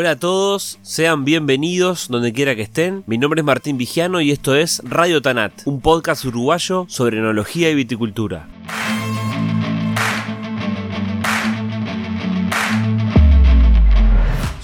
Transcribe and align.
Hola 0.00 0.12
a 0.12 0.16
todos, 0.16 0.78
sean 0.82 1.24
bienvenidos 1.24 2.06
donde 2.06 2.32
quiera 2.32 2.54
que 2.54 2.62
estén. 2.62 3.02
Mi 3.08 3.18
nombre 3.18 3.40
es 3.40 3.44
Martín 3.44 3.78
Vigiano 3.78 4.20
y 4.20 4.30
esto 4.30 4.54
es 4.54 4.80
Radio 4.84 5.20
Tanat, 5.22 5.52
un 5.64 5.80
podcast 5.80 6.24
uruguayo 6.24 6.86
sobre 6.88 7.18
enología 7.18 7.68
y 7.68 7.74
viticultura. 7.74 8.46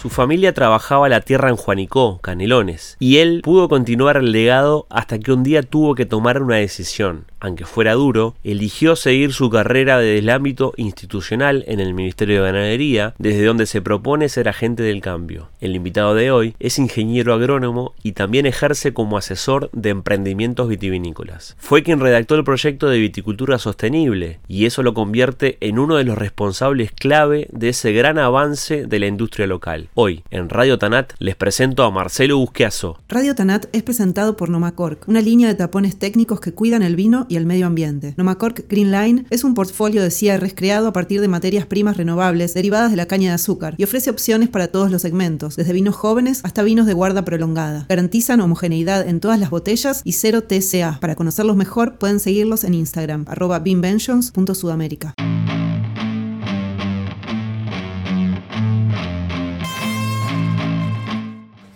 Su 0.01 0.09
familia 0.09 0.55
trabajaba 0.55 1.09
la 1.09 1.23
tierra 1.23 1.49
en 1.49 1.57
Juanicó, 1.57 2.21
Canelones, 2.21 2.97
y 3.01 3.17
él 3.17 3.41
pudo 3.43 3.69
continuar 3.69 4.19
el 4.19 4.31
legado 4.31 4.87
hasta 4.89 5.19
que 5.19 5.33
un 5.33 5.43
día 5.43 5.65
tuvo 5.65 5.97
que 5.97 6.07
tomar 6.07 6.43
una 6.43 6.57
decisión 6.57 7.25
aunque 7.45 7.67
fuera 7.67 7.93
duro, 7.93 8.35
eligió 8.43 8.97
seguir 8.97 9.35
su 9.35 9.51
carrera 9.51 9.99
desde 9.99 10.19
el 10.19 10.31
ámbito 10.31 10.73
institucional 10.79 11.63
en 11.67 11.79
el 11.79 11.93
Ministerio 11.93 12.37
de 12.37 12.51
Ganadería, 12.51 13.15
desde 13.19 13.45
donde 13.45 13.67
se 13.67 13.83
propone 13.83 14.31
ser 14.31 14.49
agente 14.49 14.83
del 14.83 15.03
cambio. 15.03 15.51
El 15.61 15.77
invitado 15.77 16.15
de 16.15 16.31
hoy 16.31 16.55
es 16.59 16.79
ingeniero 16.79 17.35
agrónomo 17.35 17.93
y 18.03 18.13
también 18.13 18.47
ejerce 18.47 18.95
como 18.95 19.19
asesor 19.19 19.69
de 19.75 19.91
emprendimientos 19.91 20.69
vitivinícolas. 20.69 21.55
Fue 21.59 21.83
quien 21.83 22.01
redactó 22.01 22.35
el 22.35 22.45
proyecto 22.45 22.89
de 22.89 22.99
viticultura 22.99 23.59
sostenible 23.59 24.39
y 24.49 24.65
eso 24.65 24.83
lo 24.83 24.95
convierte 24.95 25.59
en 25.61 25.79
uno 25.79 25.97
de 25.97 26.05
los 26.05 26.17
responsables 26.17 26.93
clave 26.93 27.49
de 27.53 27.69
ese 27.69 27.93
gran 27.93 28.19
avance 28.19 28.87
de 28.87 28.99
la 28.99 29.07
industria 29.07 29.47
local. 29.47 29.89
Hoy, 29.93 30.23
en 30.31 30.49
Radio 30.49 30.79
Tanat, 30.79 31.13
les 31.19 31.37
presento 31.37 31.85
a 31.85 31.91
Marcelo 31.91 32.39
Busqueazo. 32.39 33.01
Radio 33.11 33.35
Tanat 33.35 33.67
es 33.73 33.83
presentado 33.83 34.35
por 34.35 34.49
Nomacork, 34.49 35.07
una 35.09 35.21
línea 35.21 35.49
de 35.49 35.55
tapones 35.55 35.99
técnicos 35.99 36.41
que 36.41 36.55
cuidan 36.55 36.83
el 36.83 36.97
vino 36.97 37.27
y 37.29 37.34
el 37.37 37.47
medio 37.47 37.67
ambiente. 37.67 38.15
Nomacork 38.17 38.69
Green 38.69 38.91
Line 38.91 39.27
es 39.31 39.45
un 39.45 39.55
portfolio 39.55 40.03
de 40.03 40.11
cierres 40.11 40.55
creado 40.55 40.89
a 40.89 40.93
partir 40.93 41.21
de 41.21 41.29
materias 41.29 41.67
primas 41.67 41.97
renovables 41.97 42.55
derivadas 42.55 42.91
de 42.91 42.97
la 42.97 43.07
caña 43.07 43.31
de 43.31 43.35
azúcar 43.35 43.75
y 43.79 43.85
ofrece 43.85 44.11
opciones 44.11 44.49
para 44.49 44.69
todos 44.69 44.91
los 44.91 45.03
segmentos, 45.03 45.57
desde 45.57 45.73
vinos 45.73 45.95
jóvenes 45.95 46.41
hasta 46.45 46.63
vinos 46.63 46.87
de 46.87 46.95
guarda 46.95 47.25
prolongada. 47.25 47.87
Garantizan 47.89 48.41
homogeneidad 48.41 49.09
en 49.09 49.21
todas 49.21 49.39
las 49.39 49.51
botellas 49.51 50.01
y 50.05 50.13
cero 50.13 50.43
TCA. 50.43 50.99
Para 51.01 51.15
conocerlos 51.15 51.57
mejor 51.57 51.99
pueden 51.99 52.21
seguirlos 52.21 52.65
en 52.65 52.75
Instagram, 52.75 53.25
arroba 53.29 53.59
beamventions.sudamérica. 53.59 55.15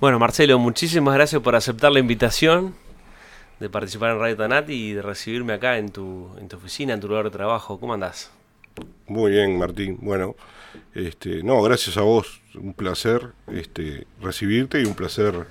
Bueno, 0.01 0.21
Marcelo, 0.21 0.59
muchísimas 0.61 1.15
gracias 1.15 1.43
por 1.43 1.57
aceptar 1.57 1.91
la 1.91 1.99
invitación 1.99 2.73
de 3.61 3.69
participar 3.69 4.13
en 4.13 4.21
Radio 4.21 4.37
Tanat 4.37 4.71
y 4.71 4.93
de 4.93 5.03
recibirme 5.03 5.53
acá 5.53 5.79
en 5.79 5.91
tu, 5.91 6.29
en 6.39 6.49
tu 6.49 6.57
oficina, 6.57 6.95
en 6.95 7.01
tu 7.01 7.09
lugar 7.09 7.25
de 7.25 7.31
trabajo. 7.31 7.81
¿Cómo 7.81 7.95
andás? 7.95 8.31
Muy 9.07 9.33
bien, 9.33 9.59
Martín. 9.59 9.99
Bueno, 10.01 10.37
este, 10.95 11.43
no, 11.43 11.61
gracias 11.63 11.97
a 11.97 12.03
vos. 12.03 12.41
Un 12.55 12.75
placer 12.75 13.33
este, 13.53 14.07
recibirte 14.21 14.81
y 14.81 14.85
un 14.85 14.95
placer 14.95 15.47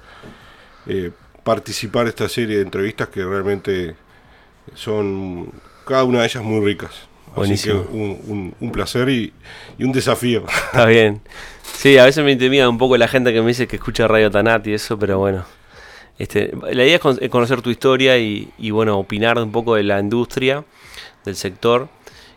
eh, 0.86 1.12
participar 1.44 2.04
en 2.04 2.10
esta 2.10 2.30
serie 2.30 2.58
de 2.58 2.64
entrevistas 2.64 3.10
que 3.10 3.24
realmente 3.24 3.96
son 4.76 5.52
cada 5.86 6.04
una 6.04 6.20
de 6.20 6.26
ellas 6.26 6.44
muy 6.44 6.66
ricas. 6.66 7.08
Buenísimo. 7.36 7.82
Así 7.82 7.90
que 7.90 7.96
un, 7.96 8.56
un, 8.60 8.72
placer 8.72 9.10
y, 9.10 9.34
y, 9.78 9.84
un 9.84 9.92
desafío. 9.92 10.46
Está 10.48 10.86
bien. 10.86 11.22
Sí, 11.62 11.98
a 11.98 12.06
veces 12.06 12.24
me 12.24 12.32
intimida 12.32 12.68
un 12.68 12.78
poco 12.78 12.98
la 12.98 13.08
gente 13.08 13.32
que 13.32 13.42
me 13.42 13.50
dice 13.50 13.68
que 13.68 13.76
escucha 13.76 14.08
Radio 14.08 14.32
Tanat 14.32 14.66
y 14.68 14.74
eso, 14.74 14.98
pero 14.98 15.20
bueno, 15.20 15.46
este, 16.18 16.52
la 16.72 16.84
idea 16.84 17.00
es 17.20 17.30
conocer 17.30 17.62
tu 17.62 17.70
historia 17.70 18.18
y, 18.18 18.72
bueno, 18.72 18.98
opinar 18.98 19.38
un 19.38 19.52
poco 19.52 19.76
de 19.76 19.84
la 19.84 20.00
industria, 20.00 20.66
del 21.26 21.36
sector, 21.36 21.90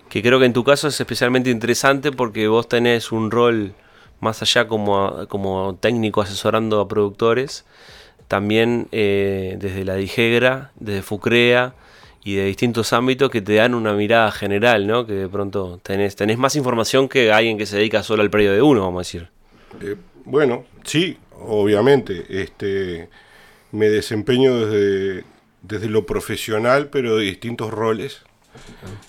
que 0.09 0.23
creo 0.23 0.39
que 0.39 0.45
en 0.45 0.53
tu 0.53 0.65
caso 0.65 0.89
es 0.89 1.01
especialmente 1.01 1.51
interesante 1.51 2.13
porque 2.13 2.49
vos 2.49 2.69
tenés 2.69 3.13
un 3.13 3.31
rol 3.31 3.75
más 4.21 4.43
allá 4.43 4.69
como, 4.69 5.27
como 5.29 5.77
técnico 5.81 6.21
asesorando 6.21 6.81
a 6.81 6.89
productores, 6.89 7.65
también 8.29 8.89
eh, 8.93 9.57
desde 9.59 9.85
la 9.85 9.95
Digegra, 9.95 10.73
desde 10.77 11.03
Fucrea 11.03 11.75
y 12.23 12.35
de 12.35 12.45
distintos 12.45 12.93
ámbitos 12.93 13.31
que 13.31 13.41
te 13.41 13.55
dan 13.55 13.75
una 13.75 13.95
mirada 13.95 14.31
general, 14.31 14.87
¿no? 14.87 15.07
Que 15.07 15.15
de 15.15 15.29
pronto 15.29 15.81
tenés, 15.83 16.17
tenés 16.17 16.39
más 16.39 16.55
información 16.55 17.09
que 17.09 17.33
alguien 17.33 17.57
que 17.57 17.67
se 17.67 17.79
dedica 17.79 18.03
solo 18.03 18.23
al 18.23 18.31
predio 18.31 18.53
de 18.53 18.61
uno, 18.61 18.83
vamos 18.83 18.99
a 18.99 19.01
decir. 19.01 19.29
Eh, 19.81 19.97
bueno, 20.25 20.65
sí, 20.85 21.17
obviamente. 21.41 22.27
Este, 22.29 23.09
me 23.73 23.89
desempeño 23.89 24.67
desde, 24.67 25.25
desde 25.63 25.89
lo 25.89 26.07
profesional, 26.07 26.89
pero 26.89 27.17
de 27.17 27.25
distintos 27.25 27.71
roles, 27.71 28.23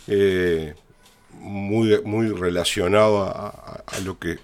eh, 0.08 0.76
muy, 1.34 2.02
muy 2.04 2.30
relacionado 2.30 3.24
a, 3.24 3.84
lo 4.06 4.20
que 4.20 4.38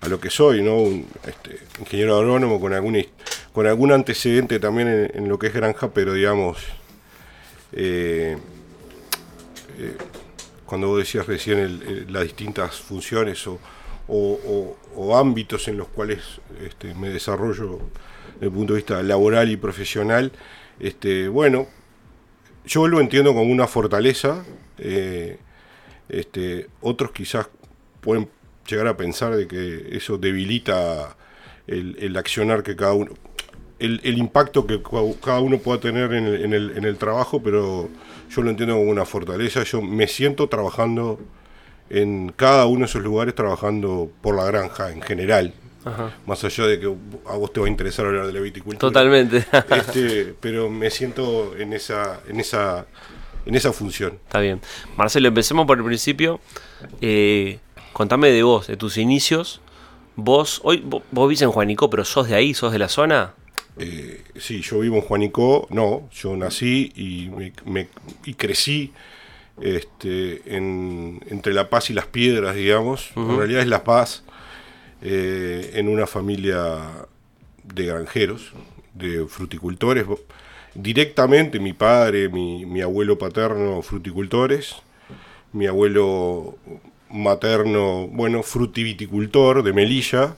a 0.00 0.08
lo 0.08 0.20
que 0.20 0.30
soy, 0.30 0.62
¿no? 0.62 0.76
Un 0.76 1.06
este, 1.26 1.58
ingeniero 1.78 2.16
agrónomo 2.16 2.60
con 2.60 2.72
algún, 2.74 3.06
con 3.52 3.66
algún 3.66 3.92
antecedente 3.92 4.58
también 4.58 5.10
en, 5.14 5.28
lo 5.28 5.38
que 5.38 5.46
es 5.46 5.54
granja, 5.54 5.92
pero 5.94 6.12
digamos, 6.12 6.58
eh, 7.72 8.36
eh, 9.78 9.96
cuando 10.66 10.88
vos 10.88 10.98
decías 10.98 11.26
recién 11.26 12.06
las 12.12 12.24
distintas 12.24 12.80
funciones 12.80 13.46
o, 13.46 13.60
o, 14.08 15.16
ámbitos 15.16 15.68
en 15.68 15.76
los 15.76 15.88
cuales 15.88 16.20
este, 16.60 16.94
me 16.94 17.08
desarrollo 17.08 17.78
desde 18.42 18.50
el 18.50 18.58
punto 18.58 18.72
de 18.72 18.78
vista 18.78 19.00
laboral 19.04 19.52
y 19.52 19.56
profesional, 19.56 20.32
este, 20.80 21.28
bueno, 21.28 21.68
yo 22.66 22.88
lo 22.88 23.00
entiendo 23.00 23.34
como 23.34 23.52
una 23.52 23.68
fortaleza. 23.68 24.44
Eh, 24.78 25.38
este, 26.08 26.66
otros 26.80 27.12
quizás 27.12 27.48
pueden 28.00 28.28
llegar 28.66 28.88
a 28.88 28.96
pensar 28.96 29.36
de 29.36 29.46
que 29.46 29.96
eso 29.96 30.18
debilita 30.18 31.16
el, 31.68 32.16
accionar 32.16 32.64
que 32.64 32.74
cada 32.74 32.94
uno, 32.94 33.12
el, 33.78 34.18
impacto 34.18 34.66
que 34.66 34.82
cada 35.22 35.38
uno 35.38 35.58
pueda 35.58 35.78
tener 35.78 36.12
en 36.12 36.26
el, 36.26 36.76
en 36.76 36.84
el, 36.84 36.96
trabajo, 36.96 37.40
pero 37.44 37.88
yo 38.28 38.42
lo 38.42 38.50
entiendo 38.50 38.74
como 38.74 38.90
una 38.90 39.04
fortaleza. 39.04 39.62
Yo 39.62 39.80
me 39.82 40.08
siento 40.08 40.48
trabajando 40.48 41.20
en 41.90 42.32
cada 42.34 42.66
uno 42.66 42.80
de 42.80 42.86
esos 42.86 43.02
lugares, 43.04 43.36
trabajando 43.36 44.10
por 44.20 44.34
la 44.34 44.46
granja 44.46 44.90
en 44.90 45.00
general. 45.00 45.54
Más 46.26 46.44
allá 46.44 46.66
de 46.66 46.80
que 46.80 46.86
a 46.86 47.36
vos 47.36 47.52
te 47.52 47.60
va 47.60 47.66
a 47.66 47.68
interesar 47.68 48.06
hablar 48.06 48.26
de 48.26 48.32
la 48.32 48.40
viticultura. 48.40 48.78
Totalmente. 48.78 49.44
este, 49.70 50.34
pero 50.40 50.70
me 50.70 50.90
siento 50.90 51.56
en 51.56 51.72
esa, 51.72 52.20
en 52.28 52.40
esa, 52.40 52.86
en 53.46 53.54
esa 53.54 53.72
función. 53.72 54.18
Está 54.24 54.40
bien. 54.40 54.60
Marcelo, 54.96 55.28
empecemos 55.28 55.66
por 55.66 55.78
el 55.78 55.84
principio. 55.84 56.40
Eh, 57.00 57.58
contame 57.92 58.30
de 58.30 58.42
vos, 58.42 58.66
de 58.66 58.76
tus 58.76 58.96
inicios. 58.96 59.60
Vos, 60.14 60.60
hoy 60.64 60.82
vos, 60.84 61.02
vivís 61.10 61.42
en 61.42 61.50
Juanico, 61.50 61.88
pero 61.90 62.04
sos 62.04 62.28
de 62.28 62.34
ahí, 62.34 62.54
sos 62.54 62.72
de 62.72 62.78
la 62.78 62.88
zona. 62.88 63.34
Eh, 63.78 64.22
sí, 64.38 64.60
yo 64.60 64.80
vivo 64.80 64.96
en 64.96 65.02
Juanico, 65.02 65.66
no, 65.70 66.08
yo 66.12 66.36
nací 66.36 66.92
y, 66.94 67.30
me, 67.64 67.88
y 68.24 68.34
crecí 68.34 68.92
este, 69.60 70.42
en, 70.56 71.20
entre 71.28 71.54
La 71.54 71.70
Paz 71.70 71.90
y 71.90 71.94
Las 71.94 72.06
Piedras, 72.06 72.54
digamos. 72.54 73.10
En 73.16 73.36
realidad 73.36 73.62
es 73.62 73.68
La 73.68 73.84
Paz, 73.84 74.24
eh, 75.04 75.72
en 75.74 75.88
una 75.88 76.06
familia 76.06 76.78
de 77.64 77.86
granjeros, 77.86 78.52
de 78.94 79.26
fruticultores. 79.26 80.06
Directamente 80.74 81.58
mi 81.58 81.72
padre, 81.72 82.28
mi, 82.28 82.80
abuelo 82.80 83.18
paterno, 83.18 83.82
fruticultores, 83.82 84.76
mi 85.52 85.66
abuelo 85.66 86.56
materno, 87.10 88.06
bueno, 88.06 88.44
frutiviticultor 88.44 89.64
de 89.64 89.72
Melilla. 89.72 90.36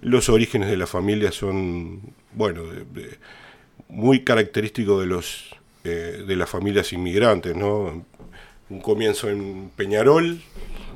Los 0.00 0.30
orígenes 0.30 0.70
de 0.70 0.78
la 0.78 0.86
familia 0.86 1.30
son, 1.30 2.00
bueno, 2.32 2.62
muy 3.88 4.24
característicos 4.24 5.00
de 5.00 5.06
los 5.06 5.54
eh, 5.84 6.24
de 6.26 6.36
las 6.36 6.48
familias 6.48 6.92
inmigrantes, 6.92 7.54
¿no? 7.54 8.04
Un 8.70 8.80
comienzo 8.80 9.28
en 9.28 9.70
Peñarol 9.76 10.40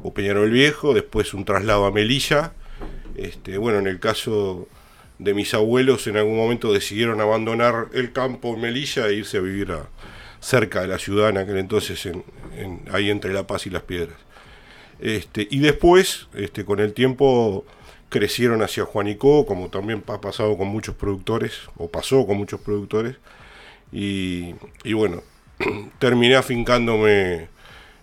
o 0.02 0.14
Peñarol 0.14 0.50
Viejo, 0.50 0.94
después 0.94 1.34
un 1.34 1.44
traslado 1.44 1.84
a 1.84 1.90
Melilla 1.90 2.52
este, 3.16 3.58
bueno, 3.58 3.78
en 3.78 3.86
el 3.86 4.00
caso 4.00 4.68
de 5.18 5.34
mis 5.34 5.54
abuelos, 5.54 6.06
en 6.06 6.16
algún 6.16 6.36
momento 6.36 6.72
decidieron 6.72 7.20
abandonar 7.20 7.88
el 7.94 8.12
campo 8.12 8.54
en 8.54 8.60
Melilla 8.60 9.08
e 9.08 9.14
irse 9.14 9.38
a 9.38 9.40
vivir 9.40 9.74
cerca 10.40 10.82
de 10.82 10.88
la 10.88 10.98
ciudad 10.98 11.30
en 11.30 11.38
aquel 11.38 11.56
entonces, 11.58 12.08
ahí 12.92 13.10
entre 13.10 13.32
La 13.32 13.46
Paz 13.46 13.66
y 13.66 13.70
Las 13.70 13.82
Piedras. 13.82 14.18
Este, 14.98 15.46
y 15.50 15.58
después, 15.58 16.28
este, 16.34 16.64
con 16.64 16.80
el 16.80 16.92
tiempo, 16.92 17.64
crecieron 18.08 18.62
hacia 18.62 18.84
Juanicó, 18.84 19.46
como 19.46 19.68
también 19.68 20.02
ha 20.06 20.20
pasado 20.20 20.56
con 20.56 20.68
muchos 20.68 20.94
productores, 20.94 21.52
o 21.76 21.88
pasó 21.88 22.26
con 22.26 22.36
muchos 22.36 22.60
productores, 22.60 23.16
y, 23.92 24.52
bueno, 24.92 25.22
terminé 25.98 26.36
afincándome 26.36 27.48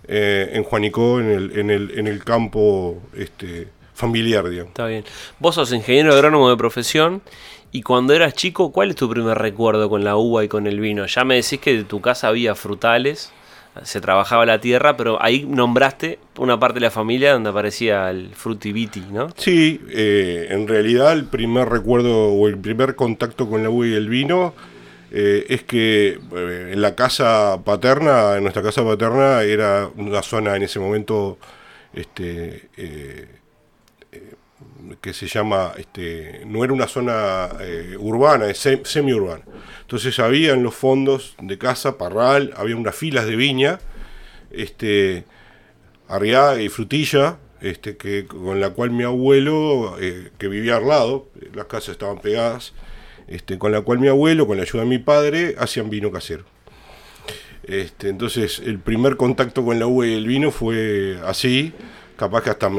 eh, 0.07 0.51
en 0.54 1.30
el, 1.30 1.60
en 1.60 1.69
el, 1.69 2.00
en 2.00 2.07
el 2.07 2.24
campo 2.24 3.01
este, 3.15 3.68
familiar, 4.03 4.50
digamos. 4.50 4.69
Está 4.69 4.88
bien. 4.88 5.03
Vos 5.39 5.55
sos 5.55 5.71
ingeniero 5.71 6.13
agrónomo 6.13 6.50
de 6.50 6.57
profesión 6.57 7.21
y 7.71 7.81
cuando 7.81 8.13
eras 8.13 8.33
chico, 8.33 8.71
¿cuál 8.71 8.91
es 8.91 8.95
tu 8.95 9.09
primer 9.09 9.38
recuerdo 9.38 9.89
con 9.89 10.03
la 10.03 10.15
uva 10.15 10.44
y 10.44 10.47
con 10.47 10.67
el 10.67 10.79
vino? 10.79 11.05
Ya 11.05 11.23
me 11.23 11.35
decís 11.35 11.59
que 11.59 11.75
de 11.75 11.83
tu 11.83 12.01
casa 12.01 12.27
había 12.27 12.53
frutales, 12.53 13.31
se 13.81 14.00
trabajaba 14.00 14.45
la 14.45 14.59
tierra, 14.59 14.95
pero 14.95 15.21
ahí 15.21 15.45
nombraste 15.47 16.19
una 16.38 16.59
parte 16.59 16.75
de 16.75 16.81
la 16.81 16.91
familia 16.91 17.33
donde 17.33 17.50
aparecía 17.50 18.11
el 18.11 18.29
frutiviti, 18.35 19.03
¿no? 19.11 19.29
Sí, 19.35 19.81
eh, 19.89 20.47
en 20.51 20.67
realidad 20.67 21.13
el 21.13 21.25
primer 21.25 21.67
recuerdo 21.69 22.27
o 22.27 22.47
el 22.47 22.57
primer 22.59 22.95
contacto 22.95 23.50
con 23.50 23.63
la 23.63 23.71
uva 23.71 23.88
y 23.88 23.94
el 23.94 24.07
vino 24.07 24.53
eh, 25.11 25.45
es 25.50 25.63
que 25.63 26.19
eh, 26.35 26.69
en 26.73 26.81
la 26.81 26.94
casa 26.94 27.59
paterna, 27.63 28.35
en 28.35 28.44
nuestra 28.44 28.61
casa 28.61 28.83
paterna, 28.83 29.41
era 29.41 29.89
una 29.97 30.21
zona 30.21 30.55
en 30.55 30.61
ese 30.61 30.79
momento 30.79 31.39
este, 31.95 32.69
que 35.01 35.13
se 35.13 35.27
llama, 35.27 35.74
este, 35.77 36.44
no 36.45 36.63
era 36.63 36.74
una 36.74 36.88
zona 36.88 37.50
urbana, 38.00 38.48
es 38.48 38.60
semi-urbana. 38.83 39.44
Entonces 39.81 40.19
había 40.19 40.54
en 40.54 40.63
los 40.63 40.75
fondos 40.75 41.36
de 41.42 41.57
casa, 41.57 41.98
parral, 41.98 42.54
había 42.56 42.75
unas 42.75 42.95
filas 42.95 43.25
de 43.25 43.36
viña, 43.36 43.80
este, 44.51 45.25
arriá 46.07 46.62
y 46.62 46.69
frutilla, 46.69 47.38
este, 47.63 47.95
que, 47.95 48.25
con 48.25 48.60
la 48.60 48.71
cual 48.71 48.92
mi 48.92 49.04
abuelo, 49.04 49.95
eh, 50.00 50.31
que 50.38 50.48
vivía 50.48 50.75
al 50.77 50.88
lado, 50.88 51.30
las 51.54 51.65
casas 51.65 51.89
estaban 51.89 52.19
pegadas, 52.19 52.74
este, 53.27 53.57
con 53.57 53.71
la 53.71 53.81
cual 53.81 54.00
mi 54.00 54.10
abuelo, 54.10 54.45
con 54.45 54.57
la 54.57 54.63
ayuda 54.63 54.83
de 54.83 54.89
mi 54.89 55.00
padre, 55.00 55.56
hacían 55.57 55.89
vino 55.89 56.12
casero. 56.12 56.44
Este, 57.63 58.10
entonces, 58.10 58.62
el 58.65 58.80
primer 58.80 59.15
contacto 59.15 59.63
con 59.63 59.80
la 59.80 59.88
uva 59.88 60.06
y 60.06 60.13
el 60.13 60.27
vino 60.27 60.51
fue 60.51 61.18
así, 61.25 61.71
capaz 62.24 62.42
que 62.42 62.50
hasta 62.52 62.72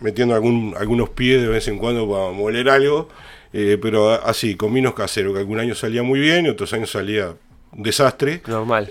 metiendo 0.00 0.34
algún, 0.34 0.74
algunos 0.76 1.08
pies 1.10 1.40
de 1.40 1.46
vez 1.46 1.68
en 1.68 1.78
cuando 1.78 2.10
para 2.10 2.32
moler 2.32 2.68
algo, 2.68 3.08
eh, 3.52 3.78
pero 3.80 4.10
así, 4.10 4.56
con 4.56 4.74
vinos 4.74 4.94
caseros, 4.94 5.34
que 5.34 5.38
algún 5.38 5.60
año 5.60 5.76
salía 5.76 6.02
muy 6.02 6.18
bien 6.18 6.46
y 6.46 6.48
otros 6.48 6.72
años 6.72 6.90
salía 6.90 7.36
un 7.70 7.82
desastre. 7.84 8.42
Normal. 8.48 8.88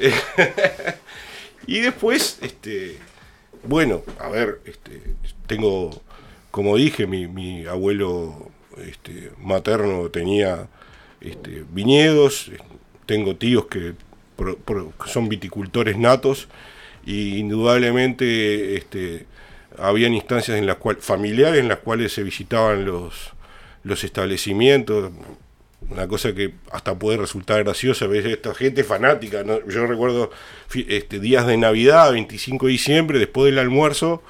y 1.68 1.80
después, 1.82 2.40
este, 2.42 2.98
bueno, 3.64 4.02
a 4.20 4.30
ver, 4.30 4.62
este, 4.64 5.02
tengo, 5.46 6.02
como 6.52 6.78
dije, 6.78 7.06
mi, 7.06 7.66
abuelo 7.66 8.50
este, 8.78 9.32
materno 9.40 10.10
tenía 10.10 10.70
este, 11.20 11.66
viñedos, 11.70 12.50
tengo 13.06 13.36
tíos 13.36 13.66
que 13.66 13.94
son 15.06 15.28
viticultores 15.28 15.98
natos 15.98 16.48
y 17.06 17.40
indudablemente 17.40 18.78
este, 18.78 19.26
habían 19.80 20.14
instancias 20.14 20.58
en 20.58 20.66
las 20.66 20.78
cuales 20.78 21.04
familiares 21.04 21.60
en 21.60 21.68
las 21.68 21.80
cuales 21.80 22.14
se 22.14 22.24
visitaban 22.24 22.86
los 22.86 23.34
los 23.88 24.04
establecimientos, 24.04 25.12
una 25.90 26.08
cosa 26.08 26.34
que 26.34 26.54
hasta 26.72 26.96
puede 26.96 27.18
resultar 27.18 27.64
graciosa, 27.64 28.08
ves 28.08 28.26
esta 28.26 28.54
gente 28.54 28.84
fanática, 28.84 29.44
yo 29.68 29.88
recuerdo 29.88 30.32
este, 30.74 31.20
días 31.20 31.48
de 31.48 31.58
Navidad, 31.58 32.12
25 32.12 32.66
de 32.66 32.72
diciembre, 32.72 33.20
después 33.20 33.46
del 33.46 33.60
almuerzo 33.60 34.22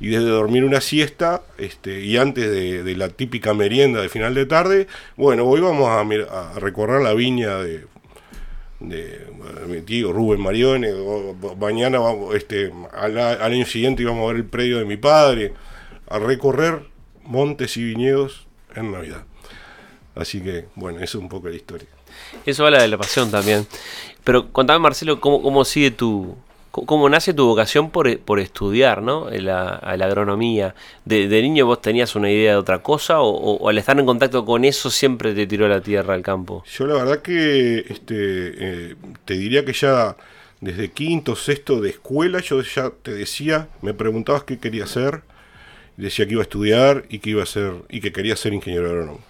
y 0.00 0.08
desde 0.08 0.28
dormir 0.28 0.64
una 0.64 0.80
siesta 0.80 1.42
este, 1.58 2.00
y 2.00 2.16
antes 2.16 2.50
de, 2.50 2.96
la 2.96 3.08
típica 3.10 3.52
merienda 3.52 4.00
de 4.00 4.08
final 4.08 4.34
de 4.34 4.46
tarde, 4.46 4.86
bueno, 5.16 5.44
hoy 5.44 5.60
vamos 5.60 5.88
a, 5.88 6.58
recorrer 6.58 7.02
la 7.02 7.12
viña 7.12 7.58
de, 7.58 7.84
de 8.88 9.26
mi 9.66 9.80
tío 9.82 10.12
Rubén 10.12 10.40
Marione, 10.40 10.92
mañana 11.58 11.98
vamos, 11.98 12.34
este, 12.34 12.72
al, 12.92 13.18
al 13.18 13.52
año 13.52 13.66
siguiente 13.66 14.02
íbamos 14.02 14.24
a 14.24 14.26
ver 14.28 14.36
el 14.36 14.44
predio 14.44 14.78
de 14.78 14.84
mi 14.84 14.96
padre, 14.96 15.52
a 16.08 16.18
recorrer 16.18 16.82
montes 17.24 17.76
y 17.76 17.84
viñedos 17.84 18.46
en 18.74 18.92
Navidad. 18.92 19.24
Así 20.14 20.40
que, 20.42 20.66
bueno, 20.74 20.98
eso 20.98 21.18
es 21.18 21.22
un 21.22 21.28
poco 21.28 21.48
la 21.48 21.56
historia. 21.56 21.88
Eso 22.44 22.66
habla 22.66 22.82
de 22.82 22.88
la 22.88 22.98
pasión 22.98 23.30
también. 23.30 23.66
Pero 24.24 24.52
contame, 24.52 24.78
Marcelo, 24.78 25.20
cómo, 25.20 25.42
cómo 25.42 25.64
sigue 25.64 25.90
tu. 25.90 26.36
¿Cómo 26.72 27.08
nace 27.08 27.34
tu 27.34 27.46
vocación 27.46 27.90
por, 27.90 28.18
por 28.20 28.40
estudiar 28.40 29.02
¿no? 29.02 29.28
la, 29.30 29.94
la 29.96 30.04
agronomía? 30.06 30.74
De, 31.04 31.28
niño 31.28 31.66
vos 31.66 31.80
tenías 31.80 32.16
una 32.16 32.30
idea 32.30 32.52
de 32.52 32.56
otra 32.56 32.82
cosa 32.82 33.20
o, 33.20 33.68
al 33.68 33.78
estar 33.78 33.98
en 34.00 34.06
contacto 34.06 34.44
con 34.44 34.64
eso 34.64 34.90
siempre 34.90 35.34
te 35.34 35.46
tiró 35.46 35.68
la 35.68 35.80
tierra 35.80 36.14
al 36.14 36.22
campo? 36.22 36.64
Yo 36.72 36.86
la 36.86 36.94
verdad 36.94 37.22
que 37.22 37.84
este, 37.88 38.14
eh, 38.16 38.94
te 39.24 39.34
diría 39.34 39.64
que 39.64 39.74
ya 39.74 40.16
desde 40.60 40.90
quinto, 40.90 41.36
sexto 41.36 41.80
de 41.80 41.90
escuela 41.90 42.40
yo 42.40 42.62
ya 42.62 42.90
te 42.90 43.12
decía, 43.12 43.68
me 43.82 43.92
preguntabas 43.94 44.44
qué 44.44 44.58
quería 44.58 44.84
hacer 44.84 45.22
decía 45.96 46.26
que 46.26 46.32
iba 46.32 46.42
a 46.42 46.44
estudiar 46.44 47.04
y 47.08 47.18
que 47.18 47.30
iba 47.30 47.42
a 47.42 47.46
ser 47.46 47.72
y 47.88 48.00
que 48.00 48.12
quería 48.12 48.36
ser 48.36 48.52
ingeniero 48.52 48.88
agrónomo. 48.88 49.20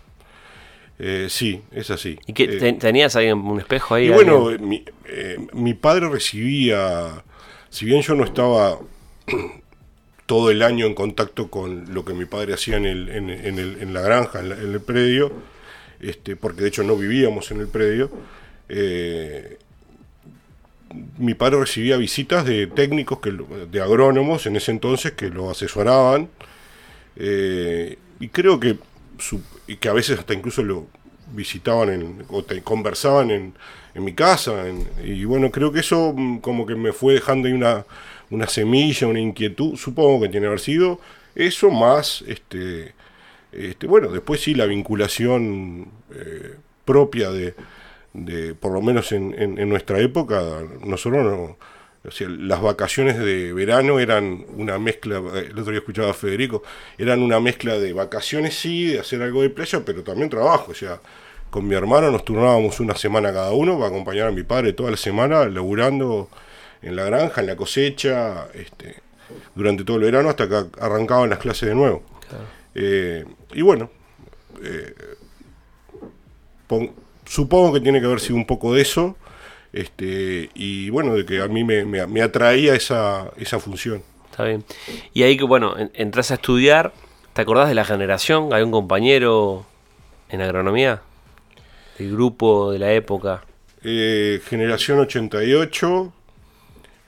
Eh, 0.98 1.26
sí, 1.28 1.62
es 1.72 1.90
así. 1.90 2.18
¿Y 2.26 2.32
que 2.32 2.44
eh, 2.44 2.72
tenías 2.74 3.16
ahí 3.16 3.32
un 3.32 3.58
espejo 3.58 3.94
ahí? 3.94 4.06
Y 4.06 4.10
bueno, 4.10 4.50
mi, 4.60 4.84
eh, 5.06 5.36
mi, 5.52 5.74
padre 5.74 6.08
recibía, 6.08 7.24
si 7.72 7.86
bien 7.86 8.02
yo 8.02 8.14
no 8.14 8.24
estaba 8.24 8.78
todo 10.26 10.50
el 10.50 10.62
año 10.62 10.86
en 10.86 10.94
contacto 10.94 11.50
con 11.50 11.92
lo 11.92 12.04
que 12.04 12.12
mi 12.12 12.26
padre 12.26 12.54
hacía 12.54 12.76
en, 12.76 12.86
el, 12.86 13.08
en, 13.08 13.92
la 13.94 14.02
granja, 14.02 14.40
en, 14.40 14.52
el 14.52 14.80
predio, 14.80 15.32
este, 15.98 16.36
porque 16.36 16.62
de 16.62 16.68
hecho 16.68 16.84
no 16.84 16.96
vivíamos 16.96 17.50
en 17.50 17.60
el 17.60 17.68
predio, 17.68 18.10
mi 21.18 21.34
padre 21.34 21.60
recibía 21.60 21.96
visitas 21.96 22.44
de 22.44 22.66
técnicos, 22.66 23.20
que, 23.20 23.32
de 23.32 23.80
agrónomos 23.80 24.46
en 24.46 24.56
ese 24.56 24.70
entonces 24.70 25.12
que 25.12 25.30
lo 25.30 25.50
asesoraban 25.50 26.28
eh, 27.16 27.98
y 28.20 28.28
creo 28.28 28.60
que, 28.60 28.76
que 29.80 29.88
a 29.88 29.92
veces 29.92 30.18
hasta 30.18 30.34
incluso 30.34 30.62
lo 30.62 30.86
visitaban 31.32 31.90
en, 31.90 32.24
o 32.28 32.44
conversaban 32.62 33.30
en, 33.30 33.54
en 33.94 34.04
mi 34.04 34.14
casa. 34.14 34.64
y 35.04 35.24
bueno, 35.24 35.50
creo 35.50 35.72
que 35.72 35.80
eso 35.80 36.12
mm, 36.16 36.38
como 36.38 36.66
que 36.66 36.74
me 36.74 36.92
fue 36.92 37.14
dejando 37.14 37.48
ahí 37.48 37.54
una, 37.54 37.84
una 38.30 38.46
semilla, 38.48 39.06
una 39.06 39.20
inquietud, 39.20 39.76
supongo 39.76 40.22
que 40.22 40.28
tiene 40.28 40.44
que 40.44 40.48
haber 40.48 40.60
sido 40.60 41.00
eso 41.34 41.70
más, 41.70 42.22
este, 42.26 42.94
este 43.52 43.86
bueno, 43.86 44.08
después 44.10 44.40
sí 44.40 44.54
la 44.54 44.66
vinculación 44.66 45.88
eh, 46.14 46.56
propia 46.84 47.30
de, 47.30 47.54
de, 48.12 48.54
por 48.54 48.72
lo 48.72 48.82
menos 48.82 49.12
en, 49.12 49.34
en 49.38 49.68
nuestra 49.68 49.98
época, 50.00 50.42
nosotros 50.84 51.24
no 51.24 51.56
las 52.02 52.60
vacaciones 52.60 53.16
de 53.18 53.52
verano 53.52 54.00
eran 54.00 54.44
una 54.56 54.78
mezcla, 54.78 55.18
el 55.18 55.58
otro 55.58 55.70
día 55.70 55.78
escuchaba 55.78 56.10
a 56.10 56.14
Federico, 56.14 56.62
eran 56.98 57.22
una 57.22 57.38
mezcla 57.38 57.78
de 57.78 57.92
vacaciones 57.92 58.54
sí, 58.54 58.86
de 58.86 59.00
hacer 59.00 59.22
algo 59.22 59.42
de 59.42 59.50
playa, 59.50 59.82
pero 59.84 60.02
también 60.02 60.28
trabajo. 60.28 60.72
O 60.72 60.74
sea, 60.74 61.00
con 61.52 61.68
mi 61.68 61.74
hermano 61.74 62.10
nos 62.10 62.24
turnábamos 62.24 62.80
una 62.80 62.96
semana 62.96 63.30
cada 63.30 63.52
uno 63.52 63.76
para 63.76 63.88
acompañar 63.88 64.28
a 64.28 64.32
mi 64.32 64.42
padre 64.42 64.72
toda 64.72 64.90
la 64.90 64.96
semana, 64.96 65.44
laburando 65.44 66.30
en 66.80 66.96
la 66.96 67.04
granja, 67.04 67.42
en 67.42 67.46
la 67.46 67.56
cosecha, 67.56 68.48
este, 68.54 68.96
durante 69.54 69.84
todo 69.84 69.98
el 69.98 70.04
verano 70.04 70.30
hasta 70.30 70.48
que 70.48 70.64
arrancaban 70.80 71.28
las 71.28 71.38
clases 71.38 71.68
de 71.68 71.74
nuevo. 71.74 72.02
Eh, 72.74 73.26
y 73.52 73.60
bueno, 73.60 73.90
eh, 74.62 74.94
supongo 77.26 77.74
que 77.74 77.80
tiene 77.80 78.00
que 78.00 78.06
haber 78.06 78.20
sido 78.20 78.36
un 78.36 78.46
poco 78.46 78.72
de 78.72 78.80
eso 78.80 79.14
este, 79.74 80.48
y 80.54 80.88
bueno, 80.88 81.12
de 81.12 81.26
que 81.26 81.42
a 81.42 81.48
mí 81.48 81.64
me, 81.64 81.84
me, 81.84 82.22
atraía 82.22 82.74
esa, 82.74 83.30
esa 83.36 83.58
función. 83.58 84.02
Está 84.30 84.44
bien. 84.44 84.64
Y 85.12 85.22
ahí 85.22 85.36
que, 85.36 85.44
bueno, 85.44 85.74
entras 85.92 86.30
a 86.30 86.34
estudiar, 86.34 86.94
¿te 87.34 87.42
acordás 87.42 87.68
de 87.68 87.74
la 87.74 87.84
generación? 87.84 88.54
¿Hay 88.54 88.62
un 88.62 88.70
compañero 88.70 89.66
en 90.30 90.40
agronomía? 90.40 91.02
¿Del 91.98 92.12
grupo 92.12 92.72
de 92.72 92.78
la 92.78 92.92
época? 92.92 93.44
Eh, 93.82 94.40
generación 94.46 95.00
88, 95.00 96.12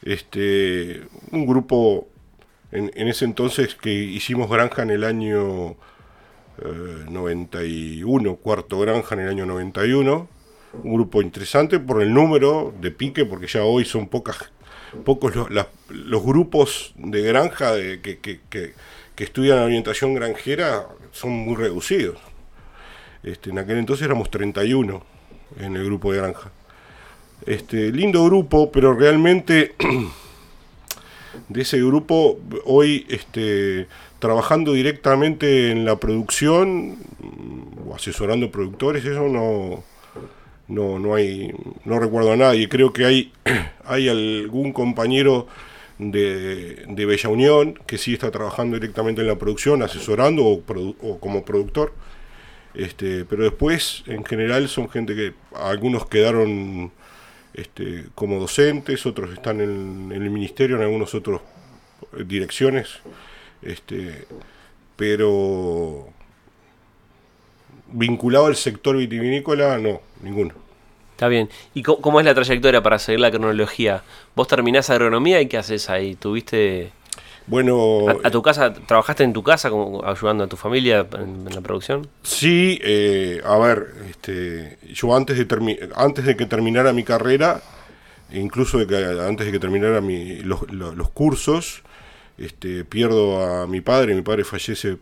este, 0.02 1.02
un 1.30 1.46
grupo 1.46 2.08
en, 2.72 2.90
en, 2.94 3.08
ese 3.08 3.24
entonces 3.24 3.74
que 3.74 3.92
hicimos 3.92 4.50
granja 4.50 4.82
en 4.82 4.90
el 4.90 5.04
año 5.04 5.76
91, 7.08 8.30
eh, 8.30 8.36
cuarto 8.42 8.78
granja 8.80 9.14
en 9.14 9.20
el 9.22 9.28
año 9.28 9.46
91 9.46 10.34
un 10.82 10.94
grupo 10.94 11.22
interesante 11.22 11.78
por 11.78 12.02
el 12.02 12.12
número 12.12 12.74
de 12.80 12.90
pique, 12.90 13.24
porque 13.24 13.46
ya 13.46 13.64
hoy 13.64 13.84
son 13.84 14.08
pocas, 14.08 14.36
pocos 15.04 15.34
los, 15.34 15.48
los 15.88 16.22
grupos 16.22 16.92
de 16.96 17.22
granja 17.22 17.74
de, 17.74 18.00
que, 18.00 18.74
estudian 19.16 19.58
orientación 19.58 20.14
granjera, 20.14 20.86
son 21.12 21.30
muy 21.30 21.54
reducidos. 21.56 22.18
Este, 23.24 23.50
en 23.50 23.58
aquel 23.58 23.78
entonces 23.78 24.04
éramos 24.04 24.30
31 24.30 25.02
en 25.60 25.76
el 25.76 25.84
grupo 25.84 26.12
de 26.12 26.18
granja. 26.18 26.50
Este, 27.46 27.90
lindo 27.90 28.24
grupo, 28.24 28.70
pero 28.70 28.94
realmente 28.94 29.74
de 31.48 31.62
ese 31.62 31.78
grupo 31.78 32.38
hoy 32.64 33.06
este, 33.08 33.86
trabajando 34.18 34.72
directamente 34.72 35.70
en 35.70 35.84
la 35.84 35.96
producción 35.96 36.96
o 37.86 37.94
asesorando 37.94 38.50
productores, 38.50 39.04
eso 39.04 39.28
no, 39.28 39.84
no, 40.68 40.98
no 40.98 41.14
hay, 41.14 41.52
no 41.84 41.98
recuerdo 41.98 42.32
a 42.32 42.36
nadie. 42.36 42.68
Creo 42.68 42.92
que 42.92 43.04
hay, 43.04 43.32
hay 43.84 44.08
algún 44.08 44.72
compañero 44.72 45.46
de, 45.98 46.84
de 46.88 47.06
Bella 47.06 47.28
Unión 47.28 47.78
que 47.86 47.98
sí 47.98 48.14
está 48.14 48.30
trabajando 48.30 48.76
directamente 48.76 49.20
en 49.20 49.28
la 49.28 49.36
producción, 49.36 49.82
asesorando 49.82 50.44
o, 50.44 51.18
como 51.20 51.44
productor. 51.44 51.92
Este, 52.74 53.24
pero 53.24 53.44
después, 53.44 54.02
en 54.06 54.24
general, 54.24 54.68
son 54.68 54.88
gente 54.88 55.14
que 55.14 55.34
algunos 55.54 56.06
quedaron 56.06 56.90
este, 57.54 58.06
como 58.14 58.40
docentes, 58.40 59.06
otros 59.06 59.32
están 59.32 59.60
en, 59.60 60.10
el 60.12 60.30
ministerio, 60.30 60.76
en 60.76 60.82
algunos 60.82 61.14
otros 61.14 61.40
direcciones, 62.26 62.98
este, 63.62 64.26
pero 64.96 66.08
vinculado 67.92 68.46
al 68.46 68.56
sector 68.56 68.96
vitivinícola, 68.96 69.78
no, 69.78 70.00
ninguno. 70.20 70.54
Está 71.12 71.28
bien. 71.28 71.48
¿Y 71.74 71.84
cómo, 71.84 72.18
es 72.18 72.26
la 72.26 72.34
trayectoria 72.34 72.82
para 72.82 72.98
seguir 72.98 73.20
la 73.20 73.30
cronología? 73.30 74.02
¿Vos 74.34 74.48
terminás 74.48 74.90
agronomía 74.90 75.40
y 75.40 75.46
qué 75.46 75.58
haces 75.58 75.88
ahí? 75.88 76.16
¿Tuviste 76.16 76.90
bueno. 77.46 78.06
¿A, 78.22 78.30
tu 78.30 78.42
casa, 78.42 78.72
trabajaste 78.72 79.22
en 79.24 79.32
tu 79.32 79.42
casa 79.42 79.70
como 79.70 80.04
ayudando 80.04 80.44
a 80.44 80.46
tu 80.46 80.56
familia 80.56 81.06
en, 81.12 81.44
la 81.54 81.60
producción? 81.60 82.08
Sí, 82.22 82.78
eh, 82.82 83.42
a 83.44 83.58
ver, 83.58 83.92
este, 84.08 84.78
yo 84.92 85.14
antes 85.14 85.36
de, 85.36 85.90
antes 85.94 86.24
de 86.24 86.36
que 86.36 86.46
terminara 86.46 86.92
mi 86.92 87.04
carrera, 87.04 87.60
incluso 88.32 88.78
de 88.78 88.86
que, 88.86 88.96
antes 88.96 89.46
de 89.46 89.52
que 89.52 89.58
terminara 89.58 90.00
mi, 90.00 90.36
los, 90.40 90.60
cursos, 91.12 91.82
este, 92.38 92.84
pierdo 92.84 93.42
a 93.42 93.66
mi 93.66 93.82
padre, 93.82 94.14
mi 94.14 94.22
padre 94.22 94.44
fallece 94.44 94.96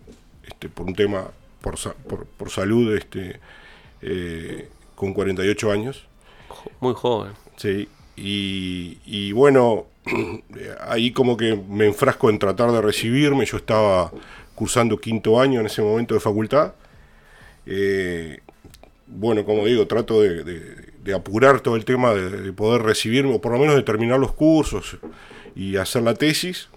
este, 0.44 0.68
por 0.68 0.86
un 0.86 0.94
tema, 0.94 1.28
por, 1.60 1.78
por, 2.08 2.26
por 2.26 2.50
salud, 2.50 2.92
este, 2.96 3.38
eh, 4.00 4.68
con 4.96 5.14
48 5.14 5.70
años. 5.70 6.06
Muy 6.80 6.94
joven. 6.94 7.32
Sí, 7.56 7.88
y, 8.16 8.98
y 9.06 9.30
bueno, 9.30 9.86
ahí 10.80 11.12
como 11.12 11.36
que 11.36 11.56
me 11.68 11.86
enfrasco 11.86 12.30
en 12.30 12.38
tratar 12.38 12.72
de 12.72 12.80
recibirme, 12.80 13.44
yo 13.46 13.56
estaba 13.56 14.10
cursando 14.54 14.98
quinto 14.98 15.40
año 15.40 15.60
en 15.60 15.66
ese 15.66 15.82
momento 15.82 16.14
de 16.14 16.20
facultad. 16.20 16.72
Eh, 17.66 18.40
bueno, 19.06 19.44
como 19.44 19.64
digo, 19.66 19.86
trato 19.86 20.22
de, 20.22 20.92
apurar 21.14 21.60
todo 21.60 21.76
el 21.76 21.84
tema 21.84 22.14
de, 22.14 22.52
poder 22.52 22.82
recibirme, 22.82 23.34
o 23.34 23.40
por 23.40 23.52
lo 23.52 23.58
menos 23.58 23.76
de 23.76 23.82
terminar 23.82 24.18
los 24.18 24.32
cursos 24.32 24.98
y 25.54 25.76
hacer 25.76 26.02
la 26.02 26.14
tesis. 26.14 26.68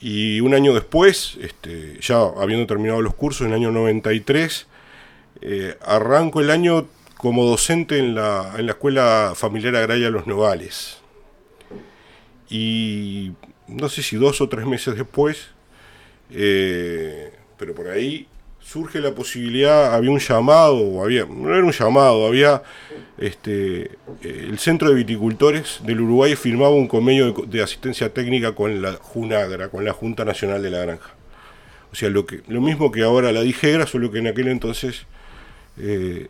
Y 0.00 0.40
un 0.40 0.54
año 0.54 0.72
después, 0.72 1.36
este, 1.42 1.98
ya 2.00 2.20
habiendo 2.22 2.66
terminado 2.66 3.02
los 3.02 3.14
cursos, 3.14 3.42
en 3.42 3.48
el 3.48 3.54
año 3.54 3.70
93, 3.70 4.66
eh, 5.42 5.76
arranco 5.82 6.40
el 6.40 6.50
año 6.50 6.86
como 7.18 7.44
docente 7.44 7.98
en 7.98 8.14
la, 8.14 8.54
en 8.56 8.64
la 8.64 8.72
Escuela 8.72 9.32
Familiar 9.34 9.76
Agraria 9.76 10.08
Los 10.08 10.26
Nogales 10.26 10.99
y 12.50 13.32
no 13.68 13.88
sé 13.88 14.02
si 14.02 14.16
dos 14.16 14.40
o 14.40 14.48
tres 14.48 14.66
meses 14.66 14.96
después, 14.96 15.48
eh, 16.32 17.32
pero 17.56 17.74
por 17.74 17.88
ahí 17.88 18.26
surge 18.60 19.00
la 19.00 19.14
posibilidad, 19.14 19.94
había 19.94 20.10
un 20.10 20.18
llamado, 20.18 21.02
había, 21.02 21.24
no 21.24 21.54
era 21.54 21.64
un 21.64 21.72
llamado, 21.72 22.26
había 22.26 22.62
este, 23.18 23.82
eh, 24.22 24.46
el 24.48 24.58
Centro 24.58 24.88
de 24.88 24.96
Viticultores 24.96 25.80
del 25.84 26.00
Uruguay 26.00 26.34
firmaba 26.34 26.70
un 26.70 26.88
convenio 26.88 27.32
de, 27.32 27.62
asistencia 27.62 28.12
técnica 28.12 28.52
con 28.54 28.82
la 28.82 28.94
JUNAGRA, 28.94 29.68
con 29.68 29.84
la 29.84 29.92
Junta 29.92 30.24
Nacional 30.24 30.62
de 30.62 30.70
la 30.70 30.78
Granja. 30.80 31.14
O 31.92 31.94
sea, 31.94 32.10
lo, 32.10 32.26
que, 32.26 32.42
lo 32.48 32.60
mismo 32.60 32.90
que 32.92 33.02
ahora 33.02 33.32
la 33.32 33.42
DIGEGRA, 33.42 33.86
solo 33.86 34.10
que 34.10 34.18
en 34.18 34.28
aquel 34.28 34.48
entonces 34.48 35.06
eh, 35.78 36.28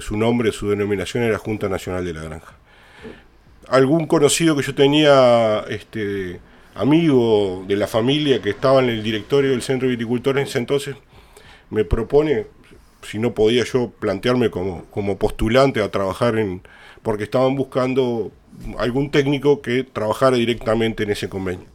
su 0.00 0.16
nombre, 0.16 0.52
su 0.52 0.68
denominación 0.68 1.22
era 1.22 1.38
Junta 1.38 1.68
Nacional 1.68 2.04
de 2.04 2.12
la 2.14 2.22
Granja 2.22 2.56
algún 3.68 4.06
conocido 4.06 4.56
que 4.56 4.62
yo 4.62 4.74
tenía, 4.74 5.64
este, 5.68 6.40
amigo 6.76 7.64
de 7.66 7.76
la 7.76 7.86
familia 7.86 8.40
que 8.40 8.50
estaba 8.50 8.80
en 8.80 8.90
el 8.90 9.02
directorio 9.02 9.50
del 9.50 9.62
Centro 9.62 9.88
de 9.88 9.96
Viticultores 9.96 10.42
en 10.42 10.48
ese 10.48 10.58
entonces, 10.58 10.96
me 11.70 11.84
propone 11.84 12.46
si 13.02 13.18
no 13.18 13.34
podía 13.34 13.64
yo 13.64 13.90
plantearme 13.90 14.50
como, 14.50 14.84
como 14.86 15.16
postulante 15.16 15.82
a 15.82 15.90
trabajar 15.90 16.38
en, 16.38 16.62
porque 17.02 17.24
estaban 17.24 17.54
buscando 17.54 18.32
algún 18.78 19.10
técnico 19.10 19.62
que 19.62 19.84
trabajara 19.84 20.36
directamente 20.36 21.04
en 21.04 21.10
ese 21.10 21.28
convenio, 21.28 21.66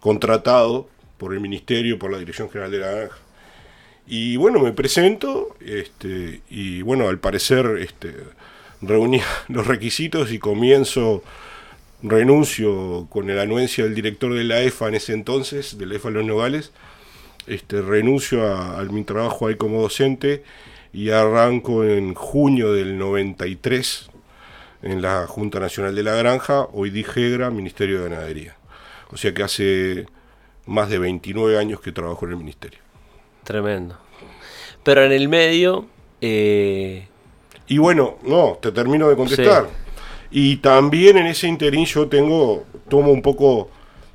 contratado 0.00 0.88
por 1.16 1.32
el 1.32 1.40
Ministerio, 1.40 1.98
por 1.98 2.12
la 2.12 2.18
Dirección 2.18 2.50
General 2.50 2.70
de 2.70 2.78
la 2.78 2.90
Granja. 2.90 3.18
Y 4.06 4.36
bueno, 4.36 4.60
me 4.60 4.72
presento, 4.72 5.56
este, 5.60 6.42
y 6.48 6.82
bueno, 6.82 7.08
al 7.08 7.18
parecer 7.18 7.78
este, 7.80 8.14
reunía 8.80 9.24
los 9.48 9.66
requisitos 9.66 10.32
y 10.32 10.38
comienzo, 10.38 11.22
renuncio 12.02 13.06
con 13.10 13.34
la 13.34 13.42
anuencia 13.42 13.84
del 13.84 13.94
director 13.94 14.34
de 14.34 14.44
la 14.44 14.62
EFA 14.62 14.88
en 14.88 14.94
ese 14.94 15.12
entonces, 15.12 15.78
de 15.78 15.86
la 15.86 15.96
EFA 15.96 16.10
Los 16.10 16.24
Nogales, 16.24 16.72
este, 17.46 17.80
renuncio 17.80 18.46
a, 18.46 18.82
mi 18.84 19.04
trabajo 19.04 19.46
ahí 19.46 19.56
como 19.56 19.80
docente 19.80 20.44
y 20.92 21.10
arranco 21.10 21.84
en 21.84 22.14
junio 22.14 22.72
del 22.72 22.98
93 22.98 24.10
en 24.82 25.02
la 25.02 25.26
Junta 25.26 25.58
Nacional 25.58 25.94
de 25.94 26.02
la 26.02 26.14
Granja, 26.14 26.68
hoy 26.72 26.90
DIGEGRA, 26.90 27.50
Ministerio 27.50 28.02
de 28.02 28.10
Ganadería. 28.10 28.56
O 29.10 29.16
sea 29.16 29.32
que 29.32 29.42
hace 29.42 30.06
más 30.66 30.90
de 30.90 30.98
29 30.98 31.58
años 31.58 31.80
que 31.80 31.90
trabajo 31.90 32.26
en 32.26 32.32
el 32.32 32.36
Ministerio. 32.36 32.78
Tremendo. 33.44 33.96
Pero 34.84 35.04
en 35.04 35.12
el 35.12 35.28
medio, 35.28 35.86
eh, 36.20 37.08
y 37.68 37.78
bueno, 37.78 38.16
no, 38.24 38.58
te 38.60 38.72
termino 38.72 39.08
de 39.08 39.16
contestar. 39.16 39.68
Y 40.30 40.56
también 40.56 41.18
en 41.18 41.26
ese 41.26 41.48
interín 41.48 41.84
yo 41.84 42.08
tengo, 42.08 42.64
tomo 42.88 43.12
un 43.12 43.22
poco, 43.22 43.70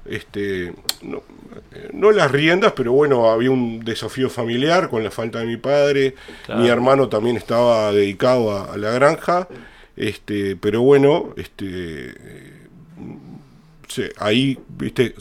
este, 0.05 0.73
no, 1.91 2.11
las 2.11 2.31
riendas, 2.31 2.73
pero 2.73 2.91
bueno, 2.91 3.29
había 3.29 3.51
un 3.51 3.79
desafío 3.79 4.29
familiar 4.29 4.89
con 4.89 5.03
la 5.03 5.11
falta 5.11 5.39
de 5.39 5.45
mi 5.45 5.57
padre. 5.57 6.15
Mi 6.49 6.67
hermano 6.67 7.09
también 7.09 7.37
estaba 7.37 7.91
dedicado 7.91 8.71
a, 8.71 8.77
la 8.77 8.91
granja. 8.91 9.47
Este, 9.95 10.55
pero 10.55 10.81
bueno, 10.81 11.33
este, 11.37 12.15
ahí 14.17 14.57
viste, 14.67 15.13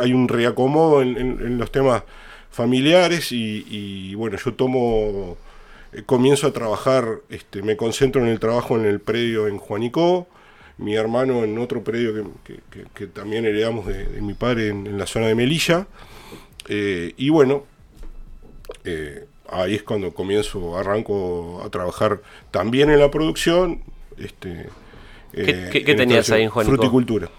hay 0.00 0.12
un 0.14 0.28
reacomodo 0.28 1.02
en, 1.02 1.58
los 1.58 1.70
temas 1.70 2.02
familiares 2.50 3.32
y, 3.32 3.66
y 3.68 4.14
bueno, 4.14 4.38
yo 4.42 4.54
tomo 4.54 5.36
comienzo 6.02 6.46
a 6.46 6.52
trabajar, 6.52 7.20
este, 7.28 7.62
me 7.62 7.76
concentro 7.76 8.22
en 8.22 8.28
el 8.28 8.40
trabajo 8.40 8.76
en 8.76 8.84
el 8.84 9.00
predio 9.00 9.46
en 9.46 9.58
Juanicó, 9.58 10.26
mi 10.76 10.96
hermano 10.96 11.44
en 11.44 11.56
otro 11.58 11.84
predio 11.84 12.32
que, 12.42 13.06
también 13.06 13.44
heredamos 13.44 13.86
de, 13.86 14.20
mi 14.20 14.34
padre 14.34 14.68
en, 14.68 14.98
la 14.98 15.06
zona 15.06 15.28
de 15.28 15.34
Melilla. 15.34 15.86
Eh, 16.68 17.14
y 17.16 17.28
bueno, 17.28 17.64
eh, 18.84 19.26
ahí 19.48 19.74
es 19.74 19.82
cuando 19.84 20.12
comienzo, 20.12 20.76
arranco 20.76 21.62
a 21.64 21.70
trabajar 21.70 22.20
también 22.50 22.90
en 22.90 22.98
la 22.98 23.10
producción. 23.10 23.82
Este, 24.18 24.68
¿Qué, 25.32 25.94
tenías 25.96 26.30
ahí 26.30 26.42
en 26.42 26.50
Juanicó? 26.50 26.76
Fruticultura. 26.76 27.30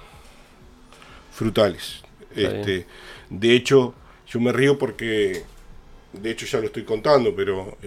Frutales. 1.34 2.04
Este, 2.34 2.86
de 3.30 3.54
hecho, 3.54 3.94
yo 4.28 4.40
me 4.40 4.54
río 4.54 4.78
porque, 4.78 5.44
de 6.14 6.32
hecho 6.32 6.46
ya 6.46 6.60
lo 6.60 6.68
estoy 6.68 6.84
contando, 6.84 7.36
pero 7.36 7.78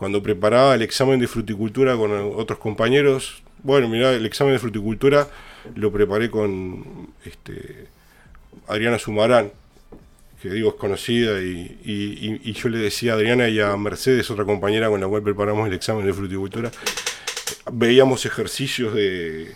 cuando 0.00 0.22
preparaba 0.22 0.74
el 0.74 0.80
examen 0.80 1.20
de 1.20 1.28
fruticultura 1.28 1.94
con 1.94 2.10
otros 2.34 2.58
compañeros, 2.58 3.42
bueno, 3.62 3.86
mira, 3.86 4.14
el 4.14 4.24
examen 4.24 4.54
de 4.54 4.58
fruticultura 4.58 5.28
lo 5.74 5.92
preparé 5.92 6.30
con 6.30 7.12
este, 7.22 7.86
Adriana 8.66 8.98
Sumarán, 8.98 9.52
que 10.40 10.48
digo 10.48 10.70
es 10.70 10.76
conocida, 10.76 11.38
y, 11.42 12.50
yo 12.54 12.70
le 12.70 12.78
decía 12.78 13.12
a 13.12 13.16
Adriana 13.16 13.50
y 13.50 13.60
a 13.60 13.76
Mercedes, 13.76 14.30
otra 14.30 14.46
compañera 14.46 14.88
con 14.88 15.02
la 15.02 15.06
cual 15.06 15.22
preparamos 15.22 15.68
el 15.68 15.74
examen 15.74 16.06
de 16.06 16.14
fruticultura, 16.14 16.70
veíamos 17.70 18.24
ejercicios 18.24 18.94
de, 18.94 19.54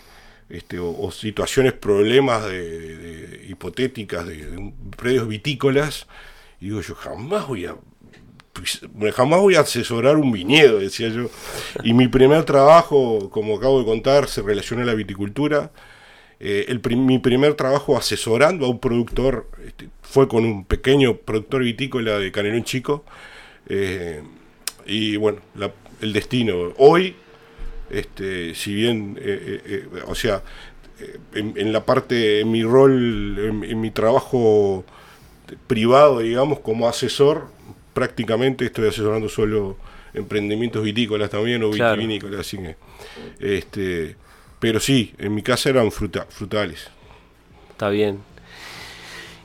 este, 0.49 0.77
o, 0.77 1.09
situaciones, 1.11 1.73
problemas 1.73 2.45
de, 2.45 3.47
hipotéticas 3.49 4.27
de, 4.27 4.45
de, 4.45 4.73
predios 4.95 5.27
vitícolas, 5.27 6.05
y 6.61 6.65
digo, 6.65 6.81
yo 6.81 6.93
jamás 6.93 7.47
voy 7.47 7.65
a 7.65 7.75
pues, 8.55 8.79
jamás 9.13 9.41
voy 9.41 9.55
a 9.55 9.61
asesorar 9.61 10.15
un 10.15 10.31
viñedo, 10.31 10.79
decía 10.79 11.09
yo. 11.09 11.29
Y 11.83 11.93
mi 11.93 12.07
primer 12.07 12.45
trabajo, 12.45 13.29
como 13.29 13.57
acabo 13.57 13.79
de 13.79 13.85
contar, 13.85 14.27
se 14.27 14.41
relaciona 14.41 14.83
a 14.83 14.85
la 14.85 14.93
viticultura. 14.93 15.71
Eh, 16.39 16.65
el 16.69 16.81
mi 16.97 17.19
primer 17.19 17.55
trabajo 17.55 17.97
asesorando 17.97 18.65
a 18.65 18.69
un 18.69 18.79
productor 18.79 19.49
este, 19.65 19.89
fue 20.01 20.27
con 20.27 20.45
un 20.45 20.63
pequeño 20.65 21.17
productor 21.17 21.63
vitícola 21.63 22.17
de 22.17 22.31
Canelón 22.31 22.63
Chico. 22.63 23.03
Eh, 23.67 24.23
y 24.85 25.17
bueno, 25.17 25.41
el 25.99 26.13
destino. 26.13 26.73
Hoy, 26.77 27.15
este, 27.89 28.55
si 28.55 28.73
bien, 28.73 29.19
eh, 29.21 29.87
o 30.07 30.15
sea, 30.15 30.43
en, 31.33 31.73
la 31.73 31.83
parte, 31.83 32.39
en 32.39 32.51
mi 32.51 32.63
rol, 32.63 33.63
en 33.67 33.81
mi 33.81 33.91
trabajo 33.91 34.85
privado, 35.67 36.19
digamos, 36.19 36.59
como 36.61 36.87
asesor, 36.87 37.47
prácticamente 37.95 38.65
estoy 38.65 38.89
asesorando 38.89 39.29
solo 39.29 39.77
emprendimientos 40.13 40.83
vitícolas 40.83 41.29
también 41.29 41.63
o 41.63 41.69
vitivinícolas, 41.71 42.41
así 42.41 42.57
que, 42.57 42.75
este, 43.39 44.15
pero 44.59 44.79
sí, 44.79 45.13
en 45.17 45.33
mi 45.33 45.41
casa 45.41 45.69
eran 45.69 45.91
fruta, 45.91 46.27
frutales. 46.29 46.89
Está 47.71 47.89
bien. 47.89 48.19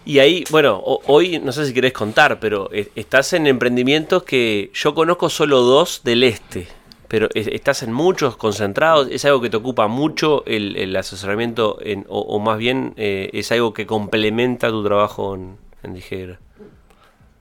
Y 0.04 0.18
ahí, 0.18 0.44
bueno, 0.50 0.82
hoy 0.84 1.38
no 1.38 1.52
sé 1.52 1.66
si 1.66 1.72
querés 1.72 1.92
contar, 1.92 2.40
pero 2.40 2.70
estás 2.72 3.32
en 3.34 3.46
emprendimientos 3.46 4.24
que 4.24 4.70
yo 4.74 4.94
conozco 4.94 5.30
solo 5.30 5.60
dos 5.60 6.02
del 6.02 6.24
este. 6.24 6.66
pero 7.06 7.28
estás 7.34 7.82
en 7.84 7.92
muchos 7.92 8.36
concentrados, 8.36 9.08
es 9.10 9.24
algo 9.24 9.40
que 9.40 9.50
te 9.50 9.56
ocupa 9.56 9.86
mucho 9.86 10.44
el, 10.46 10.96
asesoramiento, 10.96 11.78
en, 11.82 12.04
o, 12.08 12.38
más 12.40 12.58
bien 12.58 12.94
eh, 12.96 13.30
es 13.32 13.52
algo 13.52 13.72
que 13.72 13.86
complementa 13.86 14.70
tu 14.70 14.82
trabajo 14.82 15.36
en, 15.36 15.56
en 15.82 15.94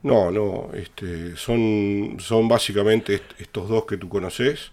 No, 0.02 0.30
no, 0.30 0.70
este, 0.74 1.36
son, 1.36 2.16
son 2.18 2.48
básicamente 2.48 3.20
estos 3.38 3.68
dos 3.68 3.84
que 3.84 3.98
tú 3.98 4.08
conoces, 4.08 4.72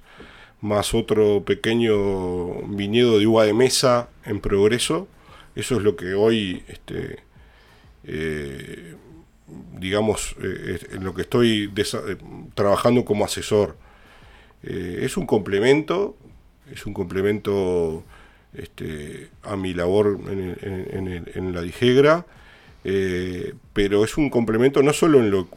más 0.61 0.93
otro 0.93 1.43
pequeño 1.43 2.61
viñedo 2.67 3.19
de 3.19 3.27
uva 3.27 3.45
de 3.45 3.53
mesa 3.53 4.09
en 4.25 4.39
progreso. 4.39 5.07
Eso 5.55 5.75
es 5.77 5.83
lo 5.83 5.95
que 5.95 6.13
hoy, 6.13 6.63
este, 6.67 7.19
eh, 8.05 8.95
digamos, 9.79 10.35
eh, 10.41 10.79
en 10.91 11.03
lo 11.03 11.13
que 11.13 11.23
estoy 11.23 11.71
trabajando 12.55 13.05
como 13.05 13.25
asesor 13.25 13.77
eh, 14.63 14.99
es 15.03 15.17
un 15.17 15.25
complemento, 15.25 16.17
es 16.71 16.85
un 16.85 16.93
complemento 16.93 18.03
este, 18.53 19.29
a 19.43 19.55
mi 19.55 19.73
labor 19.73 20.19
en, 20.27 21.53
la 21.53 21.61
Digegra, 21.61 22.25
eh, 22.89 23.53
pero 23.73 24.05
es 24.05 24.17
un 24.17 24.29
complemento 24.29 24.81
no 24.81 24.93
solo 24.93 25.19
en 25.19 25.29
lo 25.29 25.49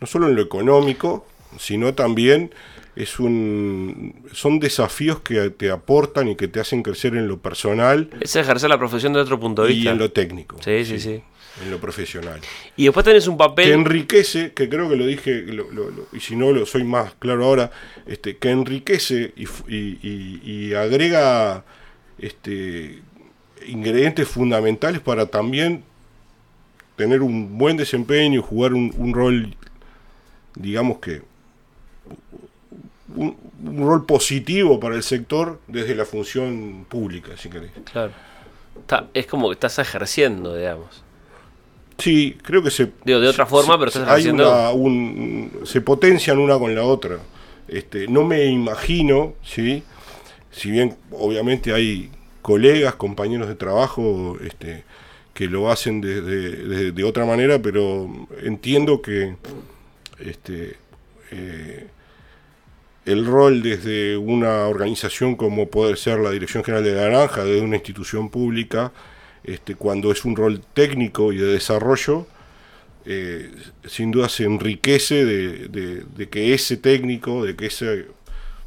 no 0.00 0.06
solo 0.06 0.28
en 0.28 0.34
lo 0.34 0.40
económico, 0.40 1.26
sino 1.58 1.92
también 1.92 2.54
es 2.96 3.20
un 3.20 4.14
son 4.32 4.60
desafíos 4.60 5.20
que 5.20 5.50
te 5.50 5.70
aportan 5.70 6.28
y 6.28 6.36
que 6.36 6.48
te 6.48 6.58
hacen 6.58 6.82
crecer 6.82 7.14
en 7.16 7.28
lo 7.28 7.38
personal. 7.38 8.08
Es 8.20 8.34
ejercer 8.34 8.70
la 8.70 8.78
profesión 8.78 9.12
de 9.12 9.20
otro 9.20 9.38
punto 9.38 9.62
de 9.62 9.68
vista. 9.68 9.90
Y 9.90 9.92
en 9.92 9.98
lo 9.98 10.10
técnico. 10.10 10.56
sí. 10.64 10.86
sí. 10.86 10.98
sí 10.98 11.22
en 11.62 11.70
lo 11.70 11.78
profesional. 11.78 12.40
Y 12.76 12.84
después 12.84 13.04
tenés 13.04 13.26
un 13.26 13.36
papel... 13.36 13.66
Que 13.66 13.72
enriquece, 13.74 14.52
que 14.52 14.70
creo 14.70 14.88
que 14.88 14.96
lo 14.96 15.04
dije, 15.04 15.44
y 16.12 16.20
si 16.20 16.36
no 16.36 16.52
lo 16.52 16.64
soy 16.64 16.84
más 16.84 17.12
claro 17.18 17.44
ahora, 17.44 17.70
este, 18.06 18.38
que 18.38 18.48
enriquece 18.48 19.34
y, 19.36 20.72
agrega 20.72 21.64
este, 22.18 23.02
ingredientes 23.66 24.26
fundamentales 24.28 25.00
para 25.00 25.26
también 25.26 25.84
tener 27.00 27.22
un 27.22 27.56
buen 27.56 27.78
desempeño, 27.78 28.42
jugar 28.42 28.74
un, 28.74 29.14
rol, 29.14 29.56
digamos 30.54 30.98
que, 30.98 31.22
un, 33.16 33.36
rol 33.78 34.04
positivo 34.04 34.78
para 34.78 34.96
el 34.96 35.02
sector 35.02 35.60
desde 35.66 35.94
la 35.94 36.04
función 36.04 36.84
pública, 36.86 37.38
si 37.38 37.48
querés. 37.48 37.70
Claro. 37.90 38.12
es 39.14 39.26
como 39.26 39.48
que 39.48 39.54
estás 39.54 39.78
ejerciendo, 39.78 40.54
digamos. 40.54 41.02
Sí, 41.96 42.36
creo 42.42 42.62
que 42.62 42.70
se. 42.70 42.92
de 43.04 43.14
otra 43.14 43.46
forma, 43.46 43.78
pero 43.78 43.90
hay 44.06 44.28
un, 44.28 45.50
se 45.64 45.80
potencian 45.80 46.38
una 46.38 46.58
con 46.58 46.74
la 46.74 46.82
otra. 46.82 47.16
Este, 47.66 48.08
no 48.08 48.24
me 48.24 48.44
imagino, 48.44 49.34
¿sí? 49.42 49.82
si 50.50 50.70
bien 50.70 50.96
obviamente 51.12 51.72
hay 51.72 52.10
colegas, 52.42 52.94
compañeros 52.96 53.48
de 53.48 53.54
trabajo 53.54 54.36
este, 54.44 54.84
que 55.34 55.46
lo 55.46 55.70
hacen 55.70 56.00
de, 56.00 56.20
de, 56.92 57.04
otra 57.04 57.24
manera, 57.24 57.60
pero 57.60 58.28
entiendo 58.42 59.00
que 59.00 59.36
este, 60.18 60.76
eh, 61.30 61.86
el 63.06 63.26
rol 63.26 63.62
desde 63.62 64.16
una 64.16 64.66
organización 64.66 65.36
como 65.36 65.68
puede 65.68 65.96
ser 65.96 66.18
la 66.18 66.30
Dirección 66.30 66.64
General 66.64 66.84
de 66.84 66.94
Naranja, 66.94 67.44
desde 67.44 67.62
una 67.62 67.76
institución 67.76 68.28
pública, 68.28 68.92
este, 69.44 69.74
cuando 69.74 70.12
es 70.12 70.24
un 70.24 70.36
rol 70.36 70.62
técnico 70.74 71.32
y 71.32 71.38
de 71.38 71.46
desarrollo, 71.46 72.26
eh, 73.06 73.50
sin 73.86 74.10
duda 74.10 74.28
se 74.28 74.44
enriquece 74.44 75.24
de, 75.24 76.28
que 76.30 76.52
ese 76.52 76.76
técnico, 76.76 77.44
de 77.44 77.56
que 77.56 77.66
ese 77.66 78.06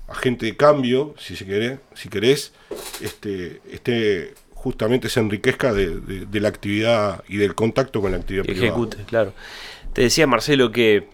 agente 0.08 0.48
de 0.48 0.58
cambio, 0.58 1.14
si 1.20 1.36
se 1.36 1.46
quiere, 1.46 1.80
si 1.94 2.10
querés, 2.10 2.52
este, 3.02 3.62
este 3.72 4.34
justamente 4.64 5.10
se 5.10 5.20
enriquezca 5.20 5.74
de, 5.74 6.28
la 6.32 6.48
actividad 6.48 7.24
y 7.28 7.38
del 7.38 7.54
contacto 7.54 8.02
con 8.02 8.12
la 8.12 8.18
actividad 8.18 8.50
Ejecute, 8.50 8.98
claro. 9.06 9.34
Te 9.92 10.04
decía 10.04 10.26
Marcelo 10.26 10.72
que, 10.72 11.08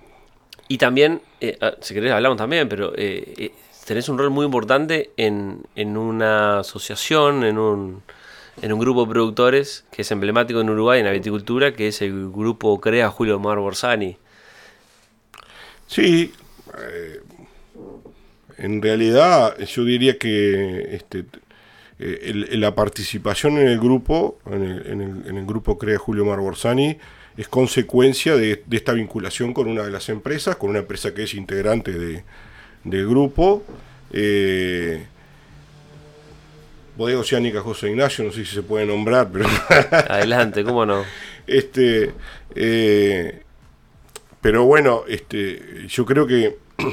y 0.67 0.77
también, 0.77 1.21
eh, 1.41 1.57
si 1.81 1.93
querés 1.93 2.11
hablamos 2.11 2.37
también, 2.37 2.69
pero 2.69 2.93
eh, 2.95 3.51
tenés 3.85 4.07
un 4.07 4.19
rol 4.19 4.29
muy 4.29 4.45
importante 4.45 5.09
en, 5.17 5.63
en 5.75 5.97
una 5.97 6.59
asociación, 6.59 7.43
en 7.43 7.57
un 7.57 8.03
en 8.61 8.73
un 8.73 8.79
grupo 8.79 9.05
de 9.05 9.11
productores 9.11 9.85
que 9.91 10.01
es 10.01 10.11
emblemático 10.11 10.61
en 10.61 10.69
Uruguay 10.69 10.99
en 10.99 11.05
la 11.05 11.11
viticultura, 11.11 11.73
que 11.73 11.87
es 11.87 12.01
el 12.01 12.29
grupo 12.29 12.79
Crea 12.79 13.09
Julio 13.09 13.39
Mar 13.39 13.57
Borsani. 13.59 14.17
Sí, 15.87 16.33
eh, 16.77 17.21
en 18.57 18.81
realidad 18.81 19.57
yo 19.59 19.83
diría 19.83 20.17
que 20.17 20.95
este, 20.95 21.25
eh, 22.01 22.31
la 22.53 22.73
participación 22.75 23.57
en 23.57 23.67
el 23.67 23.77
grupo, 23.77 24.39
en 24.45 24.61
el, 24.61 25.45
grupo 25.45 25.77
Crea 25.77 25.97
Julio 25.97 26.23
Mar 26.23 26.39
Borsani, 26.39 26.97
es 27.35 27.49
consecuencia 27.49 28.37
de, 28.37 28.63
esta 28.71 28.93
vinculación 28.93 29.53
con 29.53 29.67
una 29.67 29.83
de 29.83 29.91
las 29.91 30.07
empresas, 30.07 30.55
con 30.55 30.69
una 30.69 30.79
empresa 30.79 31.13
que 31.13 31.23
es 31.23 31.33
integrante 31.33 31.91
de, 31.91 32.23
del 32.85 33.07
grupo. 33.07 33.63
Eh, 34.13 35.05
Bodega 36.95 37.19
Oceánica 37.19 37.61
José 37.61 37.89
Ignacio, 37.89 38.23
no 38.23 38.31
sé 38.31 38.45
si 38.45 38.55
se 38.55 38.63
puede 38.63 38.85
nombrar, 38.85 39.29
pero... 39.31 39.45
Adelante, 40.09 40.63
cómo 40.63 40.85
no. 40.85 41.03
Este, 41.47 42.13
eh, 42.55 43.41
pero 44.39 44.63
bueno, 44.63 45.03
este, 45.07 45.85
yo 45.87 46.05
creo 46.05 46.27
que 46.27 46.57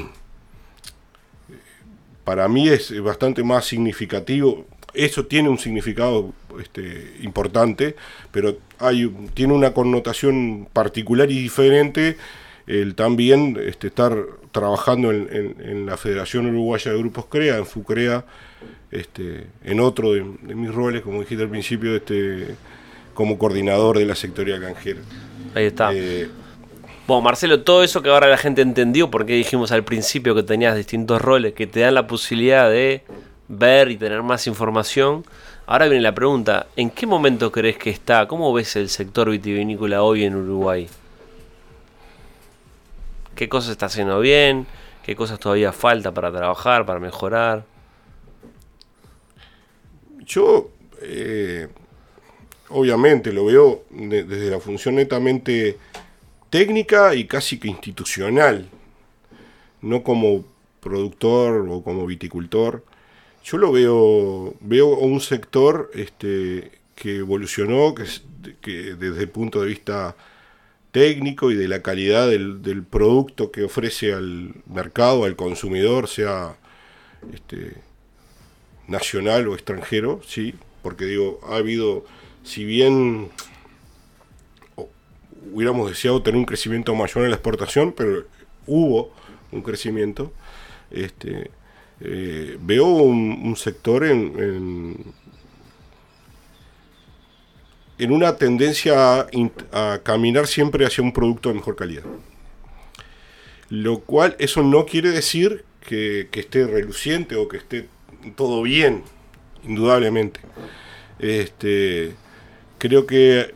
para 2.25 2.49
mí 2.49 2.67
es 2.67 2.99
bastante 3.01 3.41
más 3.43 3.65
significativo. 3.65 4.65
Eso 4.97 5.25
tiene 5.25 5.49
un 5.49 5.59
significado 5.59 6.33
este, 6.59 7.13
importante, 7.21 7.95
pero 8.31 8.57
hay, 8.79 9.07
tiene 9.33 9.53
una 9.53 9.73
connotación 9.73 10.67
particular 10.73 11.29
y 11.31 11.39
diferente 11.39 12.17
el 12.67 12.95
también 12.95 13.57
este, 13.63 13.87
estar 13.87 14.13
trabajando 14.51 15.11
en, 15.11 15.55
en, 15.59 15.85
la 15.85 15.95
Federación 15.95 16.47
Uruguaya 16.47 16.91
de 16.91 16.97
Grupos 16.97 17.25
CREA, 17.27 17.57
en 17.57 17.65
FUCREA, 17.65 18.25
este, 18.91 19.47
en 19.63 19.79
otro 19.79 20.13
de, 20.13 20.21
mis 20.21 20.73
roles, 20.73 21.01
como 21.01 21.21
dijiste 21.21 21.43
al 21.43 21.49
principio, 21.49 21.95
este, 21.95 22.55
como 23.13 23.37
coordinador 23.37 23.97
de 23.97 24.05
la 24.05 24.15
sectoría 24.15 24.59
canjera. 24.59 24.99
Ahí 25.55 25.65
está. 25.65 25.91
Eh, 25.93 26.27
bueno, 27.07 27.21
Marcelo, 27.21 27.61
todo 27.61 27.83
eso 27.83 28.01
que 28.01 28.09
ahora 28.09 28.27
la 28.27 28.37
gente 28.37 28.61
entendió, 28.61 29.09
porque 29.09 29.33
dijimos 29.33 29.71
al 29.71 29.85
principio 29.85 30.35
que 30.35 30.43
tenías 30.43 30.75
distintos 30.75 31.21
roles 31.21 31.53
que 31.53 31.67
te 31.67 31.79
dan 31.79 31.95
la 31.95 32.05
posibilidad 32.05 32.69
de 32.69 33.03
ver 33.47 33.91
y 33.91 33.97
tener 33.97 34.23
más 34.23 34.47
información. 34.47 35.23
Ahora 35.65 35.87
viene 35.87 36.01
la 36.01 36.15
pregunta, 36.15 36.67
¿en 36.75 36.89
qué 36.89 37.05
momento 37.05 37.51
crees 37.51 37.77
que 37.77 37.89
está? 37.89 38.27
¿Cómo 38.27 38.53
ves 38.53 38.75
el 38.75 38.89
sector 38.89 39.29
vitivinícola 39.29 40.01
hoy 40.03 40.23
en 40.23 40.35
Uruguay? 40.35 40.87
¿Qué 43.35 43.49
cosas 43.49 43.71
está 43.71 43.87
haciendo 43.87 44.19
bien? 44.19 44.65
¿Qué 45.03 45.15
cosas 45.15 45.39
todavía 45.39 45.71
falta 45.71 46.13
para 46.13 46.31
trabajar, 46.31 46.85
para 46.85 46.99
mejorar? 46.99 47.63
Yo, 50.25 50.69
eh, 51.01 51.67
obviamente, 52.69 53.31
lo 53.31 53.45
veo 53.45 53.83
desde 53.89 54.49
la 54.49 54.59
función 54.59 54.95
netamente 54.95 55.77
técnica 56.49 57.13
y 57.15 57.25
casi 57.25 57.59
que 57.59 57.67
institucional, 57.67 58.67
no 59.81 60.03
como 60.03 60.43
productor 60.81 61.67
o 61.69 61.81
como 61.83 62.05
viticultor. 62.05 62.83
Yo 63.49 63.57
lo 63.57 63.71
veo, 63.71 64.55
veo 64.59 64.87
un 64.97 65.21
sector 65.21 65.89
este, 65.93 66.69
que 66.95 67.19
evolucionó, 67.19 67.95
que, 67.95 68.03
que, 68.59 68.95
desde 68.95 69.21
el 69.21 69.29
punto 69.29 69.61
de 69.61 69.67
vista 69.67 70.17
técnico 70.91 71.49
y 71.49 71.55
de 71.55 71.69
la 71.69 71.81
calidad 71.81 72.27
del, 72.27 72.83
producto 72.83 73.49
que 73.49 73.63
ofrece 73.63 74.11
al 74.11 74.53
mercado, 74.65 75.23
al 75.23 75.37
consumidor, 75.37 76.09
sea 76.09 76.57
este, 77.33 77.75
nacional 78.89 79.47
o 79.47 79.53
extranjero, 79.53 80.19
sí, 80.27 80.53
porque 80.81 81.05
digo, 81.05 81.39
ha 81.47 81.55
habido, 81.55 82.03
si 82.43 82.65
bien 82.65 83.29
hubiéramos 85.53 85.89
deseado 85.89 86.21
tener 86.21 86.37
un 86.37 86.45
crecimiento 86.45 86.93
mayor 86.95 87.23
en 87.23 87.29
la 87.29 87.37
exportación, 87.37 87.93
pero 87.93 88.25
hubo 88.65 89.13
un 89.53 89.61
crecimiento, 89.61 90.33
este, 90.91 91.49
eh, 91.99 92.57
veo 92.61 92.85
un, 92.85 93.55
sector 93.55 94.05
en, 94.05 95.03
en, 97.97 98.11
una 98.11 98.37
tendencia 98.37 99.27
a, 99.71 99.99
caminar 100.03 100.47
siempre 100.47 100.85
hacia 100.85 101.03
un 101.03 101.11
producto 101.11 101.49
de 101.49 101.55
mejor 101.55 101.75
calidad. 101.75 102.03
Lo 103.69 103.99
cual, 103.99 104.35
eso 104.39 104.63
no 104.63 104.85
quiere 104.85 105.09
decir 105.09 105.65
que, 105.81 106.29
esté 106.31 106.67
reluciente 106.67 107.35
o 107.35 107.47
que 107.47 107.57
esté 107.57 107.87
todo 108.35 108.61
bien, 108.61 109.03
indudablemente. 109.63 110.39
Este, 111.19 112.13
creo 112.77 113.07
que 113.07 113.53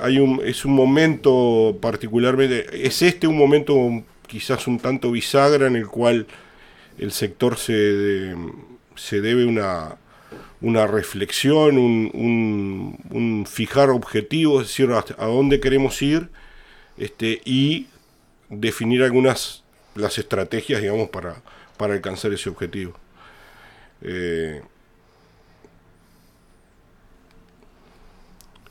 hay 0.00 0.18
un, 0.18 0.40
es 0.44 0.64
un 0.64 0.74
momento 0.74 1.76
particularmente, 1.80 2.86
es 2.86 3.02
este 3.02 3.26
un 3.26 3.36
momento 3.36 3.76
quizás 4.26 4.66
un 4.66 4.78
tanto 4.78 5.10
bisagra 5.10 5.66
en 5.66 5.76
el 5.76 5.88
cual 5.88 6.26
el 7.02 7.12
sector 7.12 7.58
se, 7.58 8.34
se 8.96 9.20
debe 9.20 9.44
una, 9.44 9.96
una 10.60 10.86
reflexión, 10.86 11.76
un, 11.76 13.46
fijar 13.48 13.90
objetivos, 13.90 14.62
es 14.62 14.68
decir, 14.68 15.14
a 15.18 15.26
dónde 15.26 15.60
queremos 15.60 16.00
ir 16.00 16.30
este, 16.96 17.40
y 17.44 17.88
definir 18.48 19.02
algunas 19.02 19.64
las 19.94 20.18
estrategias, 20.18 20.80
digamos, 20.80 21.10
para, 21.10 21.42
para 21.76 21.94
alcanzar 21.94 22.32
ese 22.32 22.48
objetivo. 22.48 22.94
Eh, 24.00 24.62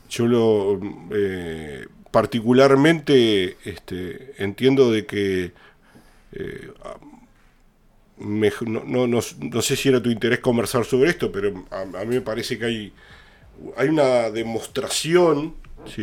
yo 0.08 0.26
lo 0.26 0.80
eh, 1.12 1.86
particularmente 2.10 3.56
este, 3.64 4.34
entiendo 4.38 4.90
de 4.90 5.06
que 5.06 5.52
eh, 6.32 6.70
no, 8.18 9.06
no, 9.06 9.22
sé 9.62 9.76
si 9.76 9.88
era 9.88 10.02
tu 10.02 10.10
interés 10.10 10.40
conversar 10.40 10.84
sobre 10.84 11.10
esto, 11.10 11.32
pero 11.32 11.64
a, 11.70 12.04
mí 12.04 12.14
me 12.16 12.20
parece 12.20 12.58
que 12.58 12.64
hay, 12.64 12.92
hay 13.76 13.88
una 13.88 14.30
demostración 14.30 15.54
¿sí? 15.86 16.02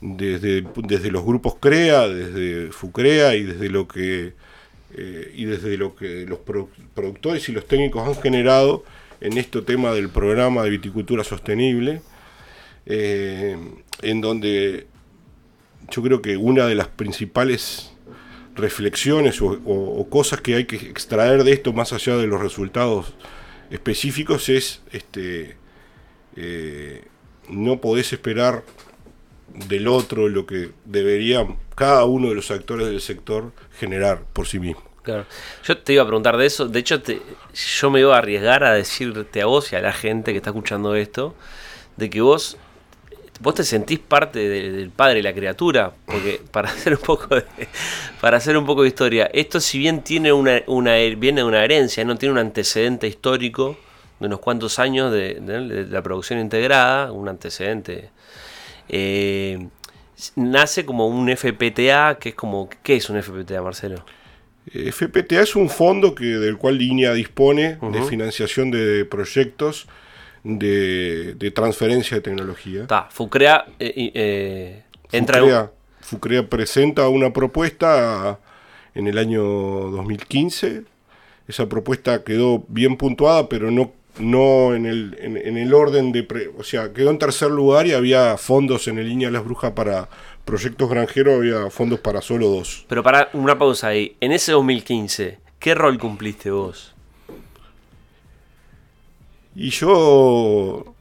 desde, 0.00 0.66
desde 0.76 1.10
los 1.10 1.24
grupos 1.24 1.56
CREA, 1.60 2.08
desde 2.08 2.72
FUCREA 2.72 3.36
y 3.36 3.42
desde 3.44 3.68
lo 3.68 3.88
que 3.88 4.34
eh, 4.94 5.32
y 5.34 5.46
desde 5.46 5.78
lo 5.78 5.96
que 5.96 6.26
los 6.26 6.40
productores 6.94 7.48
y 7.48 7.52
los 7.52 7.66
técnicos 7.66 8.06
han 8.06 8.20
generado 8.20 8.84
en 9.22 9.38
este 9.38 9.62
tema 9.62 9.94
del 9.94 10.10
programa 10.10 10.64
de 10.64 10.70
viticultura 10.70 11.24
sostenible, 11.24 12.02
eh, 12.84 13.56
en 14.02 14.20
donde 14.20 14.86
yo 15.90 16.02
creo 16.02 16.20
que 16.20 16.36
una 16.36 16.66
de 16.66 16.74
las 16.74 16.88
principales 16.88 17.91
reflexiones 18.54 19.40
o, 19.40 20.06
cosas 20.10 20.40
que 20.40 20.54
hay 20.56 20.64
que 20.64 20.76
extraer 20.76 21.44
de 21.44 21.52
esto 21.52 21.72
más 21.72 21.92
allá 21.92 22.16
de 22.16 22.26
los 22.26 22.40
resultados 22.40 23.14
específicos 23.70 24.48
es 24.48 24.82
este 24.92 25.56
eh, 26.36 27.04
no 27.48 27.80
podés 27.80 28.12
esperar 28.12 28.62
del 29.68 29.88
otro 29.88 30.28
lo 30.28 30.46
que 30.46 30.70
debería 30.84 31.46
cada 31.74 32.04
uno 32.04 32.28
de 32.28 32.34
los 32.34 32.50
actores 32.50 32.86
del 32.86 33.00
sector 33.00 33.52
generar 33.78 34.22
por 34.32 34.46
sí 34.46 34.58
mismo. 34.58 34.82
Claro. 35.02 35.26
Yo 35.64 35.78
te 35.78 35.94
iba 35.94 36.02
a 36.02 36.06
preguntar 36.06 36.36
de 36.36 36.46
eso. 36.46 36.68
De 36.68 36.78
hecho, 36.78 37.02
yo 37.80 37.90
me 37.90 38.00
iba 38.00 38.14
a 38.14 38.18
arriesgar 38.18 38.62
a 38.64 38.72
decirte 38.72 39.42
a 39.42 39.46
vos 39.46 39.72
y 39.72 39.76
a 39.76 39.80
la 39.80 39.92
gente 39.92 40.30
que 40.30 40.38
está 40.38 40.50
escuchando 40.50 40.94
esto, 40.94 41.34
de 41.96 42.08
que 42.08 42.20
vos 42.20 42.56
vos 43.42 43.56
te 43.56 43.64
sentís 43.64 43.98
parte 43.98 44.48
del 44.48 44.90
padre 44.90 45.18
y 45.18 45.22
la 45.22 45.34
criatura, 45.34 45.92
porque 46.06 46.40
para 46.50 46.68
hacer 46.70 46.94
un 46.94 47.00
poco 47.00 47.34
de, 47.34 47.44
para 48.20 48.36
hacer 48.36 48.56
un 48.56 48.64
poco 48.64 48.82
de 48.82 48.88
historia, 48.88 49.28
esto 49.32 49.60
si 49.60 49.78
bien 49.78 50.02
tiene 50.02 50.32
una, 50.32 50.62
una 50.68 50.94
viene 50.94 51.40
de 51.40 51.46
una 51.46 51.64
herencia, 51.64 52.04
no 52.04 52.16
tiene 52.16 52.32
un 52.32 52.38
antecedente 52.38 53.08
histórico 53.08 53.76
de 54.20 54.26
unos 54.26 54.38
cuantos 54.38 54.78
años 54.78 55.12
de, 55.12 55.86
la 55.90 56.02
producción 56.02 56.38
integrada, 56.38 57.10
un 57.10 57.28
antecedente 57.28 58.10
eh, 58.88 59.66
nace 60.36 60.86
como 60.86 61.08
un 61.08 61.28
FPTA, 61.36 62.18
que 62.20 62.30
es 62.30 62.34
como 62.36 62.70
¿qué 62.82 62.96
es 62.96 63.10
un 63.10 63.20
FPTA, 63.20 63.60
Marcelo? 63.60 64.04
FPTA 64.66 65.40
es 65.40 65.56
un 65.56 65.68
fondo 65.68 66.14
que 66.14 66.24
del 66.24 66.56
cual 66.56 66.78
Línea 66.78 67.12
dispone 67.12 67.78
de 67.80 68.02
financiación 68.02 68.70
de 68.70 69.04
proyectos 69.04 69.88
de, 70.44 71.52
transferencia 71.54 72.16
de 72.16 72.20
tecnología. 72.20 72.82
Está, 72.82 73.08
Fucrea 73.10 73.64
eh, 73.78 74.10
eh, 74.14 74.82
entra 75.10 75.70
Fucrea, 76.00 76.46
presenta 76.46 77.08
una 77.08 77.32
propuesta 77.32 78.38
en 78.94 79.06
el 79.06 79.18
año 79.18 79.42
2015. 79.42 80.82
Esa 81.48 81.68
propuesta 81.68 82.24
quedó 82.24 82.64
bien 82.68 82.96
puntuada, 82.96 83.48
pero 83.48 83.70
no, 83.70 83.92
no 84.18 84.74
en, 84.74 84.86
el, 84.86 85.16
en, 85.20 85.56
el 85.56 85.72
orden 85.72 86.12
de... 86.12 86.26
o 86.58 86.64
sea, 86.64 86.92
quedó 86.92 87.10
en 87.10 87.18
tercer 87.18 87.50
lugar 87.50 87.86
y 87.86 87.92
había 87.92 88.36
fondos 88.36 88.88
en 88.88 88.98
el 88.98 89.08
línea 89.08 89.28
de 89.28 89.32
las 89.32 89.44
brujas 89.44 89.72
para 89.72 90.08
proyectos 90.44 90.90
granjeros, 90.90 91.36
había 91.36 91.70
fondos 91.70 92.00
para 92.00 92.20
solo 92.20 92.48
dos. 92.48 92.84
Pero 92.88 93.02
para 93.02 93.30
una 93.32 93.58
pausa 93.58 93.88
ahí, 93.88 94.16
en 94.20 94.32
ese 94.32 94.52
2015, 94.52 95.38
¿qué 95.58 95.74
rol 95.74 95.98
cumpliste 95.98 96.50
vos? 96.50 96.94
Y 99.54 99.70
yo, 99.70 100.94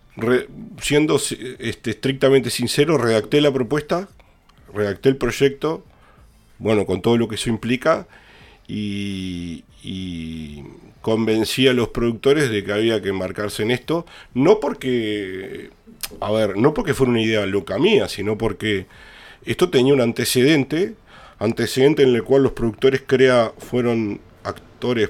siendo 0.81 1.15
este, 1.15 1.91
estrictamente 1.91 2.49
sincero, 2.49 2.97
redacté 2.97 3.41
la 3.41 3.51
propuesta, 3.51 4.09
redacté 4.73 5.09
el 5.09 5.17
proyecto, 5.17 5.85
bueno, 6.59 6.85
con 6.85 7.01
todo 7.01 7.17
lo 7.17 7.27
que 7.27 7.35
eso 7.35 7.49
implica, 7.49 8.07
y, 8.67 9.63
convencí 11.01 11.67
a 11.67 11.73
los 11.73 11.89
productores 11.89 12.51
de 12.51 12.63
que 12.63 12.71
había 12.71 13.01
que 13.01 13.09
embarcarse 13.09 13.63
en 13.63 13.71
esto, 13.71 14.05
no 14.35 14.59
porque, 14.59 15.71
a 16.19 16.31
ver, 16.31 16.57
no 16.57 16.75
porque 16.75 16.93
fuera 16.93 17.09
una 17.11 17.23
idea 17.23 17.43
loca 17.47 17.79
mía, 17.79 18.07
sino 18.07 18.37
porque 18.37 18.85
esto 19.43 19.71
tenía 19.71 19.95
un 19.95 20.01
antecedente, 20.01 20.93
antecedente 21.39 22.03
en 22.03 22.13
el 22.13 22.23
cual 22.23 22.43
los 22.43 22.51
productores 22.51 23.01
CREA 23.01 23.51
fueron 23.57 24.21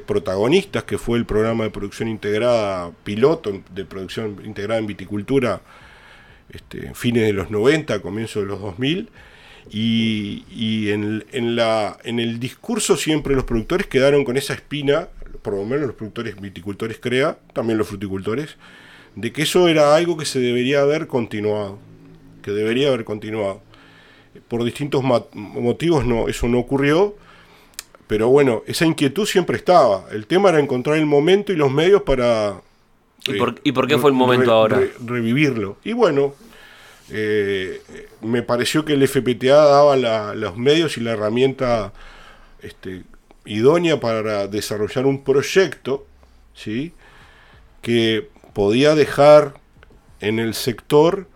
protagonistas, 0.05 0.83
que 0.83 0.97
fue 0.97 1.17
el 1.17 1.25
programa 1.25 1.63
de 1.63 1.69
producción 1.69 2.07
integrada 2.07 2.91
piloto 3.03 3.61
de 3.73 3.85
producción 3.85 4.41
integrada 4.45 4.79
en 4.79 4.87
viticultura, 4.87 5.61
este, 6.51 6.93
fines 6.93 7.23
de 7.23 7.33
los 7.33 7.49
90, 7.49 8.01
comienzos 8.01 8.43
de 8.43 8.49
los 8.49 8.61
2000. 8.61 9.09
Y, 9.69 10.43
y 10.49 10.89
en, 10.89 11.23
en 11.31 12.19
el 12.19 12.39
discurso 12.39 12.97
siempre 12.97 13.35
los 13.35 13.43
productores 13.45 13.87
quedaron 13.87 14.25
con 14.25 14.35
esa 14.35 14.53
espina, 14.53 15.07
por 15.41 15.55
lo 15.55 15.63
menos 15.63 15.87
los 15.87 15.95
productores 15.95 16.39
viticultores 16.39 16.99
CREA, 16.99 17.37
también 17.53 17.77
los 17.77 17.87
fruticultores, 17.87 18.57
de 19.15 19.31
que 19.31 19.43
eso 19.43 19.67
era 19.67 19.95
algo 19.95 20.17
que 20.17 20.25
se 20.25 20.39
debería 20.39 20.81
haber 20.81 21.07
continuado, 21.07 21.77
que 22.41 22.51
debería 22.51 22.89
haber 22.89 23.05
continuado. 23.05 23.61
Por 24.47 24.63
distintos 24.63 25.03
motivos 25.03 26.05
no, 26.05 26.27
eso 26.27 26.47
no 26.47 26.59
ocurrió, 26.59 27.15
pero 28.11 28.27
bueno, 28.27 28.61
esa 28.67 28.85
inquietud 28.85 29.25
siempre 29.25 29.55
estaba. 29.55 30.03
El 30.11 30.27
tema 30.27 30.49
era 30.49 30.59
encontrar 30.59 30.97
el 30.97 31.05
momento 31.05 31.53
y 31.53 31.55
los 31.55 31.71
medios 31.71 32.01
para... 32.01 32.59
¿Y, 33.25 33.71
por, 33.71 33.87
qué 33.87 33.97
fue 33.97 34.09
el 34.09 34.17
momento 34.17 34.51
ahora? 34.51 34.81
revivirlo. 34.99 35.77
Y 35.85 35.93
bueno, 35.93 36.35
eh, 37.09 37.81
me 38.19 38.43
pareció 38.43 38.83
que 38.83 38.95
el 38.95 39.07
FPTA 39.07 39.63
daba 39.63 39.95
los 40.35 40.57
medios 40.57 40.97
y 40.97 40.99
la 40.99 41.11
herramienta 41.11 41.93
este, 42.61 43.03
idónea 43.45 44.01
para 44.01 44.47
desarrollar 44.47 45.05
un 45.05 45.23
proyecto 45.23 46.05
¿sí? 46.53 46.91
que 47.81 48.27
podía 48.51 48.93
dejar 48.93 49.53
en 50.19 50.37
el 50.39 50.53
sector 50.53 51.27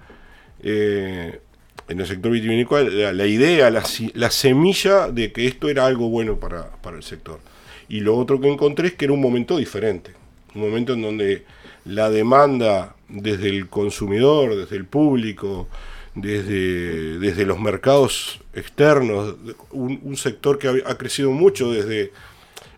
eh, 0.61 1.39
en 1.87 1.99
el 1.99 2.07
sector 2.07 2.31
vitivinícola 2.31 3.13
la, 3.13 3.25
idea, 3.27 3.69
la, 3.69 4.31
semilla 4.31 5.09
de 5.09 5.31
que 5.31 5.45
esto 5.45 5.69
era 5.69 5.85
algo 5.85 6.09
bueno 6.09 6.39
para, 6.39 6.71
el 6.95 7.03
sector. 7.03 7.39
Y 7.87 7.99
lo 7.99 8.15
otro 8.17 8.41
que 8.41 8.51
encontré 8.51 8.87
es 8.87 8.93
que 8.93 9.05
era 9.05 9.13
un 9.13 9.21
momento 9.21 9.57
diferente, 9.57 10.11
un 10.55 10.61
momento 10.61 10.93
en 10.93 11.01
donde 11.03 11.43
la 11.85 12.09
demanda 12.09 12.95
desde 13.07 13.49
el 13.49 13.69
consumidor, 13.69 14.55
desde 14.55 14.75
el 14.77 14.85
público, 14.85 15.67
desde, 16.15 17.19
desde 17.19 17.45
los 17.45 17.59
mercados 17.59 18.39
externos, 18.55 19.35
un, 19.71 20.17
sector 20.17 20.57
que 20.57 20.81
ha, 20.85 20.97
crecido 20.97 21.29
mucho 21.31 21.71
desde 21.71 22.11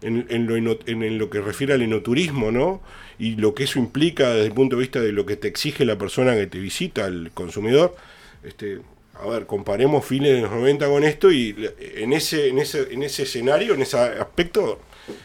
en, 0.02 0.48
lo, 0.48 0.58
en, 0.58 1.18
lo, 1.18 1.30
que 1.30 1.40
refiere 1.40 1.74
al 1.74 1.82
enoturismo, 1.82 2.52
¿no? 2.52 2.82
Y 3.20 3.36
lo 3.36 3.56
que 3.56 3.64
eso 3.64 3.80
implica 3.80 4.30
desde 4.32 4.48
el 4.48 4.54
punto 4.54 4.76
de 4.76 4.82
vista 4.82 5.00
de 5.00 5.14
lo 5.14 5.26
que 5.26 5.38
te 5.38 5.48
exige 5.48 5.86
la 5.86 5.98
persona 5.98 6.36
que 6.36 6.48
te 6.48 6.60
visita, 6.60 7.06
el 7.06 7.32
consumidor, 7.34 7.96
este, 8.44 8.80
a 9.22 9.28
ver, 9.28 9.46
comparemos 9.46 10.06
fines 10.06 10.34
de 10.34 10.42
los 10.42 10.52
90 10.52 10.88
con 10.88 11.04
esto 11.04 11.32
y 11.32 11.56
en 11.96 12.14
ese, 12.14 12.50
en 12.50 12.60
ese, 12.60 12.94
en 12.94 13.04
ese 13.04 13.24
escenario, 13.24 13.74
en 13.74 13.82
ese 13.82 13.98
aspecto, 13.98 14.80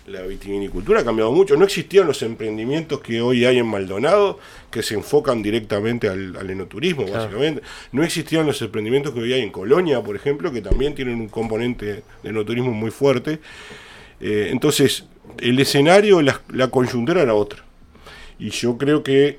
la 0.07 0.23
vitivinicultura 0.23 1.01
ha 1.01 1.05
cambiado 1.05 1.33
mucho. 1.33 1.57
No 1.57 1.65
existían 1.65 2.07
los 2.07 2.23
emprendimientos 2.23 3.01
que 3.01 3.21
hoy 3.21 3.45
hay 3.45 3.59
en 3.59 3.67
Maldonado, 3.67 4.39
que 4.71 4.83
se 4.83 4.95
enfocan 4.95 5.43
directamente 5.43 6.09
al, 6.09 6.51
enoturismo, 6.51 7.07
básicamente. 7.07 7.63
No 7.91 8.03
existían 8.03 8.47
los 8.47 8.61
emprendimientos 8.63 9.13
que 9.13 9.21
hoy 9.21 9.33
hay 9.33 9.43
en 9.43 9.51
Colonia, 9.51 10.01
por 10.01 10.17
ejemplo, 10.17 10.53
que 10.53 10.63
también 10.63 10.95
tienen 10.95 11.21
un 11.21 11.29
componente 11.29 12.03
de 12.23 12.31
enoturismo 12.31 12.71
muy 12.73 12.91
fuerte. 12.91 13.41
Eh, 14.21 14.49
entonces, 14.53 15.05
el 15.39 15.59
escenario, 15.59 16.23
la, 16.23 16.41
la 16.49 16.69
coyuntura 16.69 17.23
era 17.23 17.35
otra. 17.35 17.65
Y 18.39 18.51
yo 18.51 18.79
creo 18.79 19.03
que 19.03 19.39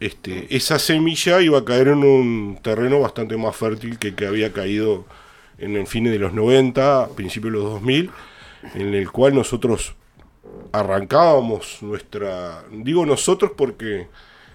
este, 0.00 0.54
esa 0.54 0.78
semilla 0.78 1.40
iba 1.40 1.58
a 1.58 1.64
caer 1.64 1.88
en 1.88 2.04
un 2.04 2.58
terreno 2.62 3.00
bastante 3.00 3.36
más 3.36 3.56
fértil 3.56 3.98
que 3.98 4.14
que 4.14 4.26
había 4.26 4.52
caído 4.52 5.04
en 5.58 5.76
el 5.76 5.86
fin 5.86 6.04
de 6.04 6.18
los 6.18 6.32
90, 6.32 7.10
principios 7.16 7.52
de 7.52 7.58
los 7.58 7.70
2000, 7.72 8.10
en 8.74 8.94
el 8.94 9.10
cual 9.10 9.34
nosotros 9.34 9.94
arrancábamos 10.72 11.78
nuestra... 11.82 12.64
Digo 12.70 13.04
nosotros 13.04 13.52
porque, 13.56 14.06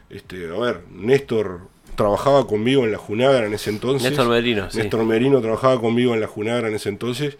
este, 0.10 0.50
a 0.50 0.60
ver, 0.60 0.84
Néstor 0.92 1.68
trabajaba 1.96 2.48
conmigo 2.48 2.84
en 2.84 2.92
la 2.92 2.98
Junagra 2.98 3.46
en 3.46 3.54
ese 3.54 3.70
entonces. 3.70 4.10
Néstor 4.10 4.30
Merino, 4.30 4.68
Néstor 4.74 5.04
Merino 5.04 5.42
trabajaba 5.42 5.80
conmigo 5.80 6.14
en 6.14 6.22
la 6.22 6.28
Junagra 6.28 6.68
en 6.68 6.76
ese 6.76 6.90
entonces 6.90 7.38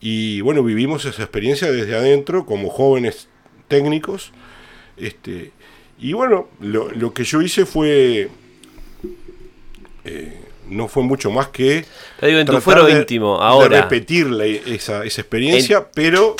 Y 0.00 0.42
bueno, 0.42 0.62
vivimos 0.62 1.04
esa 1.04 1.22
experiencia 1.22 1.70
desde 1.70 1.94
adentro 1.94 2.44
como 2.44 2.68
jóvenes 2.68 3.28
técnicos. 3.68 4.32
Este, 4.96 5.52
y 5.98 6.12
bueno, 6.12 6.48
lo, 6.60 7.12
que 7.14 7.24
yo 7.24 7.40
hice 7.42 7.66
fue... 7.66 8.28
Eh, 10.04 10.40
no 10.68 10.88
fue 10.88 11.02
mucho 11.02 11.30
más 11.30 11.48
que... 11.48 11.84
Te 12.18 12.26
digo, 12.26 12.40
en 12.40 12.46
tu 12.46 12.60
fuero 12.60 12.88
íntimo, 12.88 13.40
ahora. 13.40 13.82
repetir 13.82 14.28
esa, 14.66 15.04
experiencia, 15.04 15.86
pero 15.92 16.36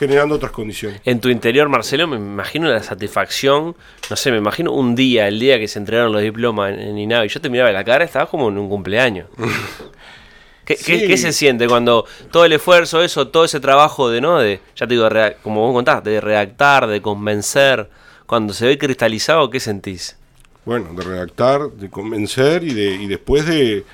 generando 0.00 0.34
otras 0.34 0.50
condiciones. 0.50 1.00
En 1.04 1.20
tu 1.20 1.28
interior, 1.28 1.68
Marcelo, 1.68 2.06
me 2.06 2.16
imagino 2.16 2.70
la 2.70 2.82
satisfacción, 2.82 3.76
no 4.08 4.16
sé, 4.16 4.32
me 4.32 4.38
imagino 4.38 4.72
un 4.72 4.94
día, 4.94 5.28
el 5.28 5.38
día 5.38 5.58
que 5.58 5.68
se 5.68 5.78
entregaron 5.78 6.10
los 6.10 6.22
diplomas 6.22 6.72
en, 6.72 6.96
INAVI, 6.96 7.28
yo 7.28 7.40
te 7.42 7.50
miraba 7.50 7.70
la 7.70 7.84
cara, 7.84 8.02
estaba 8.02 8.24
como 8.26 8.48
en 8.48 8.56
un 8.56 8.70
cumpleaños. 8.70 9.28
¿Qué, 10.64 10.76
¿qué, 10.76 11.16
se 11.18 11.32
siente 11.32 11.66
cuando 11.66 12.06
todo 12.30 12.44
el 12.44 12.52
esfuerzo, 12.52 13.02
eso, 13.02 13.28
todo 13.28 13.44
ese 13.44 13.60
trabajo 13.60 14.08
de, 14.08 14.20
¿no? 14.20 14.38
De, 14.38 14.60
ya 14.76 14.86
te 14.86 14.94
digo, 14.94 15.08
como 15.42 15.66
vos 15.66 15.74
contaste, 15.74 16.10
de 16.10 16.20
redactar, 16.20 16.86
de 16.86 17.02
convencer, 17.02 17.90
cuando 18.30 18.54
se 18.54 18.64
ve 18.64 18.78
cristalizado, 18.78 19.50
¿qué 19.50 19.58
sentís? 19.58 20.16
Bueno, 20.64 20.94
de 20.94 21.02
redactar, 21.02 21.68
de 21.72 21.90
convencer 21.90 22.62
y, 22.62 22.72
de, 22.72 22.94
y 22.94 23.08
después 23.08 23.44
de, 23.44 23.84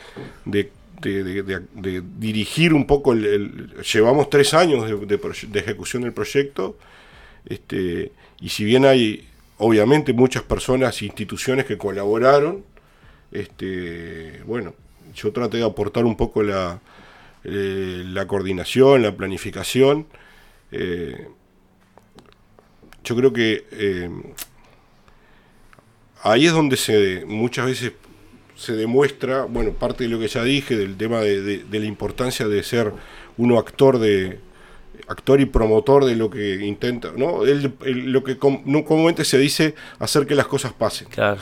de 0.44 0.70
dirigir 2.18 2.74
un 2.74 2.86
poco 2.86 3.14
llevamos 3.14 4.28
tres 4.28 4.52
años 4.52 4.84
de, 5.08 5.58
ejecución 5.58 6.02
del 6.02 6.12
proyecto 6.12 6.76
este, 7.46 8.12
y 8.38 8.50
si 8.50 8.64
bien 8.64 8.84
hay 8.84 9.26
obviamente 9.56 10.12
muchas 10.12 10.42
personas 10.42 11.00
e 11.00 11.06
instituciones 11.06 11.64
que 11.64 11.78
colaboraron 11.78 12.62
este, 13.32 14.42
bueno 14.44 14.74
yo 15.14 15.32
traté 15.32 15.56
de 15.56 15.64
aportar 15.64 16.04
un 16.04 16.16
poco 16.18 16.42
la, 16.42 16.80
eh, 17.42 18.02
la 18.04 18.26
coordinación 18.26 19.00
la 19.00 19.16
planificación 19.16 20.06
eh, 20.72 21.26
yo 23.06 23.14
creo 23.14 23.32
que 23.32 23.64
eh, 23.70 24.10
ahí 26.22 26.46
es 26.46 26.52
donde 26.52 26.76
se 26.76 27.24
muchas 27.24 27.66
veces 27.66 27.92
se 28.56 28.72
demuestra, 28.72 29.44
bueno, 29.44 29.72
parte 29.72 30.04
de 30.04 30.10
lo 30.10 30.18
que 30.18 30.28
ya 30.28 30.42
dije, 30.42 30.76
del 30.76 30.96
tema 30.96 31.20
de, 31.20 31.64
la 31.70 31.84
importancia 31.84 32.48
de 32.48 32.62
ser 32.62 32.92
uno 33.36 33.58
actor 33.58 33.98
de 33.98 34.40
actor 35.08 35.40
y 35.40 35.44
promotor 35.44 36.04
de 36.04 36.16
lo 36.16 36.30
que 36.30 36.64
intenta, 36.64 37.12
¿no? 37.16 37.42
lo 37.44 38.24
que 38.24 38.38
comúnmente 38.38 39.24
se 39.24 39.38
dice, 39.38 39.74
hacer 39.98 40.26
que 40.26 40.34
las 40.34 40.46
cosas 40.46 40.72
pasen. 40.72 41.06
Claro. 41.08 41.38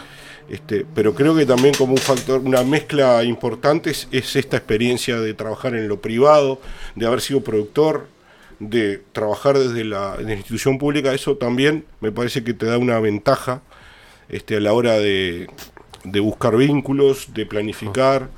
Este, 0.50 0.85
pero 0.94 1.14
creo 1.14 1.35
que 1.35 1.46
también 1.46 1.74
como 1.74 1.92
un 1.92 1.98
factor, 1.98 2.40
una 2.40 2.62
mezcla 2.62 3.24
importante 3.24 3.90
es, 3.90 4.09
esta 4.12 4.59
experiencia 4.59 5.18
de 5.18 5.33
trabajar 5.33 5.74
en 5.74 5.88
lo 5.88 6.00
privado, 6.00 6.61
de 6.94 7.07
haber 7.07 7.22
sido 7.22 7.42
productor, 7.42 8.09
de 8.59 9.03
trabajar 9.12 9.59
desde 9.59 9.85
la, 9.85 10.17
institución 10.21 10.79
pública, 10.79 11.12
eso 11.12 11.37
también 11.37 11.85
me 12.01 12.12
parece 12.12 12.45
que 12.45 12.55
te 12.55 12.67
da 12.67 12.79
una 12.79 12.99
ventaja 13.01 13.62
este, 14.29 14.57
a 14.57 14.61
la 14.61 14.73
hora 14.73 14.99
de, 14.99 15.49
de 16.05 16.21
buscar 16.21 16.57
vínculos, 16.57 17.35
de 17.35 17.47
planificar. 17.47 18.29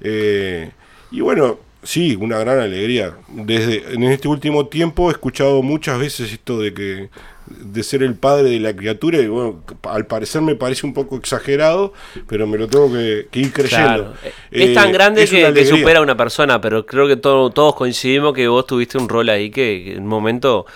Eh, 0.00 0.70
y 1.10 1.20
bueno, 1.20 1.58
sí, 1.82 2.16
una 2.16 2.38
gran 2.38 2.58
alegría. 2.60 3.16
Desde 3.28 3.94
en 3.94 4.04
este 4.04 4.28
último 4.28 4.66
tiempo 4.66 5.08
he 5.08 5.12
escuchado 5.12 5.62
muchas 5.62 5.98
veces 5.98 6.32
esto 6.32 6.58
de 6.60 6.74
que 6.74 7.08
de 7.50 7.82
ser 7.82 8.02
el 8.02 8.14
padre 8.14 8.50
de 8.50 8.60
la 8.60 8.74
criatura 8.74 9.18
y 9.18 9.26
bueno, 9.26 9.62
al 9.82 10.06
parecer 10.06 10.42
me 10.42 10.54
parece 10.54 10.86
un 10.86 10.94
poco 10.94 11.16
exagerado, 11.16 11.92
pero 12.26 12.46
me 12.46 12.58
lo 12.58 12.68
tengo 12.68 12.92
que, 12.92 13.28
ir 13.32 13.52
creyendo. 13.52 14.14
Es 14.50 14.74
tan 14.74 14.90
eh, 14.90 14.92
grande 14.92 15.26
que, 15.26 15.66
supera 15.66 16.00
a 16.00 16.02
una 16.02 16.16
persona, 16.16 16.60
pero 16.60 16.86
creo 16.86 17.06
que 17.06 17.16
todos 17.16 17.74
coincidimos 17.74 18.34
que 18.34 18.48
vos 18.48 18.66
tuviste 18.66 18.98
un 18.98 19.08
rol 19.08 19.28
ahí 19.28 19.50
que, 19.50 19.92
en 19.94 20.02
un 20.02 20.08
momento... 20.08 20.66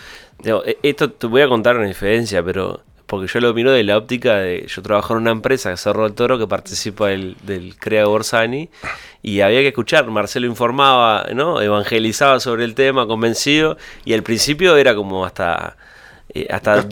E, 0.45 0.77
esto 0.83 1.11
te 1.11 1.29
voy 1.29 1.43
a 1.43 1.49
contar 1.49 1.77
una 1.77 1.87
diferencia, 1.87 2.43
pero 2.43 2.83
porque 3.13 3.27
yo 3.27 3.41
lo 3.41 3.53
miro 3.53 3.73
de 3.73 3.83
la 3.83 3.99
óptica 3.99 4.37
de. 4.37 4.65
Yo 4.67 4.81
trabajo 4.81 5.13
en 5.13 5.21
una 5.21 5.33
empresa, 5.33 5.77
Cerro 5.77 6.05
del 6.05 6.15
Toro, 6.15 6.39
que 6.39 6.47
participa 6.47 7.09
del, 7.09 7.37
del 7.43 7.77
CREA 7.77 8.07
Borsani, 8.07 8.71
y 9.21 9.41
había 9.41 9.61
que 9.61 9.69
escuchar. 9.69 10.07
Marcelo 10.07 10.47
informaba, 10.47 11.27
¿no? 11.35 11.61
Evangelizaba 11.61 12.41
sobre 12.41 12.65
el 12.65 12.75
tema, 12.75 13.07
convencido, 13.07 13.77
y 14.07 14.15
al 14.15 14.23
principio 14.23 14.79
era 14.79 14.95
como 14.95 15.27
hasta. 15.27 15.77
Eh, 16.35 16.47
hasta 16.51 16.87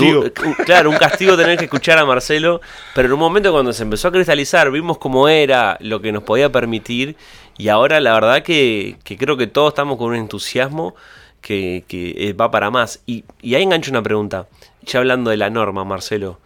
claro, 0.67 0.91
un 0.91 0.97
castigo 0.97 1.37
tener 1.37 1.57
que 1.57 1.65
escuchar 1.65 1.99
a 1.99 2.05
Marcelo, 2.05 2.61
pero 2.95 3.07
en 3.07 3.13
un 3.15 3.19
momento 3.19 3.53
cuando 3.53 3.73
se 3.73 3.83
empezó 3.83 4.09
a 4.09 4.13
cristalizar, 4.13 4.71
vimos 4.71 4.99
cómo 4.99 5.29
era 5.29 5.79
lo 5.81 6.01
que 6.03 6.13
nos 6.13 6.23
podía 6.25 6.53
permitir, 6.53 7.17
y 7.57 7.69
ahora 7.69 8.01
la 8.01 8.13
verdad 8.13 8.43
que, 8.43 8.97
que 9.03 9.17
creo 9.17 9.37
que 9.37 9.47
todos 9.47 9.71
estamos 9.71 9.97
con 9.97 10.09
un 10.09 10.17
entusiasmo 10.17 10.95
que, 11.41 11.85
que 11.89 12.35
va 12.39 12.51
para 12.51 12.71
más. 12.71 13.01
Y, 13.07 13.25
y 13.41 13.55
ahí 13.55 13.63
engancho 13.63 13.91
una 13.91 14.03
pregunta 14.03 14.47
ya 14.83 14.99
hablando 14.99 15.31
de 15.31 15.37
la 15.37 15.51
norma, 15.51 15.85
Marcelo, 15.85 16.39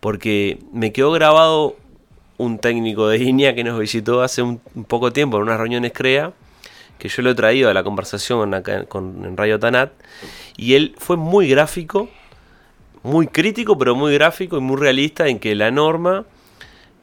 porque 0.00 0.58
me 0.72 0.92
quedó 0.92 1.12
grabado 1.12 1.76
un 2.38 2.58
técnico 2.58 3.08
de 3.08 3.18
línea 3.18 3.54
que 3.54 3.64
nos 3.64 3.78
visitó 3.78 4.22
hace 4.22 4.42
un, 4.42 4.58
poco 4.88 5.12
tiempo 5.12 5.36
en 5.36 5.44
unas 5.44 5.58
reuniones 5.58 5.92
CREA, 5.92 6.32
que 6.98 7.08
yo 7.08 7.22
lo 7.22 7.30
he 7.30 7.34
traído 7.34 7.70
a 7.70 7.74
la 7.74 7.82
conversación 7.82 8.54
acá 8.54 8.84
con, 8.84 9.24
en 9.24 9.36
Radio 9.36 9.58
Tanat, 9.58 9.92
y 10.56 10.74
él 10.74 10.94
fue 10.98 11.16
muy 11.16 11.48
gráfico, 11.48 12.08
muy 13.06 13.28
crítico, 13.28 13.78
pero 13.78 13.94
muy 13.94 14.12
gráfico 14.14 14.58
y 14.58 14.60
muy 14.60 14.76
realista 14.76 15.28
en 15.28 15.38
que 15.38 15.54
la 15.54 15.70
norma 15.70 16.24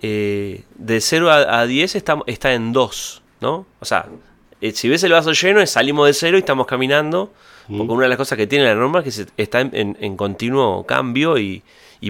eh, 0.01 0.63
de 0.75 1.01
0 1.01 1.31
a, 1.31 1.65
10 1.65 1.95
está, 1.95 2.19
está 2.27 2.53
en 2.53 2.73
2, 2.73 3.21
¿no? 3.41 3.65
O 3.79 3.85
sea, 3.85 4.07
eh, 4.61 4.71
si 4.73 4.89
ves 4.89 5.03
el 5.03 5.13
vaso 5.13 5.31
lleno, 5.31 5.65
salimos 5.65 6.07
de 6.07 6.13
0 6.13 6.37
y 6.37 6.39
estamos 6.39 6.67
caminando 6.67 7.31
porque 7.67 7.93
una 7.93 8.03
de 8.03 8.09
las 8.09 8.17
cosas 8.17 8.37
que 8.37 8.45
tiene 8.45 8.65
la 8.65 8.75
norma 8.75 8.99
es 8.99 9.05
que 9.05 9.11
se, 9.11 9.27
está 9.37 9.61
en, 9.61 10.17
continuo 10.17 10.85
cambio 10.85 11.37
y, 11.37 11.63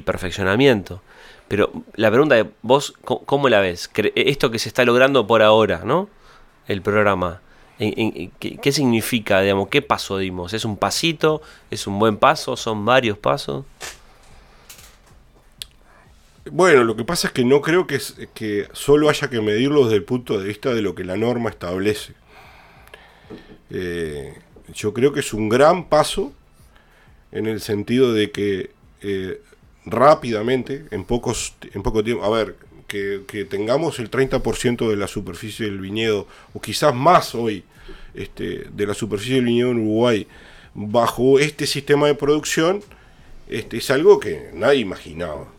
perfeccionamiento. 0.04 1.02
Pero 1.48 1.72
la 1.94 2.10
pregunta 2.10 2.40
es, 2.40 2.48
vos, 2.64 2.94
¿cómo, 3.04 3.50
la 3.50 3.60
ves? 3.60 3.92
Esto 4.16 4.50
que 4.50 4.58
se 4.58 4.70
está 4.70 4.84
logrando 4.84 5.28
por 5.28 5.44
ahora, 5.44 5.82
¿no? 5.86 6.10
El 6.68 6.82
programa. 6.82 7.42
¿Qué, 7.78 8.72
significa, 8.72 9.42
digamos? 9.42 9.68
¿Qué 9.70 9.82
paso 9.82 10.18
dimos? 10.18 10.54
¿Es 10.54 10.66
un 10.66 10.78
pasito? 10.78 11.42
¿Es 11.72 11.88
un 11.88 12.00
buen 12.00 12.18
paso? 12.18 12.56
¿Son 12.56 12.86
varios 12.86 13.18
pasos? 13.18 13.66
Bueno, 16.52 16.84
lo 16.84 16.96
que 16.96 17.06
pasa 17.06 17.28
es 17.28 17.34
que 17.34 17.46
no 17.46 17.62
creo 17.62 17.88
que, 17.88 18.00
solo 18.74 19.10
haya 19.10 19.30
que 19.30 19.42
medirlo 19.42 19.86
desde 19.86 19.98
el 19.98 20.04
punto 20.04 20.38
de 20.38 20.48
vista 20.48 20.74
de 20.74 20.82
lo 20.82 20.94
que 20.94 21.04
la 21.04 21.16
norma 21.16 21.50
establece. 21.50 22.14
Eh, 23.70 24.34
yo 24.74 24.94
creo 24.94 25.14
que 25.14 25.22
es 25.22 25.34
un 25.34 25.50
gran 25.50 25.90
paso 25.90 26.34
en 27.32 27.48
el 27.48 27.62
sentido 27.62 28.14
de 28.14 28.32
que 28.32 28.72
eh, 29.02 29.42
rápidamente, 29.86 30.86
en, 30.92 31.06
pocos, 31.06 31.56
en 31.74 31.82
poco 31.82 32.04
tiempo, 32.04 32.24
a 32.24 32.30
ver, 32.30 32.56
que, 33.26 33.46
tengamos 33.46 34.00
el 34.00 34.12
30% 34.12 34.90
de 34.90 34.96
la 34.96 35.08
superficie 35.08 35.66
del 35.66 35.80
viñedo, 35.80 36.28
o 36.54 36.62
quizás 36.62 36.94
más 36.94 37.34
hoy, 37.34 37.64
este, 38.14 38.66
de 38.72 38.88
la 38.88 38.94
superficie 38.94 39.36
del 39.36 39.46
viñedo 39.46 39.72
en 39.72 39.80
Uruguay, 39.80 40.28
bajo 40.74 41.40
este 41.40 41.66
sistema 41.66 42.08
de 42.08 42.16
producción, 42.16 42.82
este, 43.48 43.78
es 43.78 43.90
algo 43.90 44.20
que 44.20 44.52
nadie 44.54 44.80
imaginaba, 44.80 45.52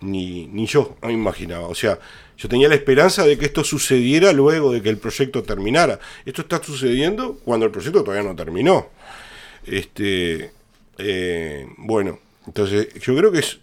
ni, 0.00 0.46
ni 0.46 0.66
yo 0.66 0.96
no 1.02 1.10
imaginaba. 1.10 1.66
O 1.66 1.74
sea, 1.74 1.98
yo 2.36 2.48
tenía 2.48 2.68
la 2.68 2.76
esperanza 2.76 3.24
de 3.24 3.36
que 3.36 3.46
esto 3.46 3.64
sucediera 3.64 4.32
luego 4.32 4.72
de 4.72 4.80
que 4.80 4.88
el 4.88 4.98
proyecto 4.98 5.42
terminara. 5.42 5.98
Esto 6.24 6.42
está 6.42 6.62
sucediendo 6.62 7.38
cuando 7.44 7.66
el 7.66 7.72
proyecto 7.72 8.04
todavía 8.04 8.28
no 8.28 8.36
terminó. 8.36 8.88
Este, 9.66 10.52
eh, 10.98 11.66
bueno, 11.76 12.20
entonces 12.46 12.94
yo 12.94 13.16
creo 13.16 13.32
que 13.32 13.40
es 13.40 13.58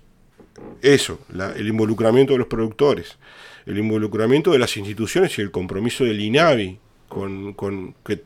eso, 0.82 1.20
el 1.56 1.68
involucramiento 1.68 2.34
de 2.34 2.39
los 2.39 2.48
productores, 2.48 3.18
el 3.65 3.78
involucramiento 3.78 4.52
de 4.52 4.60
las 4.60 4.78
instituciones 4.78 5.38
y 5.38 5.41
el 5.41 5.52
compromiso 5.52 6.04
del 6.04 6.22
INAVI 6.22 6.80
con, 7.10 7.54
con 7.54 7.96
que, 8.04 8.22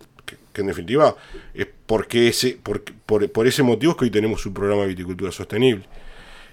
en 0.56 0.68
definitiva 0.68 1.16
es 1.54 1.68
porque 1.86 2.28
ese, 2.28 2.60
por, 2.62 2.84
por, 2.84 3.48
ese 3.48 3.64
motivo 3.64 3.94
es 3.94 3.98
que 3.98 4.06
hoy 4.06 4.12
tenemos 4.12 4.46
un 4.46 4.54
programa 4.54 4.82
de 4.82 4.90
viticultura 4.90 5.32
sostenible. 5.32 5.86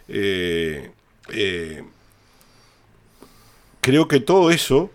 Eh, 0.08 0.90
eh, 1.32 1.82
creo 3.80 4.06
que 4.08 4.20
todo 4.20 4.50
eso, 4.50 4.90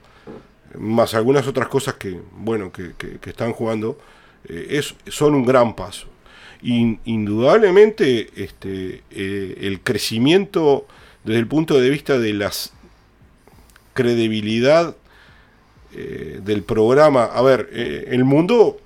más 0.77 1.13
algunas 1.13 1.47
otras 1.47 1.67
cosas 1.67 1.95
que, 1.95 2.19
bueno, 2.31 2.71
que, 2.71 2.93
están 3.25 3.51
jugando, 3.53 3.97
eh, 4.47 4.67
es, 4.71 4.95
son 5.07 5.35
un 5.35 5.45
gran 5.45 5.75
paso. 5.75 6.07
Indudablemente, 6.63 8.29
este, 8.35 9.01
eh, 9.11 9.57
el 9.61 9.81
crecimiento 9.81 10.85
desde 11.23 11.39
el 11.39 11.47
punto 11.47 11.79
de 11.79 11.89
vista 11.89 12.19
de 12.19 12.33
la 12.33 12.51
credibilidad 13.93 14.95
eh, 15.93 16.39
del 16.43 16.63
programa, 16.63 17.25
a 17.25 17.41
ver, 17.41 17.69
el 17.73 18.23
mundo 18.23 18.77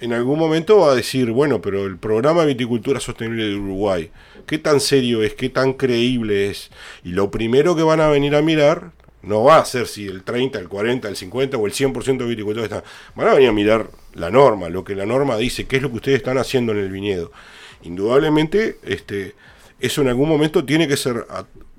en 0.00 0.12
algún 0.12 0.38
momento 0.38 0.78
va 0.78 0.92
a 0.92 0.94
decir, 0.94 1.30
bueno, 1.30 1.60
pero 1.60 1.86
el 1.86 1.96
programa 1.96 2.42
de 2.42 2.48
viticultura 2.48 3.00
sostenible 3.00 3.46
de 3.46 3.56
Uruguay, 3.56 4.10
¿qué 4.46 4.58
tan 4.58 4.80
serio 4.80 5.22
es? 5.22 5.34
¿Qué 5.34 5.48
tan 5.48 5.72
creíble 5.72 6.50
es? 6.50 6.70
Y 7.04 7.10
lo 7.10 7.30
primero 7.30 7.74
que 7.74 7.82
van 7.82 8.00
a 8.00 8.08
venir 8.08 8.34
a 8.34 8.42
mirar 8.42 8.92
No 9.22 9.44
va 9.44 9.56
a 9.56 9.64
ser 9.64 9.86
si 9.86 10.06
el 10.06 10.22
30, 10.22 10.58
el 10.58 10.68
40, 10.68 11.08
el 11.08 11.16
50 11.16 11.56
o 11.56 11.66
el 11.66 11.72
100% 11.72 12.18
de 12.18 12.26
viticultores 12.26 12.70
están. 12.70 12.84
Van 13.14 13.28
a 13.28 13.32
venir 13.32 13.48
a 13.48 13.52
mirar 13.52 13.88
la 14.14 14.30
norma, 14.30 14.68
lo 14.68 14.84
que 14.84 14.94
la 14.94 15.06
norma 15.06 15.36
dice, 15.36 15.66
qué 15.66 15.76
es 15.76 15.82
lo 15.82 15.90
que 15.90 15.96
ustedes 15.96 16.18
están 16.18 16.38
haciendo 16.38 16.72
en 16.72 16.78
el 16.78 16.90
viñedo. 16.90 17.32
Indudablemente, 17.82 18.78
este, 18.84 19.34
eso 19.80 20.02
en 20.02 20.08
algún 20.08 20.28
momento 20.28 20.64
tiene 20.64 20.88
que 20.88 20.96
ser 20.96 21.26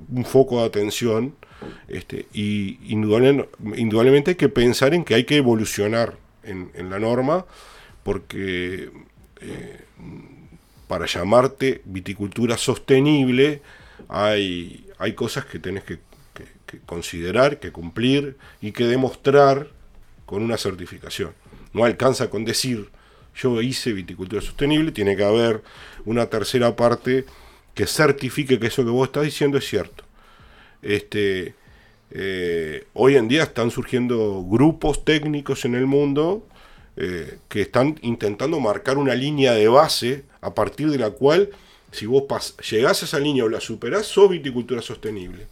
un 0.10 0.26
foco 0.26 0.60
de 0.60 0.68
atención 0.68 1.36
este, 1.88 2.28
y 2.34 2.80
indudablemente, 2.92 4.32
hay 4.32 4.36
que 4.36 4.50
pensar 4.50 4.94
en 4.94 5.04
que 5.04 5.16
hay 5.16 5.24
que 5.24 5.38
evolucionar 5.38 6.18
en, 6.44 6.90
la 6.90 7.00
norma 7.00 7.46
porque 8.04 8.92
eh, 9.42 9.80
para 10.88 11.08
llamarte 11.08 11.82
viticultura 11.86 12.58
sostenible 12.58 13.62
hay, 14.10 14.86
hay 15.00 15.14
cosas 15.14 15.46
que 15.46 15.60
tenés 15.60 15.84
que, 15.84 16.00
considerar, 16.86 17.60
que 17.60 17.72
cumplir 17.72 18.38
y 18.62 18.74
que 18.74 18.86
demostrar 18.86 19.70
con 20.26 20.44
una 20.44 20.58
certificación. 20.58 21.32
No 21.76 21.84
alcanza 21.84 22.30
con 22.30 22.46
decir 22.46 22.90
yo 23.36 23.62
hice 23.62 23.92
viticultura 23.92 24.42
sostenible, 24.42 24.94
tiene 24.94 25.18
que 25.18 25.26
haber 25.26 25.62
una 26.06 26.28
tercera 26.28 26.74
parte 26.78 27.26
que 27.74 27.86
certifique 27.86 28.58
que 28.58 28.68
eso 28.68 28.86
que 28.86 28.92
vos 28.92 29.10
estás 29.10 29.24
diciendo 29.24 29.58
es 29.58 29.68
cierto. 29.68 30.06
Este, 30.82 31.54
eh, 32.12 32.86
hoy 32.94 33.18
en 33.18 33.28
día 33.28 33.44
están 33.44 33.72
surgiendo 33.72 34.42
grupos 34.48 35.04
técnicos 35.04 35.66
en 35.66 35.76
el 35.76 35.86
mundo 35.86 36.48
eh, 36.96 37.40
que 37.50 37.64
están 37.64 38.00
intentando 38.04 38.58
marcar 38.62 38.98
una 38.98 39.14
línea 39.14 39.52
de 39.52 39.68
base 39.68 40.24
a 40.40 40.54
partir 40.54 40.90
de 40.90 40.98
la 40.98 41.10
cual, 41.10 41.50
si 41.92 42.06
vos 42.06 42.24
llegás 42.72 43.02
a 43.02 43.06
esa 43.06 43.20
línea 43.20 43.44
o 43.44 43.50
la 43.50 43.60
superás, 43.60 44.06
sos 44.06 44.30
viticultura 44.30 44.82
sostenible. 44.82 45.48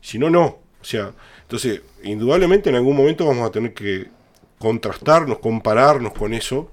Si 0.00 0.16
no, 0.16 0.30
no. 0.30 0.60
O 0.80 0.84
sea, 0.84 1.12
entonces, 1.42 1.80
indudablemente 2.04 2.70
en 2.70 2.76
algún 2.76 2.96
momento 2.96 3.26
vamos 3.26 3.48
a 3.48 3.50
tener 3.50 3.74
que 3.74 4.14
contrastarnos, 4.58 5.38
compararnos 5.38 6.12
con 6.12 6.34
eso. 6.34 6.70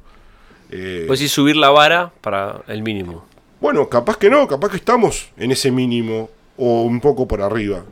Eh, 0.72 1.06
pues 1.08 1.20
sí, 1.20 1.28
subir 1.28 1.56
la 1.56 1.70
vara 1.70 2.12
para 2.22 2.64
el 2.68 2.84
mínimo. 2.84 3.26
Bueno, 3.60 3.88
capaz 3.88 4.18
que 4.18 4.30
no, 4.30 4.48
capaz 4.48 4.70
que 4.70 4.78
estamos 4.78 5.30
en 5.38 5.52
ese 5.52 5.72
mínimo 5.72 6.30
o 6.58 6.84
un 6.84 7.00
poco 7.00 7.28
por 7.28 7.42
arriba. 7.42 7.84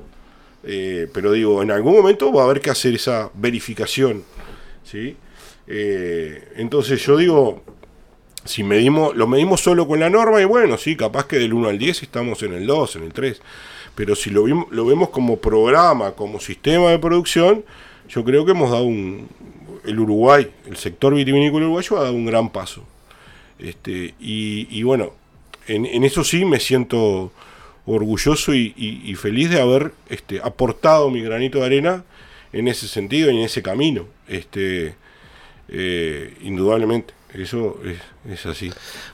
Eh, 0.64 1.08
pero 1.14 1.32
digo, 1.32 1.62
en 1.64 1.72
algún 1.72 1.94
momento 1.94 2.32
va 2.32 2.42
a 2.42 2.46
haber 2.46 2.62
que 2.62 2.70
hacer 2.70 2.96
esa 2.96 3.30
verificación. 3.34 4.24
¿sí? 4.84 5.16
Eh, 5.68 6.50
entonces 6.56 7.04
yo 7.06 7.18
digo, 7.18 7.64
si 8.46 8.64
medimos, 8.64 9.16
lo 9.16 9.28
medimos 9.28 9.62
solo 9.62 9.88
con 9.88 10.00
la 10.00 10.10
norma, 10.10 10.42
y 10.42 10.46
bueno, 10.46 10.78
sí, 10.78 10.96
capaz 10.96 11.26
que 11.26 11.38
del 11.38 11.54
1 11.54 11.70
al 11.70 11.78
10 11.78 12.04
estamos 12.04 12.44
en 12.44 12.54
el 12.54 12.68
2, 12.68 12.98
en 12.98 13.04
el 13.04 13.14
3. 13.14 13.42
Pero 13.96 14.16
si 14.16 14.30
lo, 14.30 14.46
lo 14.48 14.86
vemos 14.86 15.10
como 15.10 15.38
programa, 15.38 16.12
como 16.14 16.40
sistema 16.40 16.90
de 16.90 17.00
producción, 17.00 17.64
yo 18.10 18.24
creo 18.24 18.46
que 18.46 18.52
hemos 18.52 18.72
dado 18.72 18.84
un. 18.84 19.28
El 19.86 20.00
Uruguay, 20.00 20.50
el 20.68 20.78
sector 20.78 21.14
vitivinícola 21.16 21.66
uruguayo 21.66 21.98
ha 21.98 22.04
dado 22.04 22.14
un 22.14 22.26
gran 22.26 22.50
paso. 22.50 22.84
Este, 23.60 24.16
y, 24.20 24.82
bueno, 24.84 25.14
en, 25.68 26.04
eso 26.04 26.24
sí 26.24 26.46
me 26.46 26.60
siento 26.60 27.32
orgulloso 27.86 28.54
y, 28.54 29.16
feliz 29.16 29.50
de 29.50 29.62
haber 29.62 29.94
este, 30.10 30.40
aportado 30.42 31.10
mi 31.10 31.22
granito 31.22 31.60
de 31.60 31.66
arena 31.66 32.04
en 32.54 32.68
ese 32.68 32.88
sentido 32.88 33.30
y 33.30 33.38
en 33.38 33.44
ese 33.44 33.62
camino. 33.62 34.06
Este, 34.28 34.96
eh, 35.70 36.38
indudablemente, 36.42 37.14
eso 37.34 37.80
es, 38.28 38.46
así. 38.46 38.72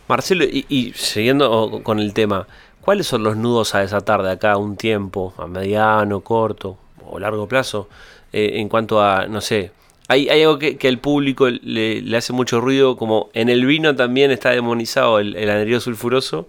Marcelo, 0.07 0.45
y, 0.45 0.93
siguiendo 0.95 1.81
con 1.83 1.99
el 1.99 2.13
tema, 2.13 2.47
¿cuáles 2.81 3.05
son 3.05 3.23
los 3.23 3.35
nudos 3.35 3.75
a 3.75 3.79
desatar 3.79 4.23
de 4.23 4.31
acá 4.31 4.57
un 4.57 4.77
tiempo, 4.77 5.33
a 5.37 5.45
mediano, 5.45 6.21
corto 6.21 6.77
o 7.05 7.19
largo 7.19 7.47
plazo, 7.47 7.89
eh, 8.33 8.53
en 8.55 8.69
cuanto 8.69 9.01
a, 9.01 9.27
no 9.27 9.41
sé, 9.41 9.71
hay, 10.07 10.29
algo 10.29 10.57
que, 10.57 10.77
que 10.77 10.87
al 10.87 10.99
público 10.99 11.49
le, 11.49 12.17
hace 12.17 12.31
mucho 12.33 12.61
ruido, 12.61 12.95
como 12.95 13.29
en 13.33 13.49
el 13.49 13.65
vino 13.65 13.95
también 13.95 14.31
está 14.31 14.51
demonizado 14.51 15.19
el, 15.19 15.35
el 15.35 15.81
sulfuroso, 15.81 16.47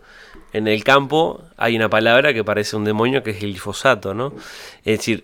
en 0.53 0.69
el 0.69 0.85
campo 0.85 1.43
hay 1.57 1.77
una 1.77 1.91
palabra 1.91 2.33
que 2.33 2.45
parece 2.45 2.77
un 2.77 2.85
demonio 2.85 3.23
que 3.23 3.31
es 3.33 3.43
el 3.43 3.51
glifosato, 3.51 4.15
¿no? 4.15 4.33
Es 4.85 4.99
decir, 4.99 5.23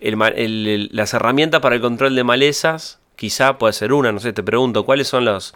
las 0.91 1.13
herramientas 1.13 1.61
para 1.61 1.75
el 1.75 1.81
control 1.81 2.15
de 2.15 2.23
malezas 2.23 2.99
quizá 3.15 3.57
puede 3.57 3.73
ser 3.73 3.93
una, 3.93 4.11
no 4.11 4.19
sé, 4.19 4.33
te 4.33 4.43
pregunto, 4.43 4.85
¿cuáles 4.85 5.07
son 5.07 5.25
los, 5.25 5.53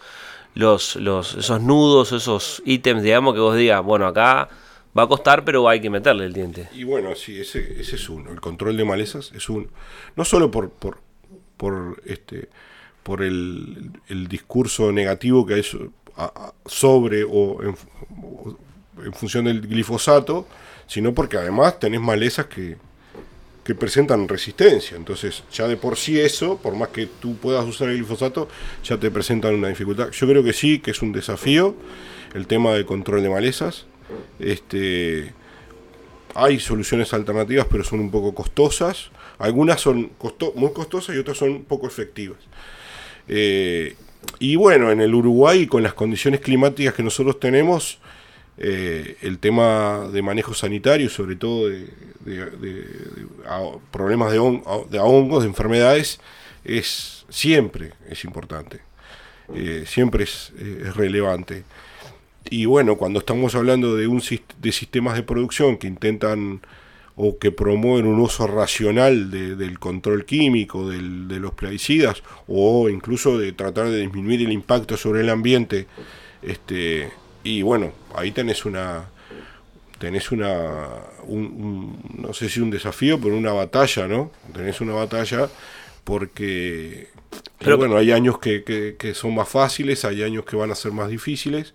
los, 0.54 0.96
esos 0.96 1.60
nudos, 1.60 2.12
esos 2.12 2.62
ítems, 2.64 3.02
digamos, 3.02 3.34
que 3.34 3.40
vos 3.40 3.56
digas, 3.56 3.84
bueno, 3.84 4.06
acá 4.06 4.48
va 4.98 5.02
a 5.04 5.06
costar, 5.06 5.44
pero 5.44 5.68
hay 5.68 5.80
que 5.80 5.90
meterle 5.90 6.24
el 6.24 6.32
diente? 6.32 6.68
Y 6.74 6.84
bueno, 6.84 7.14
sí, 7.14 7.38
ese, 7.38 7.80
ese 7.80 7.96
es 7.96 8.08
uno, 8.08 8.32
el 8.32 8.40
control 8.40 8.76
de 8.76 8.84
malezas 8.84 9.30
es 9.32 9.48
uno. 9.48 9.68
No 10.16 10.24
solo 10.24 10.50
por, 10.50 10.70
por 10.70 12.02
este 12.06 12.48
por 13.02 13.22
el, 13.22 13.90
el 14.08 14.28
discurso 14.28 14.92
negativo 14.92 15.46
que 15.46 15.54
hay 15.54 15.62
sobre 16.66 17.24
o 17.24 17.62
en, 17.62 17.76
función 19.14 19.46
del 19.46 19.62
glifosato, 19.62 20.46
sino 20.86 21.14
porque 21.14 21.38
además 21.38 21.78
tenés 21.80 22.00
malezas 22.00 22.46
que, 22.46 22.76
que 23.64 23.74
presentan 23.74 24.28
resistencia. 24.28 24.96
Entonces, 24.96 25.42
ya 25.52 25.66
de 25.66 25.76
por 25.76 25.96
sí 25.96 26.20
eso, 26.20 26.58
por 26.58 26.74
más 26.74 26.88
que 26.88 27.06
tú 27.06 27.36
puedas 27.36 27.64
usar 27.64 27.88
el 27.88 27.96
glifosato, 27.96 28.48
ya 28.84 28.98
te 28.98 29.10
presentan 29.10 29.54
una 29.54 29.68
dificultad. 29.68 30.10
Yo 30.10 30.26
creo 30.26 30.44
que 30.44 30.52
sí, 30.52 30.80
que 30.80 30.90
es 30.90 31.00
un 31.00 31.12
desafío 31.12 31.74
el 32.34 32.46
tema 32.46 32.72
del 32.72 32.84
control 32.84 33.22
de 33.22 33.30
malezas. 33.30 33.86
Este, 34.38 35.32
hay 36.34 36.60
soluciones 36.60 37.12
alternativas, 37.12 37.66
pero 37.70 37.84
son 37.84 38.00
un 38.00 38.10
poco 38.10 38.34
costosas. 38.34 39.10
Algunas 39.38 39.80
son 39.80 40.10
muy 40.54 40.72
costosas 40.72 41.16
y 41.16 41.18
otras 41.18 41.38
son 41.38 41.64
poco 41.64 41.86
efectivas. 41.86 42.38
Eh, 43.32 43.94
y 44.40 44.56
bueno, 44.56 44.90
en 44.90 45.00
el 45.00 45.14
Uruguay, 45.14 45.68
con 45.68 45.84
las 45.84 45.94
condiciones 45.94 46.40
climáticas 46.40 46.94
que 46.94 47.04
nosotros 47.04 47.38
tenemos, 47.38 48.00
eh, 48.58 49.16
el 49.22 49.38
tema 49.38 50.08
de 50.12 50.20
manejo 50.20 50.52
sanitario, 50.52 51.08
sobre 51.08 51.36
todo 51.36 51.68
de, 51.68 51.86
problemas 53.92 54.32
de, 54.32 54.38
hongos, 54.40 55.42
de 55.42 55.48
enfermedades, 55.48 56.20
es 56.64 57.24
siempre 57.28 57.92
es 58.08 58.24
importante, 58.24 58.80
eh, 59.54 59.84
siempre 59.86 60.24
es, 60.24 60.52
relevante. 60.96 61.62
Y 62.50 62.64
bueno, 62.64 62.96
cuando 62.96 63.20
estamos 63.20 63.54
hablando 63.54 63.94
de, 63.94 64.08
un, 64.08 64.20
de 64.60 64.72
sistemas 64.72 65.14
de 65.14 65.22
producción 65.22 65.76
que 65.76 65.86
intentan 65.86 66.62
o 67.16 67.38
que 67.38 67.52
promueven 67.52 68.06
un 68.06 68.18
uso 68.20 68.46
racional 68.46 69.30
del 69.30 69.78
control 69.78 70.24
químico, 70.24 70.88
de 70.88 71.40
los 71.40 71.52
plaguicidas, 71.52 72.22
o 72.48 72.88
incluso 72.88 73.38
de 73.38 73.52
tratar 73.52 73.88
de 73.88 73.98
disminuir 73.98 74.42
el 74.42 74.52
impacto 74.52 74.96
sobre 74.96 75.20
el 75.20 75.28
ambiente, 75.28 75.86
este, 76.42 77.10
y 77.44 77.62
bueno, 77.62 77.92
ahí 78.14 78.30
tenés 78.30 78.64
una 78.64 79.04
tenés 79.98 80.32
una 80.32 80.88
no 81.28 82.32
sé 82.32 82.48
si 82.48 82.60
un 82.60 82.70
desafío, 82.70 83.20
pero 83.20 83.36
una 83.36 83.52
batalla, 83.52 84.08
¿no? 84.08 84.30
Tenés 84.54 84.80
una 84.80 84.94
batalla 84.94 85.50
porque 86.10 87.08
pero, 87.58 87.76
bueno, 87.76 87.96
hay 87.96 88.10
años 88.10 88.38
que, 88.38 89.12
son 89.14 89.34
más 89.34 89.48
fáciles, 89.48 90.04
hay 90.04 90.22
años 90.22 90.44
que 90.44 90.56
van 90.56 90.70
a 90.70 90.74
ser 90.74 90.92
más 90.92 91.08
difíciles. 91.08 91.72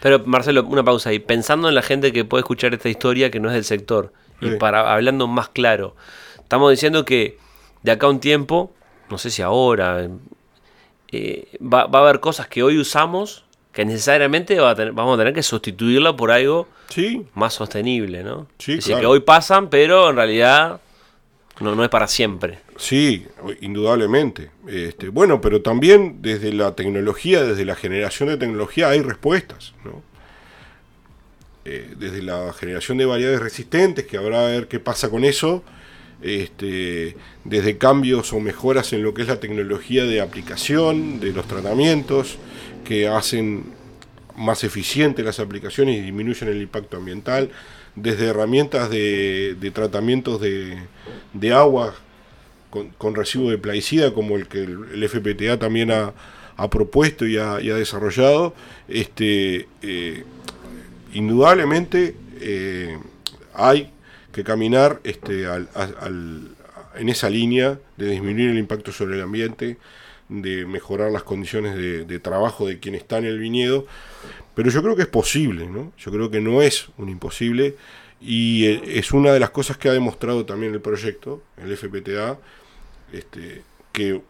Pero 0.00 0.20
Marcelo, 0.24 0.64
una 0.64 0.84
pausa 0.84 1.10
ahí. 1.10 1.18
Pensando 1.18 1.68
en 1.68 1.74
la 1.74 1.82
gente 1.82 2.12
que 2.12 2.24
puede 2.24 2.42
escuchar 2.42 2.74
esta 2.74 2.88
historia 2.88 3.30
que 3.30 3.40
no 3.40 3.48
es 3.48 3.54
del 3.54 3.64
sector, 3.64 4.12
y 4.40 4.50
para 4.50 4.92
hablando 4.92 5.26
más 5.26 5.48
claro, 5.48 5.96
estamos 6.38 6.70
diciendo 6.70 7.04
que 7.04 7.38
de 7.82 7.92
acá 7.92 8.06
a 8.06 8.10
un 8.10 8.20
tiempo, 8.20 8.72
no 9.10 9.18
sé 9.18 9.30
si 9.30 9.42
ahora, 9.42 10.08
eh, 11.10 11.48
va, 11.60 11.86
va, 11.86 12.00
a 12.00 12.02
haber 12.02 12.20
cosas 12.20 12.46
que 12.46 12.62
hoy 12.62 12.78
usamos 12.78 13.44
que 13.72 13.84
necesariamente 13.84 14.60
vamos 14.60 15.14
a 15.14 15.18
tener 15.18 15.32
que 15.32 15.42
sustituirla 15.42 16.14
por 16.14 16.30
algo 16.30 16.68
más 17.34 17.54
sostenible, 17.54 18.22
¿no? 18.22 18.46
Sí, 18.58 18.72
es 18.72 18.78
decir, 18.78 18.96
que 18.98 19.06
hoy 19.06 19.20
pasan, 19.20 19.70
pero 19.70 20.10
en 20.10 20.16
realidad 20.16 20.80
no, 21.62 21.74
no 21.74 21.84
es 21.84 21.90
para 21.90 22.06
siempre. 22.06 22.58
Sí, 22.76 23.26
indudablemente. 23.60 24.50
Este, 24.66 25.08
bueno, 25.08 25.40
pero 25.40 25.62
también 25.62 26.18
desde 26.20 26.52
la 26.52 26.74
tecnología, 26.74 27.42
desde 27.42 27.64
la 27.64 27.74
generación 27.74 28.28
de 28.28 28.36
tecnología 28.36 28.88
hay 28.88 29.00
respuestas, 29.00 29.74
¿no? 29.84 30.02
Eh, 31.64 31.94
desde 31.96 32.22
la 32.22 32.52
generación 32.52 32.98
de 32.98 33.06
variedades 33.06 33.40
resistentes, 33.40 34.04
que 34.04 34.16
habrá 34.16 34.46
a 34.46 34.50
ver 34.50 34.66
qué 34.66 34.80
pasa 34.80 35.10
con 35.10 35.24
eso, 35.24 35.62
este, 36.20 37.16
desde 37.44 37.78
cambios 37.78 38.32
o 38.32 38.40
mejoras 38.40 38.92
en 38.92 39.04
lo 39.04 39.14
que 39.14 39.22
es 39.22 39.28
la 39.28 39.38
tecnología 39.38 40.04
de 40.04 40.20
aplicación 40.20 41.20
de 41.20 41.32
los 41.32 41.46
tratamientos, 41.46 42.38
que 42.84 43.06
hacen 43.06 43.64
más 44.36 44.64
eficientes 44.64 45.24
las 45.24 45.38
aplicaciones 45.38 45.98
y 45.98 46.00
disminuyen 46.00 46.48
el 46.48 46.62
impacto 46.62 46.96
ambiental, 46.96 47.50
desde 47.94 48.28
herramientas 48.28 48.90
de, 48.90 49.70
tratamientos 49.74 50.40
de, 50.40 51.52
agua 51.52 51.94
con, 52.70 53.14
residuo 53.14 53.50
de 53.50 53.58
plaguicida, 53.58 54.14
como 54.14 54.36
el 54.36 54.48
que 54.48 54.62
el, 54.62 55.08
FPTA 55.08 55.58
también 55.58 55.90
ha, 55.90 56.12
propuesto 56.70 57.26
y 57.26 57.36
ha, 57.38 57.58
desarrollado, 57.58 58.54
este, 58.88 59.66
eh, 59.82 60.24
indudablemente 61.12 62.14
eh, 62.40 62.98
hay 63.54 63.90
que 64.32 64.44
caminar 64.44 65.00
este, 65.04 65.46
al, 65.46 65.68
en 66.94 67.08
esa 67.08 67.28
línea 67.28 67.78
de 67.96 68.06
disminuir 68.06 68.50
el 68.50 68.58
impacto 68.58 68.92
sobre 68.92 69.16
el 69.16 69.22
ambiente, 69.22 69.76
de 70.40 70.64
mejorar 70.64 71.10
las 71.10 71.22
condiciones 71.22 71.76
de, 71.76 72.18
trabajo 72.20 72.66
de 72.66 72.78
quien 72.78 72.94
está 72.94 73.18
en 73.18 73.26
el 73.26 73.38
viñedo, 73.38 73.86
pero 74.54 74.70
yo 74.70 74.82
creo 74.82 74.96
que 74.96 75.02
es 75.02 75.08
posible, 75.08 75.66
¿no? 75.66 75.92
Yo 75.98 76.10
creo 76.10 76.30
que 76.30 76.40
no 76.40 76.62
es 76.62 76.88
un 76.96 77.08
imposible 77.08 77.76
y 78.20 78.66
eh, 78.66 78.82
es 78.98 79.12
una 79.12 79.32
de 79.32 79.40
las 79.40 79.50
cosas 79.50 79.76
que 79.76 79.88
ha 79.88 79.92
demostrado 79.92 80.46
también 80.46 80.72
el 80.72 80.80
proyecto, 80.80 81.42
el 81.58 81.76
FPTA, 81.76 82.38
este, 83.12 83.62
que 83.92 84.22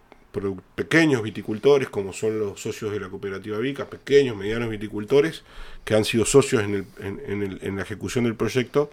pequeños 0.74 1.22
viticultores, 1.22 1.88
como 1.88 2.12
son 2.12 2.38
los 2.38 2.61
socios 2.61 2.90
de 2.92 3.00
la 3.00 3.09
cooperativa 3.09 3.59
Vica, 3.59 3.86
pequeños, 3.86 4.36
medianos 4.36 4.70
viticultores, 4.70 5.42
que 5.84 5.94
han 5.94 6.05
sido 6.05 6.24
socios 6.24 6.62
en, 6.62 7.76
la 7.76 7.82
ejecución 7.82 8.24
del 8.24 8.34
proyecto, 8.34 8.90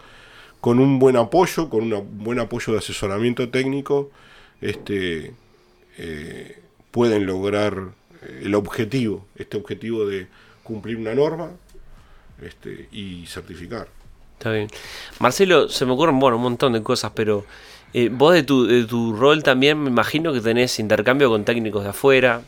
con 0.59 0.79
un 0.79 0.99
buen 0.99 1.15
apoyo, 1.15 1.69
con 1.69 1.91
un 1.93 2.23
buen 2.23 2.39
apoyo 2.39 2.73
de 2.73 2.79
asesoramiento 2.79 3.49
técnico, 3.49 4.11
este, 4.59 5.33
eh, 5.97 6.59
pueden 6.91 7.25
lograr 7.25 7.91
eh, 8.21 8.41
el 8.43 8.55
objetivo, 8.55 9.25
este 9.35 9.57
objetivo 9.57 10.05
de 10.05 10.27
cumplir 10.63 10.97
una 10.97 11.13
norma 11.15 11.51
este, 12.41 12.87
y 12.91 13.25
certificar. 13.25 13.87
Está 14.37 14.51
bien. 14.51 14.69
Marcelo, 15.19 15.67
se 15.67 15.85
me 15.85 15.91
ocurren 15.91 16.19
bueno, 16.19 16.37
un 16.37 16.43
montón 16.43 16.73
de 16.73 16.81
cosas, 16.81 17.11
pero 17.13 17.45
eh, 17.93 18.09
vos 18.09 18.33
de 18.33 18.43
tu, 18.43 18.65
de 18.65 18.85
tu 18.85 19.15
rol 19.15 19.43
también 19.43 19.81
me 19.81 19.89
imagino 19.89 20.31
que 20.31 20.39
tenés 20.41 20.79
intercambio 20.79 21.29
con 21.29 21.43
técnicos 21.43 21.83
de 21.83 21.89
afuera. 21.89 22.41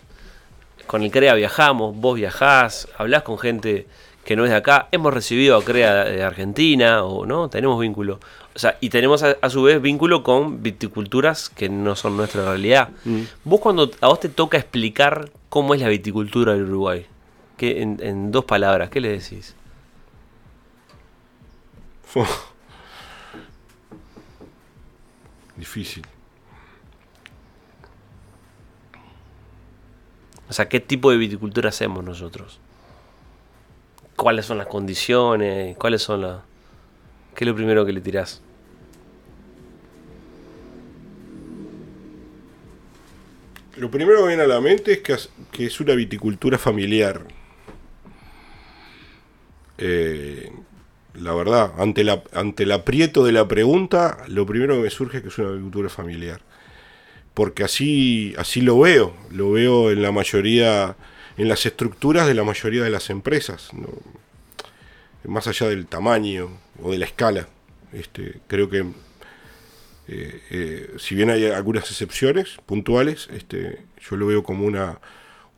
Con 0.88 1.04
el 1.04 1.12
CREA 1.12 1.34
viajamos, 1.36 1.96
vos 1.96 2.16
viajás, 2.16 2.88
hablás 2.98 3.24
con 3.24 3.38
gente 3.38 3.88
que 4.26 4.36
no 4.36 4.44
es 4.44 4.52
de 4.52 4.58
acá. 4.58 4.88
Hemos 4.92 5.14
recibido 5.14 5.58
a 5.58 5.64
CREA 5.64 6.06
de 6.06 6.24
Argentina, 6.24 7.04
o 7.04 7.26
no, 7.26 7.50
tenemos 7.50 7.80
vínculo. 7.80 8.20
O 8.54 8.60
sea, 8.60 8.78
y 8.82 8.90
tenemos 8.90 9.24
a, 9.24 9.50
su 9.50 9.64
vez 9.64 9.82
vínculo 9.82 10.24
con 10.24 10.62
viticulturas 10.62 11.50
que 11.50 11.70
no 11.70 11.96
son 11.96 12.18
nuestra 12.18 12.44
realidad. 12.46 12.90
Mm. 13.06 13.22
Vos 13.46 13.62
cuando 13.62 13.90
a 14.02 14.08
vos 14.08 14.20
te 14.20 14.30
toca 14.30 14.58
explicar 14.58 15.30
cómo 15.50 15.74
es 15.74 15.82
la 15.82 15.88
viticultura 15.88 16.54
del 16.54 16.64
Uruguay, 16.64 17.06
¿qué, 17.58 17.82
en, 17.82 18.00
en 18.02 18.32
dos 18.32 18.46
palabras, 18.46 18.90
¿qué 18.90 19.00
le 19.00 19.10
decís? 19.10 19.56
Difícil. 25.56 26.06
O 30.50 30.54
sea, 30.54 30.68
¿qué 30.68 30.82
tipo 30.82 31.12
de 31.12 31.18
viticultura 31.18 31.70
hacemos 31.70 32.04
nosotros? 32.04 32.60
¿Cuáles 34.16 34.46
son 34.46 34.58
las 34.58 34.68
condiciones? 34.68 35.78
¿Cuáles 35.78 36.02
son 36.02 36.22
las... 36.22 36.42
¿Qué 37.36 37.44
es 37.44 37.48
lo 37.48 37.56
primero 37.56 37.86
que 37.86 37.94
le 37.94 38.02
tirás? 38.02 38.42
Lo 43.78 43.90
primero 43.90 44.22
que 44.22 44.28
viene 44.28 44.44
a 44.44 44.48
la 44.48 44.62
mente 44.62 44.92
es 44.92 45.00
que, 45.00 45.66
es 45.66 45.80
una 45.80 45.96
viticultura 45.96 46.58
familiar. 46.58 47.22
Eh, 49.78 50.52
la 51.16 51.34
verdad, 51.34 51.74
ante, 51.78 52.02
el 52.02 52.72
aprieto 52.72 53.26
de 53.26 53.32
la 53.32 53.48
pregunta, 53.48 54.24
lo 54.28 54.46
primero 54.46 54.76
que 54.76 54.82
me 54.82 54.90
surge 54.90 55.18
es 55.18 55.24
que 55.24 55.30
es 55.30 55.38
una 55.40 55.50
agricultura 55.50 55.90
familiar. 55.90 56.42
Porque 57.34 57.64
así, 57.64 58.34
así 58.38 58.62
lo 58.62 58.80
veo, 58.80 59.14
lo 59.32 59.52
veo 59.52 59.90
en 59.90 60.02
la 60.02 60.12
mayoría, 60.12 60.96
en 61.38 61.48
las 61.48 61.66
estructuras 61.66 62.28
de 62.28 62.34
la 62.34 62.44
mayoría 62.44 62.84
de 62.84 62.90
las 62.90 63.10
empresas, 63.10 63.70
más 65.24 65.48
allá 65.48 65.68
del 65.70 65.88
tamaño 65.88 66.50
o 66.82 66.92
de 66.92 66.98
la 66.98 67.06
escala. 67.06 67.48
Este, 67.94 68.40
creo 68.48 68.70
que 68.70 68.80
eh, 70.08 70.42
eh, 70.50 70.94
si 70.98 71.16
bien 71.16 71.30
hay 71.30 71.46
algunas 71.46 71.90
excepciones 71.90 72.58
puntuales, 72.66 73.30
este, 73.32 73.80
yo 74.00 74.16
lo 74.16 74.28
veo 74.28 74.44
como 74.44 74.66
una, 74.66 75.00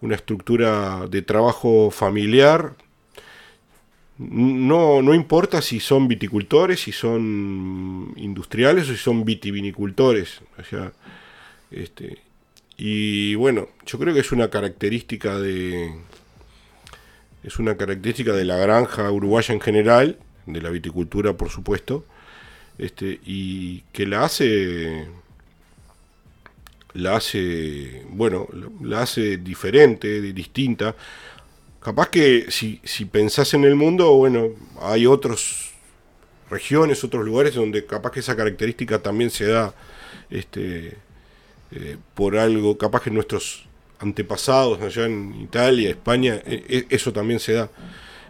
una 0.02 0.16
estructura 0.16 1.08
de 1.08 1.22
trabajo 1.22 1.92
familiar 1.92 2.76
no, 4.18 5.02
no 5.02 5.14
importa 5.14 5.62
si 5.62 5.80
son 5.80 6.08
viticultores, 6.08 6.82
si 6.82 6.92
son 6.92 8.14
industriales 8.16 8.90
o 8.90 8.92
si 8.92 8.98
son 8.98 9.26
vitivinicultores. 9.26 10.42
Este, 11.72 12.20
y 12.78 13.36
bueno, 13.36 13.70
yo 13.86 14.00
creo 14.00 14.14
que 14.14 14.22
es 14.22 14.32
una 14.32 14.50
característica 14.50 15.40
de. 15.40 15.94
Es 17.44 17.60
una 17.60 17.76
característica 17.78 18.34
de 18.34 18.46
la 18.46 18.58
granja 18.58 19.12
uruguaya 19.12 19.54
en 19.54 19.62
general, 19.62 20.18
de 20.46 20.62
la 20.62 20.70
viticultura 20.70 21.34
por 21.34 21.50
supuesto, 21.50 22.06
este, 22.78 23.20
y 23.26 23.82
que 23.92 24.06
la 24.08 24.24
hace. 24.24 25.08
La 26.94 27.18
hace. 27.18 28.06
Bueno, 28.10 28.48
la 28.82 29.02
hace 29.02 29.38
diferente, 29.38 30.22
distinta. 30.34 30.96
Capaz 31.82 32.10
que 32.10 32.46
si, 32.50 32.80
si 32.84 33.06
pensás 33.06 33.54
en 33.54 33.66
el 33.66 33.76
mundo, 33.76 34.14
bueno, 34.14 34.50
hay 34.82 35.06
otras 35.06 35.74
regiones, 36.50 37.04
otros 37.04 37.26
lugares 37.26 37.56
donde 37.56 37.86
capaz 37.86 38.12
que 38.12 38.22
esa 38.22 38.38
característica 38.38 39.00
también 39.00 39.30
se 39.30 39.48
da 39.48 39.74
este, 40.30 40.98
eh, 41.76 41.98
por 42.14 42.38
algo, 42.38 42.78
capaz 42.78 43.02
que 43.04 43.12
nuestros 43.12 43.66
antepasados 44.00 44.82
allá 44.82 45.06
en 45.06 45.34
Italia, 45.42 45.90
España, 45.90 46.42
e, 46.46 46.86
e, 46.90 46.96
eso 46.96 47.12
también 47.12 47.40
se 47.40 47.54
da. 47.54 47.70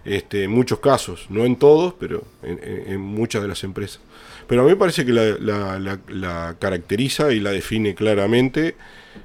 Este, 0.06 0.44
en 0.44 0.52
muchos 0.52 0.80
casos, 0.80 1.28
no 1.30 1.46
en 1.46 1.56
todos, 1.56 1.94
pero 1.98 2.26
en, 2.44 3.00
muchas 3.00 3.42
de 3.42 3.48
las 3.48 3.64
empresas. 3.64 4.02
Pero 4.48 4.62
a 4.62 4.66
mí 4.66 4.72
me 4.72 4.76
parece 4.76 5.06
que 5.06 5.14
la, 5.14 6.56
caracteriza 6.60 7.32
y 7.32 7.40
la 7.40 7.52
define 7.52 7.96
claramente, 7.96 8.76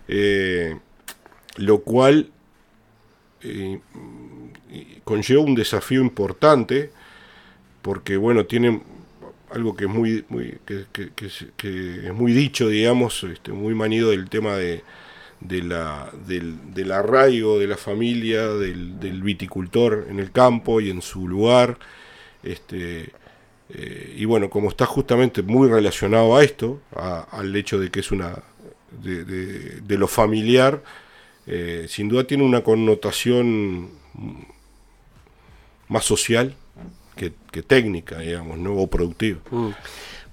eh, 0.07 0.77
lo 1.57 1.81
cual 1.81 2.31
eh, 3.43 3.81
conlleva 5.03 5.43
un 5.43 5.57
desafío 5.57 6.01
importante 6.01 6.91
porque 7.83 8.17
bueno 8.17 8.47
tiene 8.47 8.83
algo 9.53 9.77
que 9.77 9.85
es 9.85 9.91
muy, 9.91 10.25
que, 10.67 10.87
es 12.05 12.15
muy 12.15 12.33
dicho 12.33 12.69
digamos 12.69 13.25
este, 13.25 13.53
muy 13.53 13.75
manido 13.75 14.11
del 14.11 14.29
tema 14.29 14.57
de, 14.57 14.83
de 15.41 15.63
la, 15.63 16.11
del, 16.27 16.75
del, 16.75 16.93
arraigo 16.93 17.59
de 17.59 17.67
la 17.67 17.77
familia 17.77 18.49
del, 18.49 19.23
viticultor 19.23 20.07
en 20.11 20.21
el 20.21 20.31
campo 20.33 20.81
y 20.81 20.91
en 20.91 21.03
su 21.03 21.29
lugar 21.29 21.79
este 22.43 23.13
eh, 23.71 24.15
y 24.17 24.25
bueno 24.25 24.51
como 24.51 24.69
está 24.69 24.87
justamente 24.87 25.43
muy 25.43 25.69
relacionado 25.69 26.37
a 26.37 26.45
esto 26.45 26.81
al 27.31 27.55
hecho 27.55 27.79
de 27.79 27.91
que 27.91 28.01
es 28.01 28.11
una 28.11 28.43
de, 29.03 29.25
de 29.25 29.99
lo 29.99 30.09
familiar 30.09 30.83
eh, 31.47 31.87
sin 31.89 32.11
duda 32.11 32.25
tiene 32.25 32.45
una 32.45 32.63
connotación 32.63 33.89
más 35.89 36.05
social 36.05 36.55
que, 37.19 37.63
técnica, 37.63 38.19
digamos, 38.19 38.59
¿no? 38.59 38.75
o 38.75 38.87
productiva. 38.87 39.41
Mm. 39.51 39.71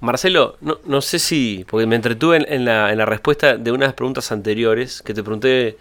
Marcelo, 0.02 0.58
no, 0.62 0.80
no, 0.86 1.02
sé 1.02 1.20
si, 1.20 1.66
porque 1.68 1.88
me 1.88 1.96
entretuve 1.96 2.38
en, 2.38 2.66
la, 2.66 2.92
en, 2.92 2.98
la, 2.98 3.06
respuesta 3.06 3.58
de 3.58 3.72
unas 3.72 3.94
preguntas 3.94 4.32
anteriores 4.32 5.02
que 5.02 5.14
te 5.14 5.24
pregunté 5.24 5.78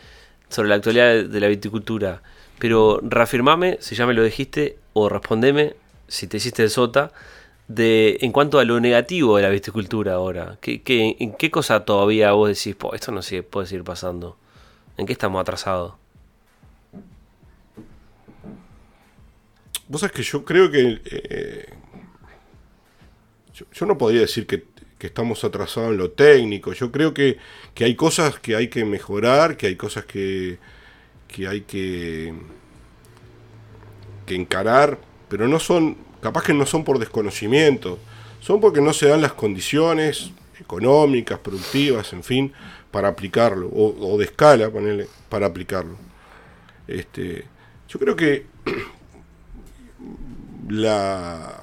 sobre 0.49 0.69
la 0.69 0.77
actualidad 0.77 1.25
de 1.25 1.41
la 1.41 1.49
viticultura, 1.49 2.23
pero 2.59 3.01
reafirmame, 3.03 3.77
si 3.81 3.95
ya 3.95 4.07
me 4.07 4.15
lo 4.15 4.23
dijiste, 4.23 4.79
o 4.93 5.09
respondeme, 5.09 5.75
si 6.09 6.27
te 6.27 6.39
hiciste 6.39 6.63
el 6.63 6.71
sota, 6.71 7.13
de, 7.69 8.19
en 8.21 8.33
cuanto 8.33 8.59
a 8.59 8.65
lo 8.65 8.81
negativo 8.81 9.37
de 9.37 9.43
la 9.43 9.49
viticultura 9.49 10.15
ahora. 10.15 10.59
¿Qué, 10.61 10.83
qué, 10.83 11.17
¿En 11.19 11.35
qué 11.35 11.51
cosa 11.51 11.85
todavía 11.85 12.33
vos 12.33 12.49
decís, 12.49 12.77
esto 12.93 13.13
no 13.13 13.23
se 13.23 13.43
puede 13.43 13.67
seguir 13.67 13.85
pasando? 13.85 14.37
¿En 14.97 15.07
qué 15.07 15.13
estamos 15.13 15.41
atrasados? 15.41 15.95
Vos 19.89 20.01
sabés 20.01 20.16
que 20.16 20.22
yo 20.22 20.45
creo 20.45 20.70
que. 20.70 21.01
Eh, 21.05 21.66
yo, 23.72 23.87
no 23.87 23.97
podría 23.99 24.22
decir 24.22 24.47
que, 24.47 24.64
estamos 25.01 25.45
atrasados 25.45 25.91
en 25.91 25.99
lo 25.99 26.12
técnico. 26.12 26.72
Yo 26.72 26.91
creo 26.91 27.12
que, 27.12 27.37
hay 27.78 27.95
cosas 27.95 28.39
que 28.39 28.57
hay 28.57 28.68
que 28.68 28.87
mejorar, 28.87 29.59
que 29.59 29.66
hay 29.66 29.76
cosas 29.76 30.07
que, 30.07 30.59
que 31.28 31.47
hay 31.47 31.61
que, 31.61 32.32
que 34.26 34.35
encarar, 34.35 34.99
pero 35.28 35.47
no 35.47 35.59
son. 35.59 35.97
Capaz 36.22 36.45
que 36.45 36.55
no 36.55 36.64
son 36.64 36.85
por 36.85 36.99
desconocimiento, 36.99 37.99
son 38.41 38.59
porque 38.62 38.80
no 38.80 38.95
se 38.95 39.09
dan 39.09 39.20
las 39.20 39.35
condiciones 39.35 40.30
económicas, 40.59 41.39
productivas, 41.39 42.14
en 42.14 42.22
fin, 42.22 42.53
para 42.91 43.09
aplicarlo, 43.09 43.68
o, 43.68 44.16
de 44.16 44.24
escala, 44.24 44.70
ponerle, 44.70 45.07
para 45.28 45.45
aplicarlo. 45.47 45.97
Este, 46.89 47.45
yo 47.89 47.99
creo 47.99 48.16
que 48.16 48.47
la, 50.69 51.62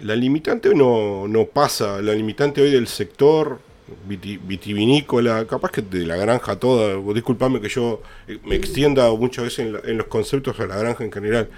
la 0.00 0.16
limitante 0.16 0.74
no, 0.74 1.26
no 1.28 1.46
pasa, 1.46 2.00
la 2.02 2.12
limitante 2.12 2.62
hoy 2.62 2.70
del 2.70 2.86
sector 2.86 3.60
vitivinícola, 4.06 5.46
capaz 5.46 5.70
que 5.70 5.82
de 5.82 6.06
la 6.06 6.16
granja 6.16 6.56
toda, 6.56 6.96
disculpame 7.12 7.60
que 7.60 7.68
yo 7.68 8.02
eh, 8.26 8.38
me 8.44 8.56
extienda 8.56 9.10
muchas 9.10 9.44
veces 9.44 9.74
en, 9.84 9.98
los 9.98 10.06
conceptos 10.06 10.58
de 10.58 10.66
la 10.66 10.76
granja 10.76 11.04
en 11.04 11.12
general, 11.12 11.48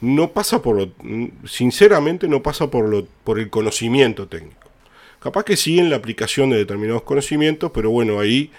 no 0.00 0.32
pasa 0.32 0.60
por 0.60 0.76
lo, 0.76 0.92
sinceramente 1.46 2.28
no 2.28 2.42
pasa 2.42 2.70
por, 2.70 2.88
lo, 2.88 3.06
por 3.24 3.38
el 3.38 3.48
conocimiento 3.50 4.26
técnico. 4.26 4.70
Capaz 5.20 5.44
que 5.44 5.56
sí 5.56 5.78
en 5.78 5.88
la 5.88 5.96
aplicación 5.96 6.50
de 6.50 6.56
determinados 6.56 7.02
conocimientos, 7.02 7.70
pero 7.72 7.90
bueno, 7.90 8.18
ahí 8.18 8.50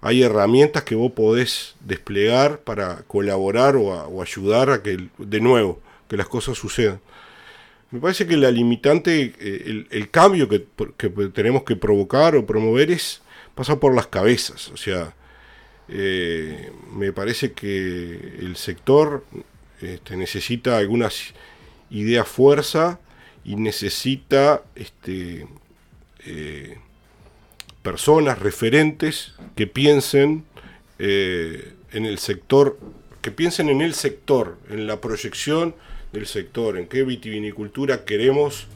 hay 0.00 0.22
herramientas 0.22 0.84
que 0.84 0.94
vos 0.94 1.12
podés 1.12 1.74
desplegar 1.80 2.60
para 2.60 3.02
colaborar 3.02 3.76
o, 3.76 4.22
ayudar 4.22 4.70
a 4.70 4.82
que, 4.82 5.08
de 5.18 5.40
nuevo, 5.40 5.80
que 6.08 6.16
las 6.16 6.28
cosas 6.28 6.56
sucedan. 6.56 7.00
Me 7.90 8.00
parece 8.00 8.26
que 8.26 8.36
la 8.36 8.50
limitante, 8.50 9.34
eh, 9.40 9.86
el, 9.90 10.10
cambio 10.10 10.48
que, 10.48 10.66
tenemos 11.32 11.64
que 11.64 11.74
provocar 11.74 12.36
o 12.36 12.46
promover 12.46 12.90
es 12.90 13.22
pasar 13.54 13.78
por 13.78 13.94
las 13.94 14.06
cabezas. 14.06 14.68
O 14.68 14.76
sea, 14.76 15.14
eh, 15.88 16.70
me 16.92 17.12
parece 17.12 17.52
que 17.52 18.36
el 18.40 18.56
sector 18.56 19.24
este, 19.80 20.16
necesita 20.16 20.76
algunas 20.76 21.32
ideas 21.90 22.28
fuerza 22.28 23.00
y 23.44 23.56
necesita 23.56 24.62
este, 24.74 25.48
eh, 26.26 26.76
personas 27.88 28.38
referentes 28.38 29.32
que 29.56 29.66
piensen 29.66 30.44
eh, 30.98 31.72
en 31.90 32.04
el 32.04 32.18
sector, 32.18 32.78
que 33.22 33.30
piensen 33.30 33.70
en 33.70 33.80
el 33.80 33.94
sector, 33.94 34.58
en 34.68 34.86
la 34.86 35.00
proyección 35.00 35.74
del 36.12 36.26
sector, 36.26 36.76
en 36.76 36.86
qué 36.86 37.02
vitivinicultura 37.02 38.04
queremos 38.04 38.66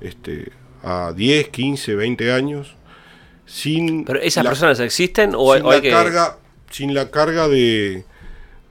este, 0.00 0.50
a 0.82 1.12
10, 1.14 1.50
15, 1.50 1.94
20 1.94 2.32
años. 2.32 2.74
Sin 3.46 4.04
¿Pero 4.04 4.20
esas 4.20 4.44
personas 4.44 4.80
existen 4.80 5.34
o, 5.36 5.54
sin, 5.54 5.64
la 5.64 5.80
carga, 5.80 6.38
sin 6.68 6.94
la 6.94 7.10
carga 7.12 7.46
de... 7.46 8.04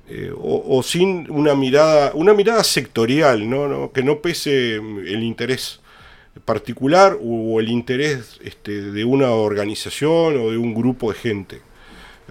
Eh, 0.09 0.33
o, 0.38 0.83
sin 0.83 1.31
una 1.31 1.55
mirada, 1.55 2.11
una 2.13 2.33
mirada 2.33 2.65
sectorial, 2.65 3.49
¿no? 3.49 3.69
¿no? 3.69 3.93
que 3.93 4.03
no 4.03 4.19
pese 4.19 4.75
el 4.75 5.23
interés 5.23 5.79
particular 6.43 7.17
o 7.21 7.59
el 7.59 7.69
interés 7.69 8.39
este, 8.43 8.81
de 8.81 9.05
una 9.05 9.31
organización 9.31 10.38
o 10.38 10.51
de 10.51 10.57
un 10.57 10.73
grupo 10.73 11.11
de 11.11 11.17
gente. 11.17 11.61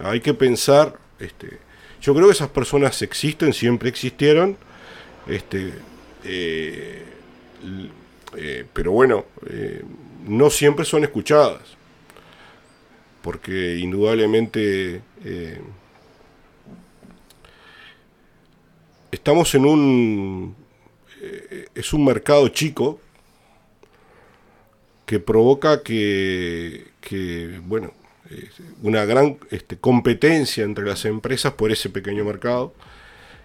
Hay 0.03 0.21
que 0.21 0.35
pensar, 0.35 0.99
este, 1.19 1.59
yo 2.01 2.15
creo 2.15 2.27
que 2.27 2.33
esas 2.33 2.51
personas 2.51 3.01
existen, 3.03 3.53
siempre 3.53 3.89
existieron, 3.89 4.57
este, 5.27 5.73
eh, 6.25 7.03
eh, 8.37 8.65
pero 8.73 8.93
bueno, 8.93 9.27
eh, 9.49 9.83
no 10.27 10.51
siempre 10.51 10.85
son 10.85 11.05
escuchadas, 11.05 11.63
porque 13.23 13.79
indudablemente 13.79 15.03
estamos 19.11 19.55
en 19.57 19.67
un, 19.67 20.57
es 21.75 21.93
un 21.93 22.05
mercado 22.05 22.49
chico, 22.49 23.01
que 25.07 25.21
provoca 25.21 25.83
que, 25.83 26.85
bueno, 27.63 27.93
eh, 28.29 28.49
una 28.83 29.05
gran 29.05 29.39
este, 29.51 29.77
competencia 29.77 30.65
entre 30.65 30.85
las 30.85 31.05
empresas 31.05 31.53
por 31.53 31.71
ese 31.71 31.89
pequeño 31.89 32.25
mercado 32.25 32.75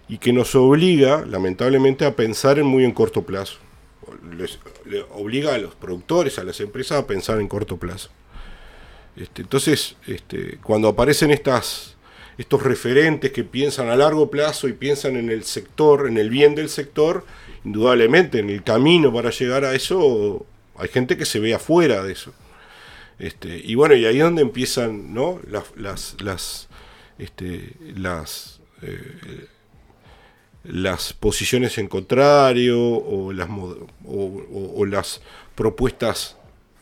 y 0.08 0.18
que 0.18 0.32
nos 0.32 0.56
obliga, 0.56 1.24
lamentablemente, 1.24 2.04
a 2.04 2.16
pensar 2.16 2.58
en 2.58 2.66
muy 2.66 2.84
en 2.84 2.90
corto 2.90 3.22
plazo. 3.22 3.58
Les, 4.36 4.58
obliga 5.12 5.54
a 5.54 5.58
los 5.58 5.76
productores, 5.76 6.40
a 6.40 6.44
las 6.44 6.60
empresas 6.60 6.98
a 6.98 7.06
pensar 7.06 7.40
en 7.40 7.46
corto 7.46 7.76
plazo. 7.76 8.10
Este, 9.16 9.42
entonces, 9.42 9.94
este, 10.08 10.58
cuando 10.64 10.88
aparecen 10.88 11.30
estas, 11.30 11.96
estos 12.38 12.60
referentes 12.64 13.30
que 13.30 13.44
piensan 13.44 13.88
a 13.88 13.94
largo 13.94 14.30
plazo 14.30 14.66
y 14.66 14.72
piensan 14.72 15.16
en 15.16 15.30
el 15.30 15.44
sector, 15.44 16.08
en 16.08 16.18
el 16.18 16.28
bien 16.28 16.56
del 16.56 16.68
sector, 16.68 17.24
indudablemente 17.64 18.40
en 18.40 18.50
el 18.50 18.64
camino 18.64 19.12
para 19.12 19.30
llegar 19.30 19.64
a 19.64 19.74
eso 19.76 20.44
hay 20.76 20.88
gente 20.88 21.16
que 21.16 21.24
se 21.24 21.38
ve 21.38 21.54
afuera 21.54 22.02
de 22.02 22.12
eso. 22.12 22.32
Este, 23.18 23.56
y 23.56 23.74
bueno, 23.74 23.94
y 23.94 24.04
ahí 24.04 24.18
es 24.18 24.24
donde 24.24 24.42
empiezan 24.42 25.14
¿no? 25.14 25.40
las, 25.48 26.16
las, 26.20 26.68
este, 27.18 27.74
las, 27.94 28.60
eh, 28.80 29.46
las 30.64 31.12
posiciones 31.12 31.78
en 31.78 31.88
contrario 31.88 32.80
o 32.80 33.32
las, 33.32 33.48
o, 34.04 34.84
las 34.86 35.20
propuestas 35.54 36.36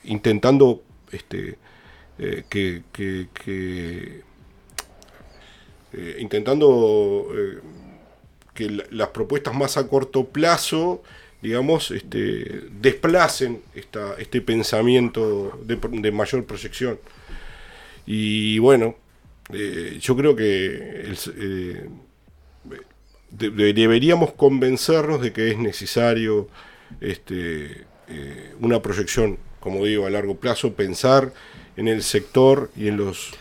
intentando 0.05 0.83
este, 1.13 1.59
eh, 2.19 2.45
que, 2.49 2.85
que, 2.93 4.23
eh, 5.93 6.17
intentando 6.21 7.29
que 8.55 8.85
las 8.91 9.09
propuestas 9.09 9.55
más 9.55 9.77
a 9.77 9.87
corto 9.89 10.25
plazo 10.25 11.03
digamos, 11.43 11.91
este, 11.91 12.65
desplacen 12.81 13.63
esta, 13.75 14.15
este 14.19 14.41
pensamiento 14.41 15.59
de, 15.65 16.13
mayor 16.13 16.45
proyección. 16.45 16.99
Y 18.07 18.59
bueno, 18.59 18.97
eh, 19.53 19.99
yo 20.01 20.17
creo 20.17 20.37
que 20.37 21.15
eh, 21.37 21.89
deberíamos 23.31 24.33
convencernos 24.33 25.23
de 25.23 25.33
que 25.33 25.51
es 25.51 25.59
necesario 25.59 26.49
este, 27.01 27.85
eh, 28.09 28.55
una 28.61 28.83
proyección, 28.83 29.39
como 29.61 29.85
digo, 29.85 30.07
a 30.07 30.11
largo 30.11 30.37
plazo, 30.37 30.75
pensar 30.75 31.33
en 31.77 31.89
el 31.89 32.03
sector 32.03 32.71
y 32.77 32.89
en 32.89 32.97
los 32.97 33.33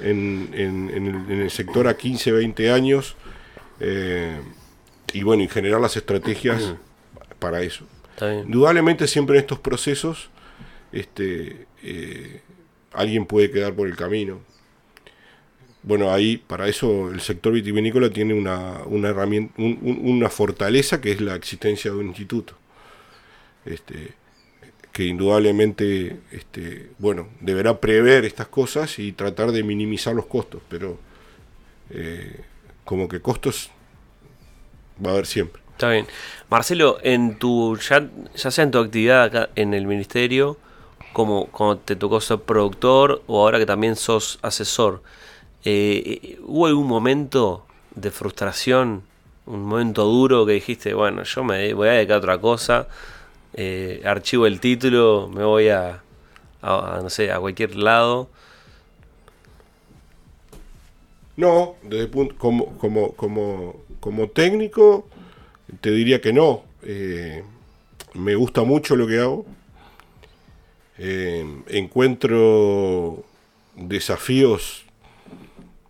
en, 0.00 0.50
en, 0.54 1.30
el, 1.40 1.50
sector 1.50 1.88
a 1.88 1.96
15, 1.96 2.30
20 2.30 2.70
años 2.70 3.16
y 5.12 5.22
bueno, 5.24 5.42
y 5.42 5.48
generar 5.48 5.80
las 5.80 5.96
estrategias 5.96 6.74
para 7.38 7.62
eso. 7.62 7.84
Indudablemente 8.20 9.06
siempre 9.06 9.36
en 9.36 9.42
estos 9.42 9.60
procesos 9.60 10.30
este, 10.90 11.66
eh, 11.82 12.40
alguien 12.92 13.26
puede 13.26 13.50
quedar 13.50 13.74
por 13.74 13.86
el 13.86 13.96
camino. 13.96 14.40
Bueno, 15.82 16.12
ahí 16.12 16.36
para 16.36 16.68
eso 16.68 17.10
el 17.10 17.20
sector 17.20 17.52
vitivinícola 17.52 18.10
tiene 18.10 18.34
una, 18.34 18.82
una 18.86 19.10
herramienta, 19.10 19.54
una 19.56 20.28
fortaleza 20.28 21.00
que 21.00 21.12
es 21.12 21.20
la 21.20 21.36
existencia 21.36 21.90
de 21.90 21.96
un 21.96 22.08
instituto. 22.08 22.54
Este, 23.64 24.14
que 24.92 25.04
indudablemente 25.04 26.16
este, 26.32 26.90
bueno, 26.98 27.28
deberá 27.40 27.80
prever 27.80 28.24
estas 28.24 28.48
cosas 28.48 28.98
y 28.98 29.12
tratar 29.12 29.52
de 29.52 29.62
minimizar 29.62 30.12
los 30.12 30.26
costos, 30.26 30.60
pero 30.68 30.98
eh, 31.90 32.40
como 32.84 33.06
que 33.06 33.20
costos 33.20 33.70
va 35.04 35.10
a 35.10 35.12
haber 35.12 35.26
siempre. 35.26 35.62
Está 35.78 35.90
bien. 35.90 36.08
Marcelo, 36.50 36.98
en 37.04 37.38
tu 37.38 37.76
ya, 37.76 38.04
ya 38.34 38.50
sea 38.50 38.64
en 38.64 38.72
tu 38.72 38.78
actividad 38.78 39.22
acá 39.22 39.50
en 39.54 39.74
el 39.74 39.86
ministerio, 39.86 40.56
como, 41.12 41.46
como 41.52 41.76
te 41.76 41.94
tocó 41.94 42.20
ser 42.20 42.40
productor 42.40 43.22
o 43.28 43.40
ahora 43.40 43.60
que 43.60 43.66
también 43.66 43.94
sos 43.94 44.40
asesor, 44.42 45.02
eh, 45.64 46.36
¿hubo 46.42 46.66
algún 46.66 46.88
momento 46.88 47.64
de 47.94 48.10
frustración, 48.10 49.04
un 49.46 49.62
momento 49.66 50.02
duro 50.02 50.44
que 50.46 50.54
dijiste, 50.54 50.94
bueno, 50.94 51.22
yo 51.22 51.44
me 51.44 51.72
voy 51.74 51.86
a 51.86 51.92
dedicar 51.92 52.16
a 52.16 52.18
otra 52.18 52.38
cosa, 52.38 52.88
eh, 53.54 54.02
archivo 54.04 54.46
el 54.46 54.58
título, 54.58 55.30
me 55.32 55.44
voy 55.44 55.68
a, 55.68 56.02
no 56.60 57.08
sé, 57.08 57.30
a 57.30 57.38
cualquier 57.38 57.76
lado? 57.76 58.28
No, 61.36 61.76
desde 61.84 62.08
punto, 62.08 62.34
como, 62.36 62.76
como, 62.78 63.12
como, 63.12 63.76
como 64.00 64.26
técnico 64.26 65.06
te 65.80 65.90
diría 65.90 66.20
que 66.20 66.32
no. 66.32 66.64
Eh, 66.82 67.42
me 68.14 68.34
gusta 68.34 68.62
mucho 68.62 68.96
lo 68.96 69.06
que 69.06 69.18
hago. 69.18 69.46
Eh, 70.98 71.46
encuentro 71.68 73.24
desafíos, 73.76 74.84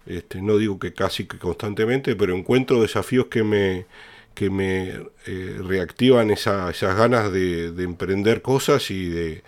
este, 0.07 0.43
no 0.43 0.59
digo 0.59 0.79
que 0.79 0.93
casi 0.93 1.27
que 1.27 1.39
constantemente, 1.39 2.15
pero 2.17 2.35
encuentro 2.35 2.83
desafíos 2.83 3.27
que 3.27 3.43
me, 3.43 3.87
que 4.35 4.51
me 4.51 4.89
eh, 5.27 5.59
reactivan 5.65 6.31
esas 6.31 6.83
ganas 6.83 7.33
de, 7.33 7.67
emprender 7.79 8.43
cosas 8.43 8.91
y 8.91 9.09
de, 9.09 9.43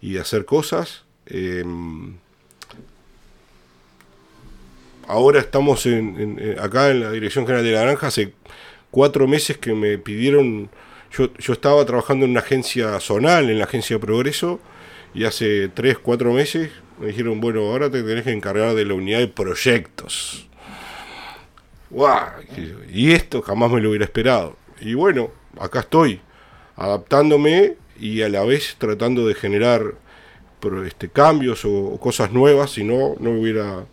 y 0.00 0.14
de 0.14 0.20
hacer 0.20 0.44
cosas. 0.44 1.04
ahora 5.06 5.38
estamos 5.38 5.86
en, 5.86 6.56
acá 6.58 6.90
en 6.90 7.00
la 7.00 7.12
Dirección 7.12 7.46
General 7.46 7.64
de 7.64 7.72
la 7.72 7.82
Granja 7.82 8.10
cuatro 8.94 9.26
meses 9.26 9.58
que 9.58 9.74
me 9.74 9.98
pidieron, 9.98 10.70
yo, 11.10 11.34
yo 11.34 11.52
estaba 11.52 11.84
trabajando 11.84 12.26
en 12.26 12.30
una 12.30 12.40
agencia 12.40 13.00
zonal, 13.00 13.50
en 13.50 13.58
la 13.58 13.64
agencia 13.64 13.98
Progreso, 13.98 14.60
y 15.12 15.24
hace 15.24 15.66
tres, 15.66 15.98
cuatro 15.98 16.32
meses 16.32 16.70
me 17.00 17.08
dijeron, 17.08 17.40
bueno, 17.40 17.62
ahora 17.62 17.90
te 17.90 18.04
tenés 18.04 18.22
que 18.22 18.30
encargar 18.30 18.72
de 18.76 18.84
la 18.84 18.94
unidad 18.94 19.18
de 19.18 19.26
proyectos. 19.26 20.46
Y 22.92 23.10
esto 23.10 23.42
jamás 23.42 23.72
me 23.72 23.80
lo 23.80 23.88
hubiera 23.88 24.04
esperado. 24.04 24.56
Y 24.80 24.94
bueno, 24.94 25.32
acá 25.58 25.80
estoy, 25.80 26.20
adaptándome 26.76 27.74
y 27.98 28.22
a 28.22 28.28
la 28.28 28.44
vez 28.44 28.76
tratando 28.78 29.26
de 29.26 29.34
generar 29.34 29.94
este, 30.86 31.08
cambios 31.08 31.64
o, 31.64 31.98
cosas 32.00 32.30
nuevas, 32.30 32.70
si 32.70 32.84
no, 32.84 33.16
no 33.18 33.30
hubiera, 33.30 33.86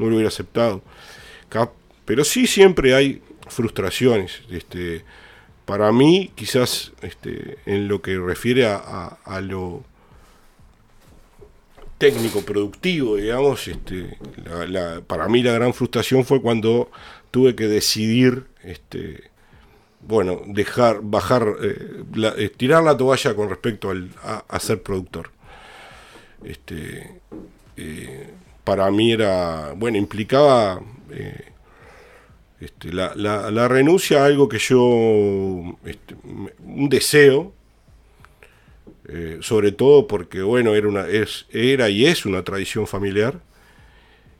no 0.00 0.06
lo 0.06 0.16
hubiera 0.16 0.26
aceptado. 0.26 0.82
Pero 2.04 2.24
sí 2.24 2.48
siempre 2.48 2.96
hay 2.96 3.22
frustraciones. 3.48 4.42
Este, 4.50 5.04
para 5.64 5.92
mí, 5.92 6.30
quizás 6.34 6.92
este, 7.02 7.58
en 7.66 7.88
lo 7.88 8.02
que 8.02 8.18
refiere 8.18 8.66
a, 8.66 9.40
lo 9.42 9.82
técnico 11.98 12.42
productivo, 12.42 13.16
digamos, 13.16 13.66
este, 13.68 14.18
para 15.06 15.28
mí 15.28 15.42
la 15.42 15.52
gran 15.52 15.72
frustración 15.72 16.24
fue 16.24 16.42
cuando 16.42 16.90
tuve 17.30 17.54
que 17.54 17.66
decidir, 17.66 18.46
este, 18.62 19.30
bueno, 20.00 20.42
dejar, 20.46 21.00
bajar, 21.02 21.46
eh, 21.62 22.50
tirar 22.56 22.82
la 22.82 22.96
toalla 22.96 23.34
con 23.34 23.48
respecto 23.48 23.90
al, 23.90 24.10
a, 24.22 24.60
ser 24.60 24.82
productor. 24.82 25.30
Este, 26.44 27.20
para 28.64 28.90
mí 28.90 29.12
era, 29.12 29.72
bueno, 29.74 29.96
implicaba 29.96 30.82
este, 32.64 32.92
la, 32.94 33.68
renuncia 33.68 34.22
a 34.22 34.26
algo 34.26 34.48
que 34.48 34.58
yo, 34.58 35.76
este, 35.84 36.14
un 36.64 36.88
deseo, 36.88 37.52
eh, 39.06 39.38
sobre 39.42 39.70
todo 39.70 40.06
porque, 40.06 40.40
bueno, 40.40 40.74
era, 40.74 40.88
una, 40.88 41.06
es, 41.06 41.44
era 41.50 41.90
y 41.90 42.06
es 42.06 42.24
una 42.24 42.42
tradición 42.42 42.86
familiar. 42.86 43.38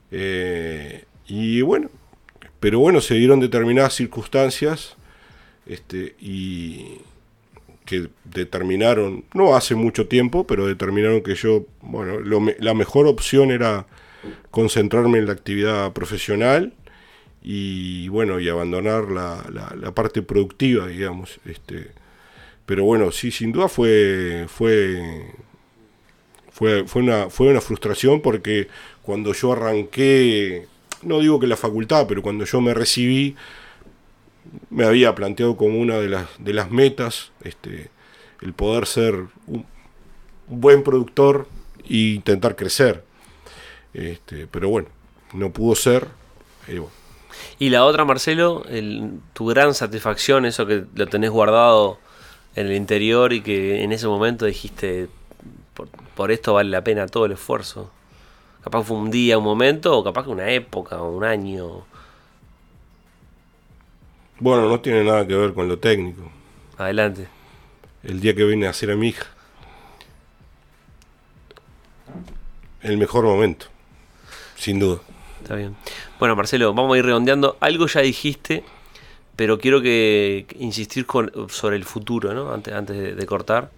Eh, 0.09 1.03
y 1.27 1.61
bueno, 1.61 1.91
pero 2.59 2.79
bueno, 2.79 2.99
se 2.99 3.13
dieron 3.13 3.39
determinadas 3.39 3.93
circunstancias 3.93 4.97
este, 5.67 6.15
y 6.19 6.97
que 7.85 8.09
determinaron, 8.23 9.23
no 9.35 9.55
hace 9.55 9.75
mucho 9.75 10.07
tiempo, 10.07 10.47
pero 10.47 10.65
determinaron 10.65 11.21
que 11.21 11.35
yo, 11.35 11.67
bueno, 11.81 12.19
la 12.57 12.73
mejor 12.73 13.05
opción 13.05 13.51
era 13.51 13.85
concentrarme 14.49 15.19
en 15.19 15.27
la 15.27 15.33
actividad 15.33 15.93
profesional 15.93 16.73
y 17.47 18.07
bueno, 18.07 18.39
y 18.39 18.49
abandonar 18.49 19.11
la, 19.11 19.45
la, 19.79 19.91
parte 19.93 20.23
productiva, 20.23 20.87
digamos. 20.87 21.39
Este, 21.45 21.91
pero 22.65 22.85
bueno, 22.85 23.11
sí, 23.11 23.29
sin 23.29 23.51
duda 23.51 23.67
fue, 23.67 24.47
fue, 24.47 25.31
fue, 26.51 26.87
fue, 26.87 27.03
una, 27.03 27.29
fue 27.29 27.49
una 27.49 27.61
frustración 27.61 28.21
porque 28.21 28.67
cuando 29.03 29.31
yo 29.33 29.53
arranqué, 29.53 30.65
no 31.03 31.19
digo 31.19 31.39
que 31.39 31.45
la 31.45 31.55
facultad, 31.55 32.07
pero 32.07 32.23
cuando 32.23 32.45
yo 32.45 32.61
me 32.61 32.73
recibí, 32.73 33.35
me 34.71 34.85
había 34.85 35.13
planteado 35.13 35.55
como 35.55 35.79
una 35.79 35.99
de 35.99 36.09
las, 36.09 36.27
de 36.39 36.53
las 36.53 36.71
metas 36.71 37.31
este, 37.43 37.91
el 38.41 38.53
poder 38.53 38.87
ser 38.87 39.13
un, 39.45 39.67
buen 40.47 40.81
productor 40.81 41.47
e 41.87 42.15
intentar 42.15 42.55
crecer. 42.55 43.03
Este, 43.93 44.47
pero 44.47 44.69
bueno, 44.69 44.87
no 45.33 45.53
pudo 45.53 45.75
ser. 45.75 46.07
Y 47.57 47.69
la 47.69 47.85
otra, 47.85 48.03
Marcelo, 48.03 48.65
el, 48.69 49.19
tu 49.33 49.45
gran 49.45 49.73
satisfacción, 49.73 50.45
eso 50.45 50.65
que 50.65 50.83
lo 50.93 51.07
tenés 51.07 51.29
guardado 51.29 51.99
en 52.55 52.67
el 52.67 52.73
interior 52.73 53.33
y 53.33 53.41
que 53.41 53.83
en 53.83 53.91
ese 53.91 54.07
momento 54.07 54.45
dijiste, 54.45 55.07
por, 56.15 56.31
esto 56.31 56.53
vale 56.53 56.69
la 56.69 56.83
pena 56.83 57.07
todo 57.07 57.25
el 57.25 57.33
esfuerzo. 57.33 57.91
Capaz 58.63 58.83
fue 58.83 58.97
un 58.97 59.11
día, 59.11 59.37
un 59.37 59.43
momento, 59.43 59.97
o 59.97 60.03
capaz 60.03 60.23
que 60.23 60.29
una 60.29 60.49
época, 60.49 61.01
un 61.01 61.23
año. 61.23 61.85
Bueno, 64.39 64.67
no 64.67 64.79
tiene 64.79 65.03
nada 65.03 65.25
que 65.25 65.35
ver 65.35 65.53
con 65.53 65.67
lo 65.67 65.77
técnico. 65.77 66.29
Adelante. 66.77 67.27
El 68.03 68.19
día 68.19 68.35
que 68.35 68.43
vine 68.43 68.67
a 68.67 68.73
ser 68.73 68.91
a 68.91 68.95
mi 68.95 69.09
hija. 69.09 69.27
El 72.81 72.97
mejor 72.97 73.25
momento, 73.25 73.67
sin 74.55 74.79
duda. 74.79 74.99
Está 75.41 75.55
bien. 75.55 75.75
Bueno, 76.17 76.37
Marcelo, 76.37 76.73
vamos 76.73 76.95
a 76.95 76.97
ir 76.97 77.05
redondeando. 77.05 77.57
Algo 77.59 77.87
ya 77.87 77.99
dijiste, 77.99 78.63
pero 79.35 79.59
quiero 79.59 79.81
que, 79.81 80.45
insistir 80.59 81.05
con, 81.05 81.29
sobre 81.49 81.75
el 81.75 81.83
futuro, 81.83 82.33
¿no? 82.33 82.53
Antes, 82.53 82.73
antes 82.73 83.17
de, 83.17 83.25
cortar. 83.25 83.69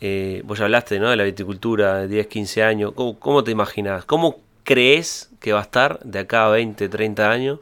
Eh, 0.00 0.42
vos 0.44 0.58
ya 0.58 0.66
hablaste, 0.66 0.98
¿no? 0.98 1.08
De 1.08 1.16
la 1.16 1.24
viticultura 1.24 2.00
de 2.00 2.08
10, 2.08 2.26
15 2.26 2.62
años. 2.62 2.92
¿Cómo, 2.94 3.42
te 3.42 3.50
imaginas? 3.52 4.04
¿Cómo 4.04 4.40
crees 4.64 5.30
que 5.40 5.54
va 5.54 5.60
a 5.60 5.62
estar 5.62 5.98
de 6.00 6.18
acá 6.18 6.46
a 6.46 6.50
20, 6.50 6.90
30 6.90 7.30
años? 7.30 7.60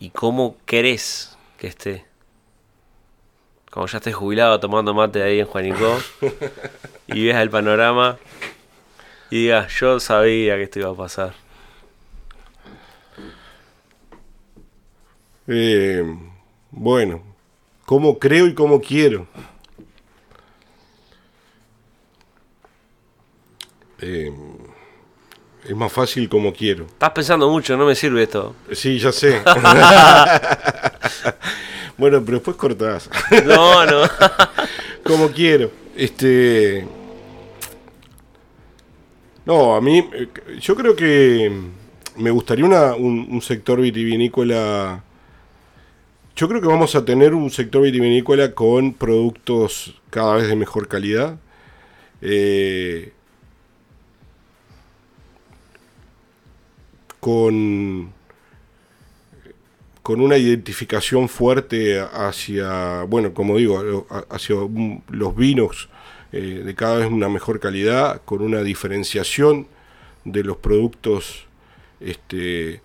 ¿Y 0.00 0.10
cómo 0.10 0.56
querés 0.66 1.36
que 1.56 1.68
esté? 1.68 2.04
Como 3.70 3.86
ya 3.86 3.98
estés 3.98 4.16
jubilado 4.16 4.58
tomando 4.58 4.92
mate 4.92 5.22
ahí 5.22 5.38
en 5.38 5.46
Juanico 5.46 5.98
y 7.06 7.24
ves 7.26 7.36
el 7.36 7.50
panorama 7.50 8.18
y 9.30 9.42
digas, 9.42 9.72
yo 9.78 10.00
sabía 10.00 10.56
que 10.56 10.64
esto 10.64 10.80
iba 10.80 10.90
a 10.90 10.94
pasar. 10.94 11.39
Eh, 15.48 16.04
bueno, 16.70 17.22
cómo 17.86 18.18
creo 18.18 18.46
y 18.46 18.54
cómo 18.54 18.80
quiero. 18.80 19.26
Eh, 24.00 24.32
es 25.64 25.76
más 25.76 25.92
fácil 25.92 26.28
como 26.28 26.52
quiero. 26.52 26.86
Estás 26.86 27.10
pensando 27.10 27.50
mucho, 27.50 27.76
no 27.76 27.86
me 27.86 27.94
sirve 27.94 28.22
esto. 28.22 28.54
Sí, 28.72 28.98
ya 28.98 29.12
sé. 29.12 29.42
bueno, 31.98 32.24
pero 32.24 32.38
después 32.38 32.56
cortás. 32.56 33.10
no, 33.46 33.86
no. 33.86 34.02
como 35.04 35.28
quiero. 35.30 35.70
Este. 35.96 36.86
No, 39.44 39.74
a 39.74 39.80
mí, 39.80 40.08
eh, 40.12 40.28
yo 40.60 40.76
creo 40.76 40.94
que 40.94 41.50
me 42.16 42.30
gustaría 42.30 42.64
un, 42.64 43.28
un 43.30 43.42
sector 43.42 43.80
vitivinícola 43.80 45.02
yo 46.40 46.48
creo 46.48 46.62
que 46.62 46.68
vamos 46.68 46.94
a 46.94 47.04
tener 47.04 47.34
un 47.34 47.50
sector 47.50 47.82
vitivinícola 47.82 48.54
con 48.54 48.94
productos 48.94 50.00
cada 50.08 50.36
vez 50.36 50.48
de 50.48 50.56
mejor 50.56 50.88
calidad. 50.88 51.38
Eh, 52.22 53.12
con, 57.20 58.10
con 60.00 60.22
una 60.22 60.38
identificación 60.38 61.28
fuerte 61.28 62.00
hacia, 62.00 63.02
bueno, 63.02 63.34
como 63.34 63.58
digo, 63.58 64.06
hacia 64.30 64.56
los 65.10 65.36
vinos 65.36 65.90
eh, 66.32 66.62
de 66.64 66.74
cada 66.74 66.96
vez 66.96 67.10
una 67.10 67.28
mejor 67.28 67.60
calidad, 67.60 68.22
con 68.24 68.40
una 68.40 68.62
diferenciación 68.62 69.66
de 70.24 70.42
los 70.42 70.56
productos 70.56 71.44
este, 72.00 72.80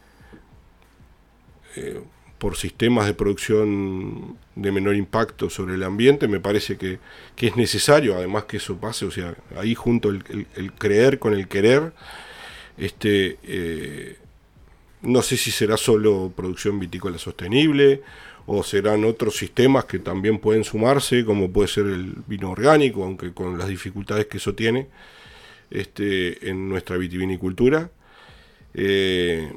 eh, 1.77 2.01
por 2.45 2.57
sistemas 2.57 3.07
de 3.07 3.15
producción 3.15 4.37
de 4.53 4.71
menor 4.71 4.95
impacto 4.95 5.49
sobre 5.49 5.73
el 5.73 5.81
ambiente, 5.81 6.27
me 6.27 6.39
parece 6.39 6.77
que, 6.77 6.99
es 7.37 7.55
necesario, 7.55 8.15
además 8.15 8.43
que 8.43 8.57
eso 8.57 8.77
pase, 8.77 9.05
o 9.05 9.09
sea, 9.09 9.33
ahí 9.57 9.73
junto 9.73 10.09
el, 10.09 10.71
creer 10.77 11.17
con 11.17 11.33
el 11.33 11.47
querer, 11.47 11.91
este, 12.77 13.39
eh, 13.41 14.17
no 15.01 15.23
sé 15.23 15.37
si 15.37 15.49
será 15.49 15.75
solo 15.75 16.31
producción 16.35 16.79
vitícola 16.79 17.17
sostenible 17.17 18.03
o 18.45 18.61
serán 18.61 19.05
otros 19.05 19.35
sistemas 19.35 19.85
que 19.85 19.97
también 19.97 20.37
pueden 20.37 20.63
sumarse, 20.63 21.25
como 21.25 21.49
puede 21.49 21.67
ser 21.67 21.87
el 21.87 22.13
vino 22.27 22.51
orgánico, 22.51 23.05
aunque 23.05 23.33
con 23.33 23.57
las 23.57 23.69
dificultades 23.69 24.27
que 24.27 24.37
eso 24.37 24.53
tiene 24.53 24.85
este, 25.71 26.47
en 26.47 26.69
nuestra 26.69 26.95
vitivinicultura. 26.97 27.89
Eh, 28.75 29.51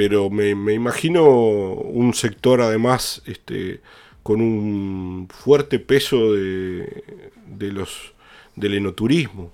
pero 0.00 0.30
me, 0.30 0.48
imagino 0.72 1.28
un 1.28 2.14
sector 2.14 2.62
además 2.62 3.20
este, 3.26 3.80
con 4.22 4.40
un 4.40 5.28
fuerte 5.28 5.78
peso 5.78 6.32
de, 6.32 7.04
de 7.46 7.70
los 7.70 8.14
del 8.56 8.76
enoturismo. 8.76 9.52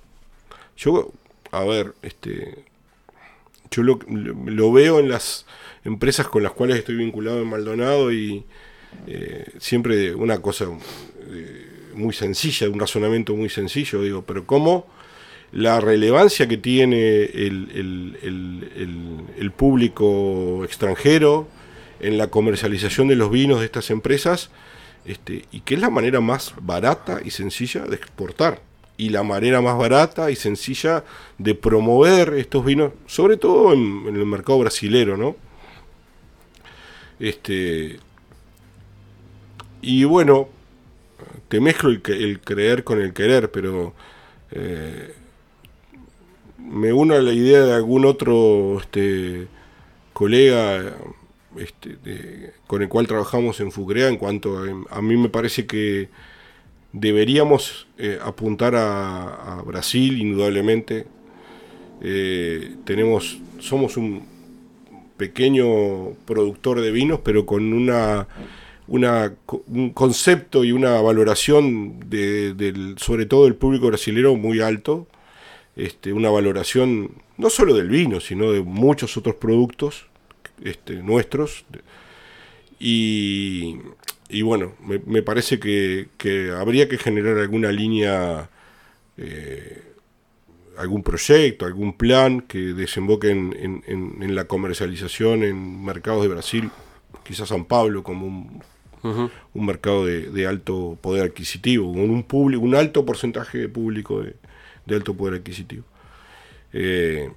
Yo, 0.77 1.11
a 1.51 1.65
ver, 1.65 1.95
este, 2.01 2.65
yo 3.73 3.83
lo, 3.83 3.99
lo, 4.07 4.71
veo 4.71 5.01
en 5.01 5.09
las 5.09 5.47
empresas 5.85 6.29
con 6.29 6.45
las 6.45 6.53
cuales 6.53 6.79
estoy 6.79 6.95
vinculado 6.95 7.43
en 7.43 7.49
Maldonado 7.49 8.13
y 8.13 8.45
eh, 9.09 9.51
siempre 9.59 10.15
una 10.15 10.41
cosa 10.41 10.67
eh, 11.29 11.91
muy 11.93 12.15
sencilla, 12.15 12.71
un 12.71 12.79
razonamiento 12.79 13.35
muy 13.35 13.49
sencillo, 13.49 14.01
digo, 14.01 14.23
pero 14.23 14.47
¿cómo 14.47 14.87
la 15.53 15.81
relevancia 15.81 16.47
que 16.47 16.57
tiene 16.57 17.25
el, 17.25 18.13
público 19.57 20.63
extranjero 20.65 21.49
en 22.01 22.19
la 22.19 22.27
comercialización 22.29 23.09
de 23.09 23.17
los 23.17 23.31
vinos 23.31 23.61
de 23.61 23.67
estas 23.67 23.91
empresas 23.91 24.51
este, 25.07 25.47
y 25.51 25.61
que 25.61 25.77
es 25.77 25.81
la 25.81 25.89
manera 25.89 26.21
más 26.21 26.53
barata 26.61 27.21
y 27.25 27.31
sencilla 27.31 27.85
de 27.85 27.97
exportar 27.97 28.61
y 28.99 29.11
la 29.11 29.23
manera 29.23 29.61
más 29.61 29.79
barata 29.79 30.31
y 30.31 30.37
sencilla 30.37 31.05
de 31.39 31.55
promover 31.55 32.35
estos 32.35 32.65
vinos, 32.65 32.93
sobre 33.07 33.37
todo 33.37 33.73
en, 33.73 34.07
el 34.07 34.27
mercado 34.27 34.59
brasilero, 34.59 35.17
¿no? 35.17 35.37
Este, 37.19 37.99
y 39.83 40.05
bueno, 40.05 40.49
te 41.49 41.61
mezclo 41.61 41.91
el, 41.91 42.41
creer 42.41 42.85
con 42.85 43.01
el 43.01 43.13
querer, 43.13 43.51
pero 43.51 43.95
eh, 44.51 45.15
me 46.67 46.93
uno 46.93 47.15
a 47.15 47.21
la 47.21 47.33
idea 47.33 47.61
de 47.61 47.73
algún 47.75 48.05
otro 48.05 48.79
este, 48.81 49.47
colega 50.13 50.97
este, 51.59 52.53
con 52.67 52.83
el 52.83 52.89
cual 52.89 53.07
trabajamos 53.07 53.61
en 53.61 53.73
Fucrea 53.73 54.09
en 54.09 54.17
cuanto 54.17 54.59
a, 54.91 55.03
mí 55.03 55.17
me 55.17 55.29
parece 55.29 55.67
que 55.67 56.09
deberíamos 56.93 57.87
eh, 57.99 58.19
apuntar 58.23 58.75
a, 58.77 59.63
Brasil 59.67 60.21
indudablemente 60.21 61.07
Eh, 62.03 62.77
tenemos, 62.85 63.41
somos 63.59 63.97
un 63.97 64.23
pequeño 65.17 66.13
productor 66.27 66.83
de 66.83 66.91
vinos, 66.91 67.21
pero 67.25 67.47
con 67.47 67.73
una, 67.73 68.29
un 68.87 69.91
concepto 69.95 70.65
y 70.65 70.73
una 70.73 71.01
valoración 71.01 71.99
de, 72.11 72.53
del, 72.53 72.99
sobre 72.99 73.25
todo 73.25 73.45
del 73.45 73.55
público 73.55 73.87
brasileño 73.87 74.35
muy 74.37 74.61
alto. 74.61 75.07
Este, 75.77 76.15
una 76.15 76.31
valoración 76.31 77.11
no 77.37 77.51
solo 77.51 77.75
del 77.75 77.91
vino, 77.91 78.21
sino 78.21 78.51
de 78.51 78.63
muchos 78.63 79.19
otros 79.19 79.37
productos 79.37 80.07
este, 80.65 80.95
nuestros. 81.03 81.67
Y, 82.79 83.77
y 84.31 84.43
bueno, 84.43 84.75
me, 84.81 85.23
parece 85.23 85.59
que, 85.59 86.09
habría 86.59 86.89
que 86.89 86.97
generar 86.97 87.39
alguna 87.39 87.71
línea, 87.73 88.49
eh, 89.19 89.83
algún 90.79 91.03
proyecto, 91.03 91.67
algún 91.67 91.95
plan 91.95 92.41
que 92.41 92.59
desemboque 92.59 93.31
en, 93.31 93.83
en, 93.87 94.35
la 94.35 94.47
comercialización 94.47 95.43
en 95.43 95.85
mercados 95.85 96.23
de 96.23 96.29
Brasil, 96.29 96.71
quizás 97.23 97.51
San 97.51 97.67
Pablo 97.67 98.03
como 98.03 98.27
un, 98.27 98.63
un 99.55 99.67
mercado 99.67 100.07
de, 100.07 100.47
alto 100.47 100.99
poder 101.01 101.25
adquisitivo, 101.25 101.93
con 101.93 102.11
un, 102.11 102.23
público, 102.23 102.63
un 102.63 102.75
alto 102.75 103.05
porcentaje 103.05 103.59
de 103.59 103.69
público 103.69 104.23
de, 104.23 104.37
alto 104.95 105.15
poder 105.15 105.41
adquisitivo. 105.41 105.85
Eh, 106.73 107.31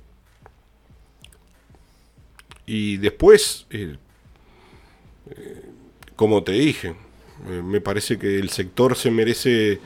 y 2.65 2.97
después, 2.97 3.65
eh, 3.71 3.95
como 6.15 6.43
te 6.43 6.51
dije, 6.51 6.89
eh, 7.47 7.61
me 7.63 7.81
parece 7.81 8.19
que 8.19 8.37
el 8.37 8.49
sector 8.49 8.95
se 8.95 9.09
merece 9.09 9.79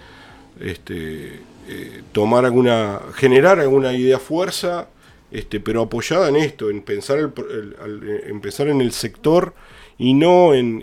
este, 0.60 1.40
eh, 1.70 2.02
tomar 2.12 2.46
alguna, 2.46 3.00
generar 3.14 3.60
alguna 3.60 3.94
idea 3.94 4.20
fuerza, 4.20 4.90
este, 5.32 5.60
pero 5.60 5.82
apoyada 5.82 6.30
en 6.30 6.36
esto, 6.36 6.70
en 6.70 6.82
pensar, 6.82 7.20
el, 7.20 7.34
en, 8.32 8.82
el 8.82 8.92
sector 8.92 9.54
y 9.98 10.14
no 10.14 10.54
en, 10.54 10.82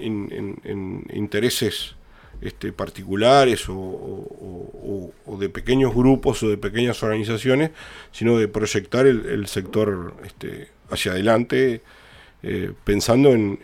intereses 1.13 1.97
este, 2.43 2.73
particulares 2.73 3.65
o, 3.69 5.13
de 5.39 5.49
pequeños 5.49 5.95
grupos 5.95 6.43
o 6.43 6.51
de 6.51 6.57
pequeñas 6.59 7.03
organizaciones, 7.03 7.71
sino 8.13 8.37
de 8.37 8.49
proyectar 8.49 9.07
el, 9.07 9.47
sector 9.47 10.15
este, 10.25 10.69
hacia 10.91 11.13
adelante, 11.13 11.81
eh, 12.43 12.73
pensando 12.85 13.31
en, 13.33 13.59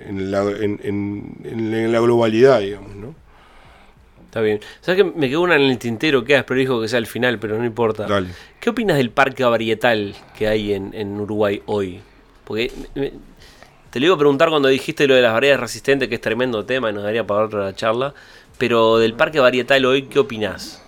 en 0.00 0.30
la, 0.30 0.42
en, 0.42 1.92
la 1.92 2.00
globalidad, 2.00 2.60
digamos, 2.60 2.94
¿no? 2.94 3.14
Está 4.26 4.40
bien. 4.40 4.60
¿Sabes 4.80 5.02
que 5.02 5.18
me 5.18 5.28
quedó 5.28 5.42
una 5.42 5.54
en 5.54 5.62
el 5.62 5.78
tintero 5.78 6.24
que 6.24 6.42
pero 6.42 6.58
dijo 6.58 6.80
que 6.80 6.88
sea 6.88 6.98
al 6.98 7.06
final, 7.06 7.38
pero 7.38 7.56
no 7.56 7.64
importa. 7.64 8.06
¿Qué 8.60 8.70
opinas 8.70 8.96
del 8.96 9.10
parque 9.10 9.44
varietal 9.44 10.14
que 10.36 10.48
hay 10.48 10.72
en, 10.72 11.20
Uruguay 11.20 11.62
hoy? 11.66 12.00
Porque 12.44 12.72
te 13.94 14.00
lo 14.00 14.06
iba 14.06 14.16
a 14.16 14.18
preguntar 14.18 14.48
cuando 14.50 14.66
dijiste 14.66 15.06
lo 15.06 15.14
de 15.14 15.22
las 15.22 15.32
variedades 15.32 15.60
resistentes, 15.60 16.08
que 16.08 16.16
es 16.16 16.20
tremendo 16.20 16.64
tema 16.64 16.90
y 16.90 16.92
nos 16.92 17.04
daría 17.04 17.24
para 17.24 17.44
otra 17.44 17.76
charla. 17.76 18.12
Pero 18.58 18.98
del 18.98 19.14
parque 19.14 19.38
varietal 19.38 19.84
hoy, 19.84 20.02
¿qué 20.06 20.18
opinas? 20.18 20.82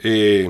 Eh, 0.00 0.48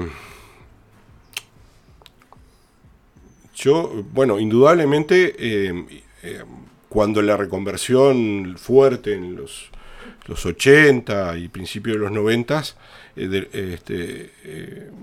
Yo, 3.54 3.92
bueno, 4.14 4.40
indudablemente, 4.40 5.34
eh, 5.38 6.02
eh, 6.22 6.44
cuando 6.88 7.20
la 7.20 7.36
reconversión 7.36 8.56
fuerte 8.56 9.12
en 9.12 9.36
los, 9.36 9.68
los 10.26 10.46
80 10.46 11.36
y 11.36 11.48
principios 11.48 11.98
de 11.98 12.04
los 12.04 12.10
90, 12.10 12.64
eh, 13.16 13.48
este, 13.52 14.32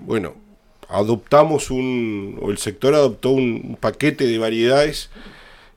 bueno, 0.00 0.47
adoptamos 0.88 1.70
un, 1.70 2.38
o 2.40 2.50
el 2.50 2.58
sector 2.58 2.94
adoptó 2.94 3.30
un, 3.30 3.76
paquete 3.80 4.26
de 4.26 4.38
variedades, 4.38 5.10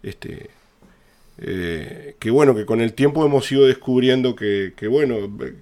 este, 0.04 0.50
que 1.38 2.30
bueno, 2.32 2.54
que 2.54 2.66
con 2.66 2.82
el 2.82 2.94
tiempo 2.94 3.26
hemos 3.26 3.52
ido 3.52 3.66
descubriendo 3.66 4.36
que, 4.36 4.74
que, 4.76 4.88
bueno, 4.88 5.16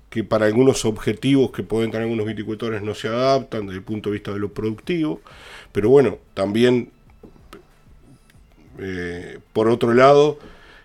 que 0.10 0.24
para 0.26 0.46
algunos 0.46 0.84
objetivos 0.84 1.52
que 1.52 1.64
pueden 1.64 1.90
tener 1.90 2.04
algunos 2.04 2.26
viticultores 2.26 2.82
no 2.82 2.94
se 2.96 3.08
adaptan 3.08 3.68
desde 3.68 3.78
el 3.78 3.84
punto 3.84 4.10
de 4.10 4.16
vista 4.16 4.34
de 4.34 4.40
lo 4.40 4.52
productivo, 4.54 5.22
pero 5.72 5.90
bueno, 5.90 6.18
también 6.34 6.92
eh, 8.82 9.40
por 9.52 9.68
otro 9.68 9.94
lado, 9.94 10.40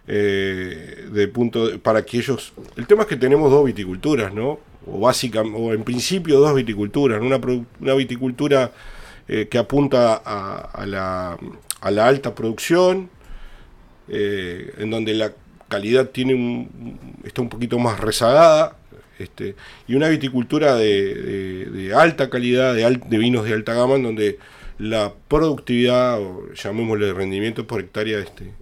eh, 0.06 1.08
de 1.12 1.28
punto 1.28 1.78
para 1.80 2.04
que 2.04 2.18
ellos... 2.18 2.52
El 2.76 2.86
tema 2.86 3.02
es 3.02 3.08
que 3.08 3.16
tenemos 3.16 3.50
dos 3.50 3.64
viticulturas, 3.64 4.34
¿no? 4.34 4.58
O, 4.86 5.00
básicamente, 5.00 5.58
o 5.58 5.72
en 5.72 5.84
principio 5.84 6.38
dos 6.40 6.54
viticulturas. 6.54 7.20
Una, 7.20 7.40
una 7.80 7.94
viticultura 7.94 8.72
eh, 9.28 9.48
que 9.50 9.58
apunta 9.58 10.14
a, 10.14 10.86
la, 10.86 11.38
a, 11.80 11.90
la, 11.90 12.06
alta 12.06 12.34
producción, 12.34 13.10
en 14.08 14.90
donde 14.90 15.14
la 15.14 15.32
calidad 15.68 16.10
tiene 16.10 16.68
está 17.24 17.40
un 17.40 17.48
poquito 17.48 17.78
más 17.78 17.98
rezagada, 17.98 18.76
este, 19.18 19.54
y 19.86 19.94
una 19.94 20.08
viticultura 20.08 20.74
de, 20.74 21.92
alta 21.96 22.28
calidad, 22.28 22.74
de, 22.74 23.00
de, 23.06 23.18
vinos 23.18 23.44
de 23.44 23.54
alta 23.54 23.74
gama, 23.74 23.94
en 23.94 24.02
donde 24.02 24.38
la 24.78 25.12
productividad, 25.28 26.20
o 26.20 26.52
llamémosle 26.52 27.12
rendimiento 27.12 27.66
por 27.66 27.80
hectárea, 27.80 28.18
este, 28.18 28.52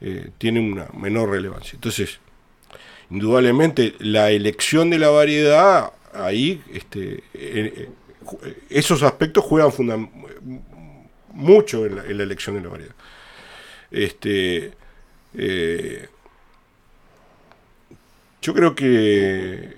eh, 0.00 0.30
tiene 0.38 0.60
una 0.60 0.86
menor 0.98 1.30
relevancia. 1.30 1.72
Entonces, 1.74 2.18
indudablemente, 3.10 3.94
la 3.98 4.30
elección 4.30 4.90
de 4.90 4.98
la 4.98 5.10
variedad, 5.10 5.92
ahí, 6.12 6.62
este, 6.72 7.22
eh, 7.34 7.88
esos 8.68 9.02
aspectos 9.02 9.44
juegan 9.44 10.10
mucho 11.32 11.86
en 11.86 11.96
la, 11.96 12.04
elección 12.04 12.56
de 12.56 12.62
la 12.62 12.68
variedad. 12.68 12.94
Este, 13.90 14.72
eh, 15.34 16.08
yo 18.42 18.54
creo 18.54 18.74
que 18.74 19.74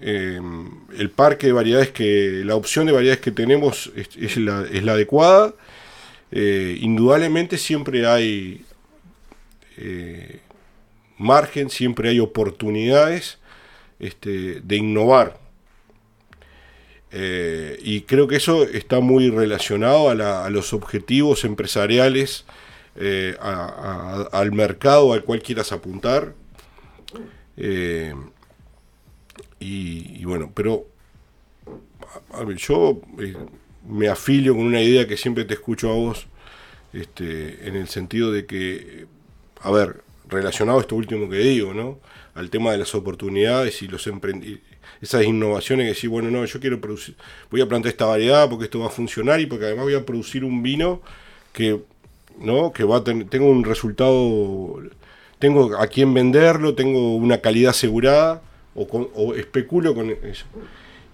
el 0.96 1.10
parque 1.10 1.48
de 1.48 1.52
variedades 1.52 1.90
que, 1.90 2.42
la 2.44 2.54
opción 2.54 2.86
de 2.86 2.92
variedades 2.92 3.20
que 3.20 3.32
tenemos 3.32 3.92
es, 3.96 4.36
la, 4.36 4.60
adecuada 4.60 5.54
eh, 6.30 6.78
indudablemente 6.80 7.58
siempre 7.58 8.06
hay 8.06 8.64
eh, 9.76 10.40
margen, 11.18 11.70
siempre 11.70 12.08
hay 12.10 12.20
oportunidades 12.20 13.38
este, 13.98 14.60
de 14.60 14.76
innovar. 14.76 15.38
Eh, 17.10 17.78
y 17.82 18.02
creo 18.02 18.26
que 18.26 18.36
eso 18.36 18.64
está 18.64 19.00
muy 19.00 19.30
relacionado 19.30 20.08
a, 20.08 20.50
los 20.50 20.72
objetivos 20.72 21.44
empresariales, 21.44 22.46
al 23.40 24.52
mercado 24.52 25.12
al 25.12 25.24
cual 25.24 25.42
quieras 25.42 25.72
apuntar. 25.72 26.34
Y, 29.62 30.24
bueno, 30.24 30.50
pero 30.54 30.86
yo 32.56 33.00
me 33.88 34.08
afilio 34.08 34.54
con 34.54 34.64
una 34.64 34.80
idea 34.80 35.06
que 35.06 35.16
siempre 35.16 35.44
te 35.44 35.54
escucho 35.54 35.90
a 35.90 35.94
vos, 35.94 36.26
este, 36.92 37.68
en 37.68 37.76
el 37.76 37.88
sentido 37.88 38.32
de 38.32 38.46
que, 38.46 39.06
a 39.60 39.70
ver, 39.70 40.02
relacionado 40.32 40.78
a 40.78 40.80
esto 40.80 40.96
último 40.96 41.28
que 41.28 41.38
digo, 41.38 41.72
¿no? 41.72 41.98
Al 42.34 42.50
tema 42.50 42.72
de 42.72 42.78
las 42.78 42.94
oportunidades 42.94 43.82
y 43.82 43.88
los 43.88 44.08
esas 45.00 45.24
innovaciones 45.24 45.84
que 45.84 45.90
decir, 45.90 46.10
bueno, 46.10 46.30
no, 46.30 46.44
yo 46.44 46.60
quiero 46.60 46.80
producir, 46.80 47.14
voy 47.50 47.60
a 47.60 47.68
plantar 47.68 47.90
esta 47.90 48.06
variedad 48.06 48.48
porque 48.48 48.64
esto 48.64 48.80
va 48.80 48.86
a 48.86 48.90
funcionar 48.90 49.40
y 49.40 49.46
porque 49.46 49.66
además 49.66 49.84
voy 49.84 49.94
a 49.94 50.06
producir 50.06 50.44
un 50.44 50.62
vino 50.62 51.02
que, 51.52 51.80
¿no? 52.38 52.72
Que 52.72 52.84
va 52.84 52.98
a 52.98 53.04
tener, 53.04 53.28
tengo 53.28 53.48
un 53.50 53.64
resultado, 53.64 54.80
tengo 55.38 55.76
a 55.76 55.86
quién 55.86 56.14
venderlo, 56.14 56.74
tengo 56.74 57.16
una 57.16 57.38
calidad 57.38 57.70
asegurada 57.70 58.42
o, 58.74 58.82
o 59.14 59.34
especulo 59.34 59.94
con 59.94 60.10
eso. 60.10 60.46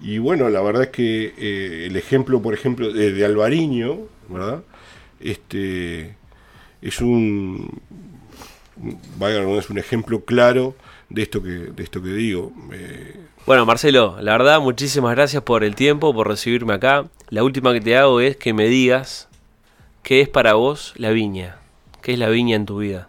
Y 0.00 0.18
bueno, 0.18 0.48
la 0.48 0.60
verdad 0.60 0.84
es 0.84 0.88
que 0.90 1.34
eh, 1.36 1.86
el 1.86 1.96
ejemplo, 1.96 2.40
por 2.40 2.54
ejemplo, 2.54 2.92
de, 2.92 3.24
Alvariño, 3.24 3.98
¿verdad? 4.28 4.62
Este, 5.20 6.14
es 6.80 7.00
un, 7.00 7.80
vaya, 9.16 9.42
es 9.58 9.70
un 9.70 9.78
ejemplo 9.78 10.24
claro 10.24 10.74
de 11.08 11.22
esto 11.22 11.42
que, 11.42 11.50
de 11.50 11.82
esto 11.82 12.02
que 12.02 12.10
digo. 12.10 12.52
Eh, 12.72 13.16
bueno, 13.46 13.66
Marcelo, 13.66 14.18
la 14.20 14.32
verdad, 14.32 14.60
muchísimas 14.60 15.14
gracias 15.14 15.42
por 15.42 15.64
el 15.64 15.74
tiempo, 15.74 16.14
por 16.14 16.28
recibirme 16.28 16.74
acá. 16.74 17.06
La 17.30 17.42
última 17.42 17.72
que 17.72 17.80
te 17.80 17.96
hago 17.96 18.20
es 18.20 18.36
que 18.36 18.52
me 18.52 18.66
digas 18.66 19.28
qué 20.02 20.20
es 20.20 20.28
para 20.28 20.54
vos 20.54 20.94
la 20.96 21.10
viña. 21.10 21.56
¿Qué 22.02 22.12
es 22.12 22.18
la 22.18 22.28
viña 22.28 22.56
en 22.56 22.66
tu 22.66 22.78
vida? 22.78 23.08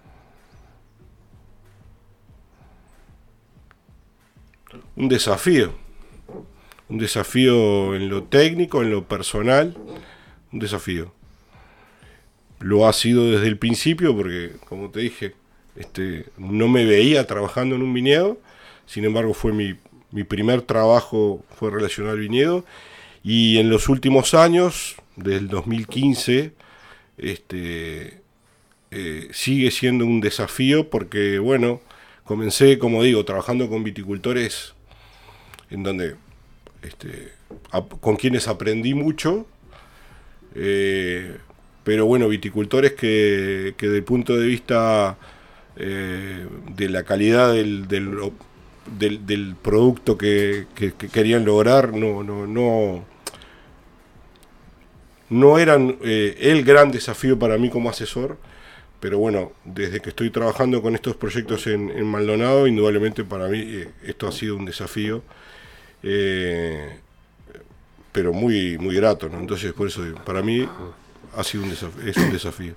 Un 4.95 5.07
desafío 5.07 5.73
un 6.89 6.97
desafío 6.97 7.95
en 7.95 8.09
lo 8.09 8.23
técnico, 8.23 8.81
en 8.81 8.89
lo 8.89 9.07
personal, 9.07 9.77
un 10.51 10.59
desafío. 10.59 11.13
Lo 12.59 12.87
ha 12.87 12.93
sido 12.93 13.29
desde 13.31 13.47
el 13.47 13.57
principio 13.57 14.15
porque, 14.15 14.53
como 14.67 14.89
te 14.89 14.99
dije, 15.01 15.35
este, 15.75 16.25
no 16.37 16.67
me 16.67 16.85
veía 16.85 17.25
trabajando 17.27 17.75
en 17.75 17.81
un 17.81 17.93
viñedo, 17.93 18.37
sin 18.85 19.05
embargo 19.05 19.33
fue 19.33 19.53
mi, 19.53 19.75
mi 20.11 20.23
primer 20.23 20.61
trabajo 20.63 21.43
fue 21.55 21.71
relacionado 21.71 22.15
al 22.15 22.19
viñedo. 22.21 22.65
Y 23.23 23.57
en 23.57 23.69
los 23.69 23.89
últimos 23.89 24.33
años, 24.33 24.95
del 25.15 25.49
2015, 25.49 26.53
este, 27.17 28.21
eh, 28.91 29.27
sigue 29.31 29.71
siendo 29.71 30.05
un 30.05 30.21
desafío 30.21 30.89
porque, 30.89 31.37
bueno, 31.39 31.81
comencé, 32.23 32.79
como 32.79 33.03
digo, 33.03 33.25
trabajando 33.25 33.69
con 33.69 33.83
viticultores 33.83 34.73
en 35.69 35.83
donde, 35.83 36.15
este, 36.81 37.33
con 37.99 38.15
quienes 38.15 38.47
aprendí 38.47 38.93
mucho, 38.93 39.45
eh, 40.55 41.37
pero 41.83 42.05
bueno, 42.05 42.27
viticultores 42.27 42.93
que, 42.93 43.75
que 43.77 43.87
desde 43.87 43.97
el 43.97 44.03
punto 44.03 44.37
de 44.37 44.47
vista 44.47 45.17
eh, 45.79 46.45
de 46.75 46.89
la 46.89 47.03
calidad 47.03 47.53
del, 47.53 47.87
del, 47.87 49.55
producto 49.61 50.17
que, 50.17 50.67
querían 51.11 51.45
lograr 51.45 51.93
no, 51.93 52.23
no, 52.23 52.45
no, 52.45 53.05
no 55.29 55.59
eran 55.59 55.97
el 56.01 56.63
gran 56.63 56.91
desafío 56.91 57.39
para 57.39 57.57
mí 57.57 57.69
como 57.69 57.89
asesor, 57.89 58.37
pero 58.99 59.17
bueno, 59.17 59.53
desde 59.63 60.01
que 60.01 60.09
estoy 60.09 60.29
trabajando 60.29 60.81
con 60.81 60.93
estos 60.93 61.15
proyectos 61.15 61.67
en, 61.67 62.05
Maldonado, 62.05 62.67
indudablemente 62.67 63.23
para 63.23 63.47
mí 63.47 63.59
eh, 63.59 63.89
esto 64.03 64.27
ha 64.27 64.31
sido 64.31 64.57
un 64.57 64.65
desafío, 64.65 65.23
eh, 66.03 66.99
pero 68.11 68.33
muy, 68.33 68.77
muy 68.77 68.95
grato, 68.95 69.29
¿no? 69.29 69.39
Entonces, 69.39 69.71
por 69.71 69.87
eso, 69.87 70.03
para 70.25 70.41
mí 70.41 70.67
ha 71.35 71.43
sido 71.43 71.63
un 71.63 71.69
desafío, 71.69 72.09
es 72.09 72.17
un 72.17 72.31
desafío. 72.31 72.73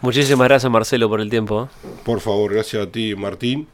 Muchísimas 0.00 0.48
gracias, 0.48 0.70
Marcelo, 0.70 1.08
por 1.08 1.20
el 1.20 1.30
tiempo. 1.30 1.68
Por 2.04 2.20
favor, 2.20 2.52
gracias 2.52 2.86
a 2.86 2.90
ti, 2.90 3.14
Martín. 3.14 3.68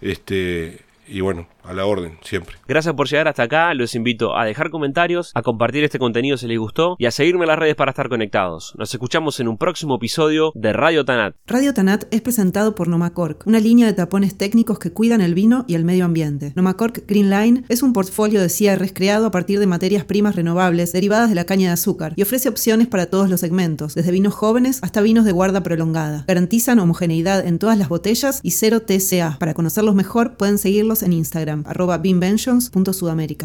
Este, 0.00 0.80
y 1.12 1.20
bueno, 1.20 1.46
a 1.62 1.72
la 1.72 1.86
orden, 1.86 2.18
siempre. 2.22 2.56
Gracias 2.66 2.94
por 2.94 3.08
llegar 3.08 3.28
hasta 3.28 3.44
acá, 3.44 3.74
los 3.74 3.94
invito 3.94 4.36
a 4.36 4.44
dejar 4.44 4.70
comentarios, 4.70 5.30
a 5.34 5.42
compartir 5.42 5.84
este 5.84 5.98
contenido 5.98 6.36
si 6.36 6.46
les 6.46 6.58
gustó 6.58 6.96
y 6.98 7.06
a 7.06 7.10
seguirme 7.10 7.42
en 7.42 7.48
las 7.48 7.58
redes 7.58 7.74
para 7.74 7.90
estar 7.90 8.08
conectados. 8.08 8.74
Nos 8.78 8.92
escuchamos 8.92 9.38
en 9.40 9.48
un 9.48 9.58
próximo 9.58 9.96
episodio 9.96 10.52
de 10.54 10.72
Radio 10.72 11.04
Tanat. 11.04 11.36
Radio 11.46 11.74
Tanat 11.74 12.04
es 12.10 12.22
presentado 12.22 12.74
por 12.74 12.88
Nomacork, 12.88 13.46
una 13.46 13.60
línea 13.60 13.86
de 13.86 13.92
tapones 13.92 14.36
técnicos 14.36 14.78
que 14.78 14.92
cuidan 14.92 15.20
el 15.20 15.34
vino 15.34 15.64
y 15.68 15.74
el 15.74 15.84
medio 15.84 16.04
ambiente. 16.04 16.52
Nomacork 16.56 17.06
Green 17.06 17.30
Line 17.30 17.64
es 17.68 17.82
un 17.82 17.92
portfolio 17.92 18.40
de 18.40 18.48
cierres 18.48 18.92
creado 18.92 19.26
a 19.26 19.30
partir 19.30 19.58
de 19.58 19.66
materias 19.66 20.04
primas 20.04 20.34
renovables 20.34 20.92
derivadas 20.92 21.28
de 21.28 21.34
la 21.34 21.44
caña 21.44 21.68
de 21.68 21.74
azúcar 21.74 22.14
y 22.16 22.22
ofrece 22.22 22.48
opciones 22.48 22.88
para 22.88 23.06
todos 23.06 23.28
los 23.28 23.40
segmentos, 23.40 23.94
desde 23.94 24.10
vinos 24.10 24.34
jóvenes 24.34 24.78
hasta 24.82 25.02
vinos 25.02 25.24
de 25.24 25.32
guarda 25.32 25.62
prolongada. 25.62 26.24
Garantizan 26.26 26.78
homogeneidad 26.78 27.46
en 27.46 27.58
todas 27.58 27.76
las 27.78 27.88
botellas 27.88 28.40
y 28.42 28.52
cero 28.52 28.80
TCA. 28.82 29.36
Para 29.38 29.54
conocerlos 29.54 29.94
mejor 29.94 30.36
pueden 30.36 30.58
seguirlos 30.58 31.01
en 31.02 31.12
Instagram, 31.12 31.64
arroba 31.66 31.98
beamventions.sudamérica. 31.98 33.40